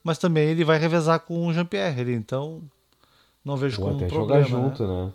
mas 0.03 0.17
também 0.17 0.49
ele 0.49 0.63
vai 0.63 0.77
revezar 0.77 1.19
com 1.19 1.47
o 1.47 1.53
Jean-Pierre, 1.53 2.13
então 2.13 2.61
não 3.43 3.57
vejo 3.57 3.81
Ou 3.81 3.87
como 3.87 3.97
até 3.97 4.05
um 4.07 4.09
jogar 4.09 4.45
problema. 4.45 4.69
junto, 4.69 4.87
né? 4.87 5.05
né? 5.05 5.13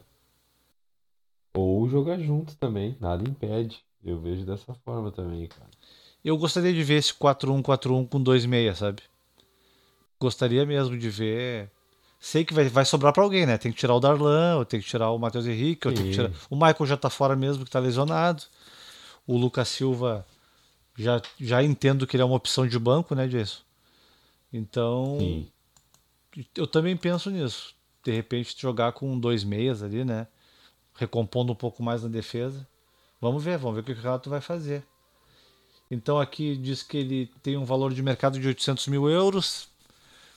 Ou 1.54 1.88
jogar 1.88 2.18
junto 2.18 2.54
também, 2.56 2.96
nada 3.00 3.28
impede. 3.28 3.82
Eu 4.04 4.20
vejo 4.20 4.44
dessa 4.44 4.74
forma 4.84 5.10
também, 5.10 5.46
cara. 5.46 5.70
Eu 6.24 6.36
gostaria 6.36 6.72
de 6.72 6.82
ver 6.82 6.94
esse 6.94 7.12
4-1-4-1 7.14 8.08
com 8.08 8.22
2-6, 8.22 8.74
sabe? 8.74 9.02
Gostaria 10.18 10.64
mesmo 10.66 10.96
de 10.98 11.08
ver. 11.08 11.70
Sei 12.18 12.44
que 12.44 12.54
vai, 12.54 12.68
vai 12.68 12.84
sobrar 12.84 13.12
pra 13.12 13.22
alguém, 13.22 13.46
né? 13.46 13.58
Tem 13.58 13.70
que 13.70 13.78
tirar 13.78 13.94
o 13.94 14.00
Darlan, 14.00 14.56
ou 14.56 14.64
tem 14.64 14.80
que 14.80 14.86
tirar 14.86 15.10
o 15.10 15.18
Matheus 15.18 15.46
Henrique, 15.46 15.86
ou 15.86 15.94
tem 15.94 16.04
que 16.04 16.12
tirar. 16.12 16.30
O 16.50 16.56
Michael 16.56 16.86
já 16.86 16.96
tá 16.96 17.10
fora 17.10 17.36
mesmo, 17.36 17.64
que 17.64 17.70
tá 17.70 17.78
lesionado. 17.78 18.42
O 19.26 19.36
Lucas 19.36 19.68
Silva 19.68 20.26
já, 20.96 21.20
já 21.38 21.62
entendo 21.62 22.06
que 22.06 22.16
ele 22.16 22.22
é 22.22 22.26
uma 22.26 22.36
opção 22.36 22.66
de 22.66 22.78
banco, 22.78 23.14
né, 23.14 23.26
Jason? 23.28 23.58
Então, 24.56 25.18
Sim. 25.18 25.46
eu 26.56 26.66
também 26.66 26.96
penso 26.96 27.30
nisso. 27.30 27.74
De 28.02 28.10
repente 28.10 28.54
jogar 28.58 28.92
com 28.92 29.18
dois 29.18 29.44
meias 29.44 29.82
ali, 29.82 30.04
né? 30.04 30.26
Recompondo 30.94 31.52
um 31.52 31.56
pouco 31.56 31.82
mais 31.82 32.02
na 32.02 32.08
defesa. 32.08 32.66
Vamos 33.20 33.44
ver, 33.44 33.58
vamos 33.58 33.74
ver 33.76 33.80
o 33.82 33.84
que 33.84 33.92
o 33.92 34.02
Renato 34.02 34.30
vai 34.30 34.40
fazer. 34.40 34.82
Então 35.90 36.18
aqui 36.18 36.56
diz 36.56 36.82
que 36.82 36.96
ele 36.96 37.30
tem 37.42 37.56
um 37.56 37.64
valor 37.64 37.92
de 37.92 38.02
mercado 38.02 38.38
de 38.38 38.46
800 38.48 38.88
mil 38.88 39.08
euros. 39.08 39.68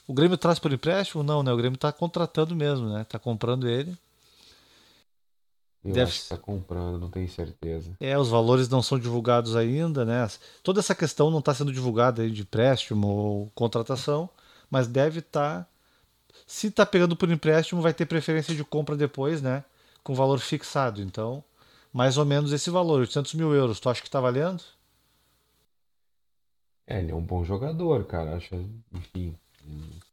O 0.07 0.13
Grêmio 0.13 0.37
traz 0.37 0.59
por 0.59 0.73
empréstimo? 0.73 1.23
Não, 1.23 1.41
né? 1.41 1.53
O 1.53 1.57
Grêmio 1.57 1.75
está 1.75 1.91
contratando 1.91 2.55
mesmo, 2.55 2.89
né? 2.89 3.05
Tá 3.05 3.17
comprando 3.17 3.67
ele. 3.67 3.97
Eu 5.89 5.95
Deve- 5.95 6.11
acho 6.11 6.21
que 6.23 6.29
tá 6.29 6.37
comprando, 6.37 6.99
não 6.99 7.09
tenho 7.09 7.27
certeza. 7.27 7.91
É, 7.99 8.15
os 8.17 8.29
valores 8.29 8.69
não 8.69 8.81
são 8.81 8.99
divulgados 8.99 9.55
ainda, 9.55 10.05
né? 10.05 10.27
Toda 10.61 10.79
essa 10.79 10.93
questão 10.93 11.31
não 11.31 11.39
está 11.39 11.51
sendo 11.53 11.73
divulgada 11.73 12.21
aí 12.21 12.29
de 12.29 12.43
empréstimo 12.43 13.07
ou 13.07 13.51
contratação, 13.55 14.29
mas 14.69 14.87
deve 14.87 15.19
estar. 15.19 15.67
Se 16.45 16.67
está 16.67 16.85
pegando 16.85 17.15
por 17.15 17.29
empréstimo, 17.31 17.81
vai 17.81 17.93
ter 17.93 18.05
preferência 18.05 18.53
de 18.55 18.63
compra 18.63 18.95
depois, 18.95 19.41
né? 19.41 19.63
Com 20.03 20.13
valor 20.13 20.39
fixado. 20.39 21.01
Então, 21.01 21.43
mais 21.91 22.17
ou 22.19 22.25
menos 22.25 22.51
esse 22.51 22.69
valor, 22.69 22.99
800 22.99 23.33
mil 23.33 23.51
euros. 23.53 23.79
Tu 23.79 23.89
acha 23.89 24.01
que 24.01 24.07
está 24.07 24.19
valendo? 24.21 24.61
É, 26.85 26.99
ele 26.99 27.11
é 27.11 27.15
um 27.15 27.21
bom 27.21 27.43
jogador, 27.43 28.03
cara. 28.05 28.35
Acho, 28.35 28.55
enfim, 28.93 29.35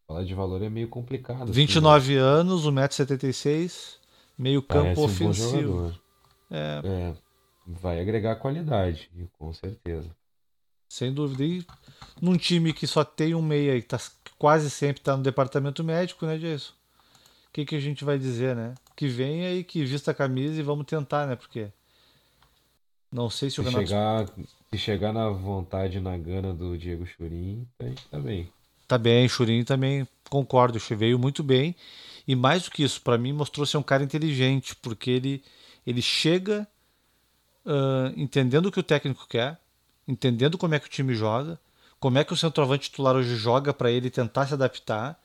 falar 0.06 0.24
de 0.24 0.34
valor 0.34 0.62
é 0.62 0.68
meio 0.68 0.88
complicado. 0.88 1.42
assim, 1.42 1.50
né? 1.50 1.54
29 1.54 2.16
anos, 2.16 2.64
1,76m, 2.66 3.98
meio 4.38 4.62
campo 4.62 4.82
Parece 4.84 5.00
um 5.00 5.04
ofensivo. 5.04 5.60
jogador. 5.60 6.00
É, 6.50 6.80
É, 6.84 7.14
vai 7.66 8.00
agregar 8.00 8.36
qualidade, 8.36 9.10
com 9.38 9.52
certeza. 9.52 10.08
sem 10.88 11.12
dúvida. 11.12 11.44
E 11.44 11.66
num 12.20 12.36
time 12.36 12.72
que 12.72 12.86
só 12.86 13.04
tem 13.04 13.34
um 13.34 13.42
meia 13.42 13.76
e 13.76 13.82
tá, 13.82 13.98
quase 14.38 14.70
sempre 14.70 15.00
está 15.00 15.16
no 15.16 15.22
departamento 15.22 15.82
médico, 15.82 16.24
né, 16.26 16.38
Jason? 16.38 16.72
O 17.48 17.52
que, 17.52 17.64
que 17.64 17.74
a 17.74 17.80
gente 17.80 18.04
vai 18.04 18.18
dizer, 18.18 18.54
né? 18.54 18.74
Que 18.94 19.08
venha 19.08 19.52
e 19.52 19.64
que 19.64 19.84
vista 19.84 20.10
a 20.10 20.14
camisa 20.14 20.60
e 20.60 20.62
vamos 20.62 20.86
tentar, 20.86 21.26
né? 21.26 21.34
Porque 21.36 21.68
não 23.10 23.30
sei 23.30 23.50
se 23.50 23.60
o 23.60 23.64
Se 23.64 23.70
Renato 23.70 23.88
chegar, 23.88 24.26
se 24.70 24.78
chegar 24.78 25.12
na 25.12 25.28
vontade 25.30 25.98
na 26.00 26.16
gana 26.18 26.52
do 26.52 26.76
Diego 26.76 27.06
Churin, 27.06 27.66
tá, 27.78 27.86
tá 28.10 28.18
bem. 28.20 28.48
tá 28.86 28.98
bem, 28.98 29.28
Churin 29.28 29.64
também 29.64 30.06
concordo, 30.28 30.78
veio 30.96 31.18
muito 31.18 31.42
bem. 31.42 31.74
E 32.26 32.34
mais 32.34 32.64
do 32.64 32.70
que 32.70 32.82
isso, 32.82 33.00
para 33.00 33.16
mim 33.16 33.32
mostrou 33.32 33.64
ser 33.66 33.76
um 33.76 33.82
cara 33.82 34.02
inteligente, 34.02 34.74
porque 34.76 35.10
ele, 35.10 35.44
ele 35.86 36.02
chega 36.02 36.66
ah, 37.66 38.12
entendendo 38.16 38.66
o 38.66 38.72
que 38.72 38.80
o 38.80 38.82
técnico 38.82 39.26
quer, 39.28 39.58
entendendo 40.06 40.56
como 40.56 40.74
é 40.74 40.78
que 40.78 40.86
o 40.86 40.90
time 40.90 41.14
joga, 41.14 41.58
como 41.98 42.16
é 42.18 42.24
que 42.24 42.32
o 42.32 42.36
centroavante 42.36 42.90
titular 42.90 43.16
hoje 43.16 43.34
joga 43.34 43.74
para 43.74 43.90
ele 43.90 44.08
tentar 44.08 44.46
se 44.46 44.54
adaptar, 44.54 45.20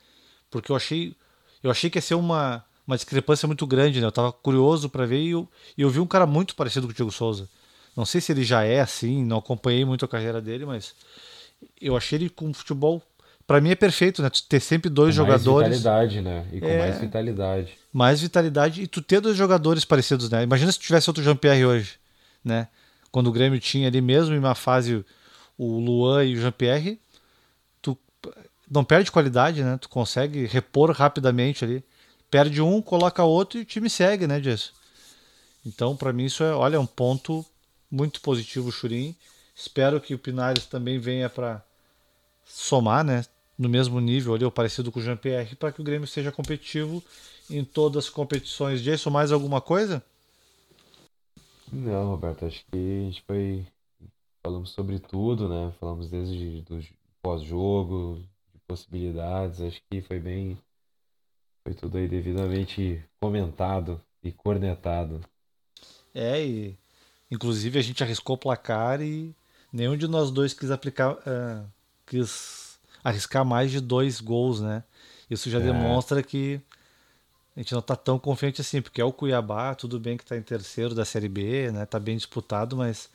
porque 0.49 0.71
eu 0.71 0.75
achei 0.75 1.15
eu 1.63 1.69
achei 1.69 1.91
que 1.91 1.99
ia 1.99 2.01
ser 2.01 2.15
uma, 2.15 2.65
uma 2.87 2.95
discrepância 2.95 3.45
muito 3.45 3.67
grande, 3.67 4.01
né? 4.01 4.07
Eu 4.07 4.11
tava 4.11 4.31
curioso 4.31 4.89
para 4.89 5.05
ver 5.05 5.19
e 5.19 5.29
eu, 5.29 5.47
eu 5.77 5.89
vi 5.91 5.99
um 5.99 6.07
cara 6.07 6.25
muito 6.25 6.55
parecido 6.55 6.87
com 6.87 6.91
o 6.91 6.95
Diego 6.95 7.11
Souza. 7.11 7.47
Não 7.95 8.03
sei 8.05 8.19
se 8.19 8.31
ele 8.31 8.43
já 8.43 8.63
é 8.63 8.79
assim, 8.79 9.23
não 9.23 9.37
acompanhei 9.37 9.85
muito 9.85 10.03
a 10.03 10.07
carreira 10.07 10.41
dele, 10.41 10.65
mas 10.65 10.95
eu 11.79 11.95
achei 11.95 12.17
ele 12.17 12.29
com 12.29 12.51
futebol. 12.51 13.03
Para 13.51 13.59
mim 13.59 13.71
é 13.71 13.75
perfeito, 13.75 14.21
né? 14.21 14.29
Tu 14.29 14.43
ter 14.47 14.61
sempre 14.61 14.89
dois 14.89 15.17
Com 15.17 15.23
mais 15.25 15.41
jogadores, 15.43 15.77
vitalidade, 15.79 16.21
né? 16.21 16.45
E 16.53 16.61
com 16.61 16.67
É. 16.67 16.77
mais 16.79 16.97
vitalidade. 16.99 17.77
mais 17.91 18.21
vitalidade 18.21 18.81
e 18.81 18.87
tu 18.87 19.01
ter 19.01 19.19
dois 19.19 19.35
jogadores 19.35 19.83
parecidos, 19.83 20.29
né? 20.29 20.41
Imagina 20.43 20.71
se 20.71 20.79
tivesse 20.79 21.09
outro 21.09 21.21
Jean-Pierre 21.21 21.65
hoje, 21.65 21.99
né? 22.45 22.69
Quando 23.11 23.27
o 23.27 23.31
Grêmio 23.33 23.59
tinha 23.59 23.89
ali 23.89 23.99
mesmo 23.99 24.33
em 24.33 24.37
uma 24.39 24.55
fase 24.55 25.03
o 25.57 25.79
Luan 25.79 26.23
e 26.23 26.35
o 26.37 26.39
Jean-Pierre, 26.39 26.97
tu 27.81 27.97
não 28.69 28.85
perde 28.85 29.11
qualidade, 29.11 29.61
né? 29.61 29.77
Tu 29.77 29.89
consegue 29.89 30.45
repor 30.45 30.89
rapidamente 30.91 31.65
ali. 31.65 31.83
Perde 32.29 32.61
um, 32.61 32.81
coloca 32.81 33.21
outro 33.25 33.59
e 33.59 33.63
o 33.63 33.65
time 33.65 33.89
segue, 33.89 34.27
né, 34.27 34.41
Jess? 34.41 34.71
Então, 35.65 35.97
para 35.97 36.13
mim 36.13 36.23
isso 36.23 36.41
é, 36.41 36.53
olha, 36.55 36.77
é 36.77 36.79
um 36.79 36.85
ponto 36.85 37.45
muito 37.91 38.21
positivo 38.21 38.69
o 38.69 38.71
Churin. 38.71 39.13
Espero 39.53 39.99
que 39.99 40.15
o 40.15 40.17
Pinares 40.17 40.65
também 40.67 40.97
venha 40.97 41.29
para 41.29 41.61
somar, 42.45 43.03
né, 43.03 43.25
no 43.61 43.69
mesmo 43.69 44.01
nível 44.01 44.33
ali, 44.33 44.43
ou 44.43 44.51
parecido 44.51 44.91
com 44.91 44.99
o 44.99 45.03
Jean-Pierre, 45.03 45.55
para 45.55 45.71
que 45.71 45.79
o 45.79 45.83
Grêmio 45.83 46.07
seja 46.07 46.31
competitivo 46.31 47.03
em 47.47 47.63
todas 47.63 48.05
as 48.05 48.09
competições. 48.09 48.81
Jason, 48.81 49.11
mais 49.11 49.31
alguma 49.31 49.61
coisa? 49.61 50.03
Não, 51.71 52.07
Roberto, 52.07 52.43
acho 52.43 52.65
que 52.71 52.75
a 52.75 53.05
gente 53.05 53.21
foi. 53.21 53.63
Falamos 54.43 54.71
sobre 54.71 54.97
tudo, 54.97 55.47
né? 55.47 55.71
Falamos 55.79 56.09
desde 56.09 56.61
do 56.61 56.83
pós-jogo, 57.21 58.19
de 58.51 58.59
possibilidades. 58.67 59.61
Acho 59.61 59.79
que 59.91 60.01
foi 60.01 60.19
bem. 60.19 60.57
Foi 61.63 61.75
tudo 61.75 61.99
aí 61.99 62.07
devidamente 62.07 63.05
comentado 63.19 64.01
e 64.23 64.31
cornetado. 64.31 65.21
É, 66.15 66.43
e 66.43 66.75
inclusive 67.29 67.77
a 67.77 67.81
gente 67.83 68.03
arriscou 68.03 68.35
o 68.35 68.39
placar 68.39 69.01
e 69.01 69.35
nenhum 69.71 69.95
de 69.95 70.07
nós 70.07 70.31
dois 70.31 70.51
quis 70.51 70.71
aplicar, 70.71 71.15
eh, 71.27 71.63
quis 72.07 72.70
arriscar 73.03 73.43
mais 73.45 73.71
de 73.71 73.79
dois 73.79 74.19
gols, 74.21 74.61
né? 74.61 74.83
Isso 75.29 75.49
já 75.49 75.59
É. 75.59 75.61
demonstra 75.61 76.21
que 76.21 76.59
a 77.55 77.59
gente 77.59 77.73
não 77.73 77.81
tá 77.81 77.95
tão 77.95 78.17
confiante 78.17 78.61
assim, 78.61 78.81
porque 78.81 79.01
é 79.01 79.05
o 79.05 79.11
Cuiabá, 79.11 79.75
tudo 79.75 79.99
bem 79.99 80.17
que 80.17 80.25
tá 80.25 80.37
em 80.37 80.41
terceiro 80.41 80.93
da 80.95 81.03
Série 81.05 81.27
B, 81.29 81.71
né? 81.71 81.85
Tá 81.85 81.99
bem 81.99 82.15
disputado, 82.15 82.77
mas 82.77 83.09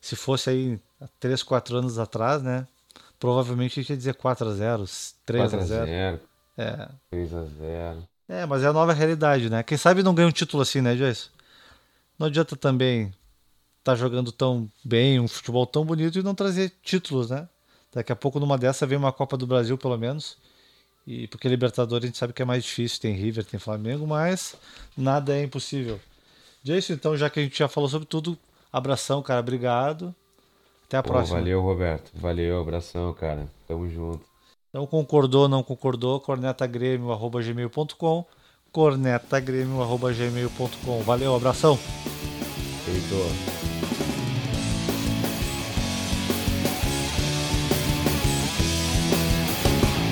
se 0.00 0.16
fosse 0.16 0.50
aí 0.50 0.80
3, 1.18 1.42
4 1.42 1.76
anos 1.76 1.98
atrás, 1.98 2.42
né? 2.42 2.66
Provavelmente 3.18 3.78
a 3.78 3.82
gente 3.82 3.90
ia 3.90 3.96
dizer 3.96 4.14
4 4.14 4.48
a 4.48 4.54
0 4.54 4.84
3 5.26 5.54
a 5.54 5.58
0 5.60 5.86
4x0, 5.86 6.20
É, 6.56 6.88
3x0. 7.12 8.02
é, 8.28 8.46
mas 8.46 8.62
é 8.62 8.66
a 8.66 8.72
nova 8.72 8.92
realidade, 8.92 9.48
né? 9.50 9.62
Quem 9.62 9.76
sabe 9.78 10.02
não 10.02 10.14
ganha 10.14 10.28
um 10.28 10.32
título 10.32 10.62
assim, 10.62 10.80
né, 10.80 10.96
Joyce? 10.96 11.28
Não 12.18 12.26
adianta 12.26 12.56
também 12.56 13.12
estar 13.78 13.94
jogando 13.94 14.30
tão 14.32 14.68
bem, 14.84 15.20
um 15.20 15.28
futebol 15.28 15.66
tão 15.66 15.84
bonito 15.84 16.18
e 16.18 16.22
não 16.22 16.34
trazer 16.34 16.72
títulos, 16.82 17.30
né? 17.30 17.48
Daqui 17.92 18.12
a 18.12 18.16
pouco 18.16 18.38
numa 18.38 18.56
dessa 18.56 18.86
vem 18.86 18.96
uma 18.96 19.12
Copa 19.12 19.36
do 19.36 19.46
Brasil, 19.46 19.76
pelo 19.76 19.98
menos. 19.98 20.36
E 21.06 21.26
porque 21.28 21.48
Libertadores 21.48 22.04
a 22.04 22.06
gente 22.06 22.18
sabe 22.18 22.32
que 22.32 22.42
é 22.42 22.44
mais 22.44 22.64
difícil, 22.64 23.00
tem 23.00 23.14
River, 23.14 23.44
tem 23.44 23.58
Flamengo, 23.58 24.06
mas 24.06 24.54
nada 24.96 25.36
é 25.36 25.42
impossível. 25.42 25.98
Jason, 26.62 26.92
então, 26.92 27.16
já 27.16 27.28
que 27.30 27.40
a 27.40 27.42
gente 27.42 27.58
já 27.58 27.68
falou 27.68 27.88
sobre 27.88 28.06
tudo, 28.06 28.38
abração, 28.72 29.22
cara, 29.22 29.40
obrigado. 29.40 30.14
Até 30.86 30.98
a 30.98 31.02
Pô, 31.02 31.08
próxima. 31.10 31.38
valeu, 31.38 31.62
Roberto. 31.62 32.10
Valeu, 32.14 32.60
abração, 32.60 33.12
cara. 33.14 33.48
Tamo 33.66 33.88
junto. 33.88 34.20
Então, 34.68 34.86
concordou, 34.86 35.48
não 35.48 35.62
concordou, 35.62 36.20
cornetagrêmio.gmail.com 36.20 38.26
cornetagrêmio.gmail.com 38.72 41.02
Valeu, 41.02 41.34
abração! 41.34 41.76
Feito. 42.84 43.79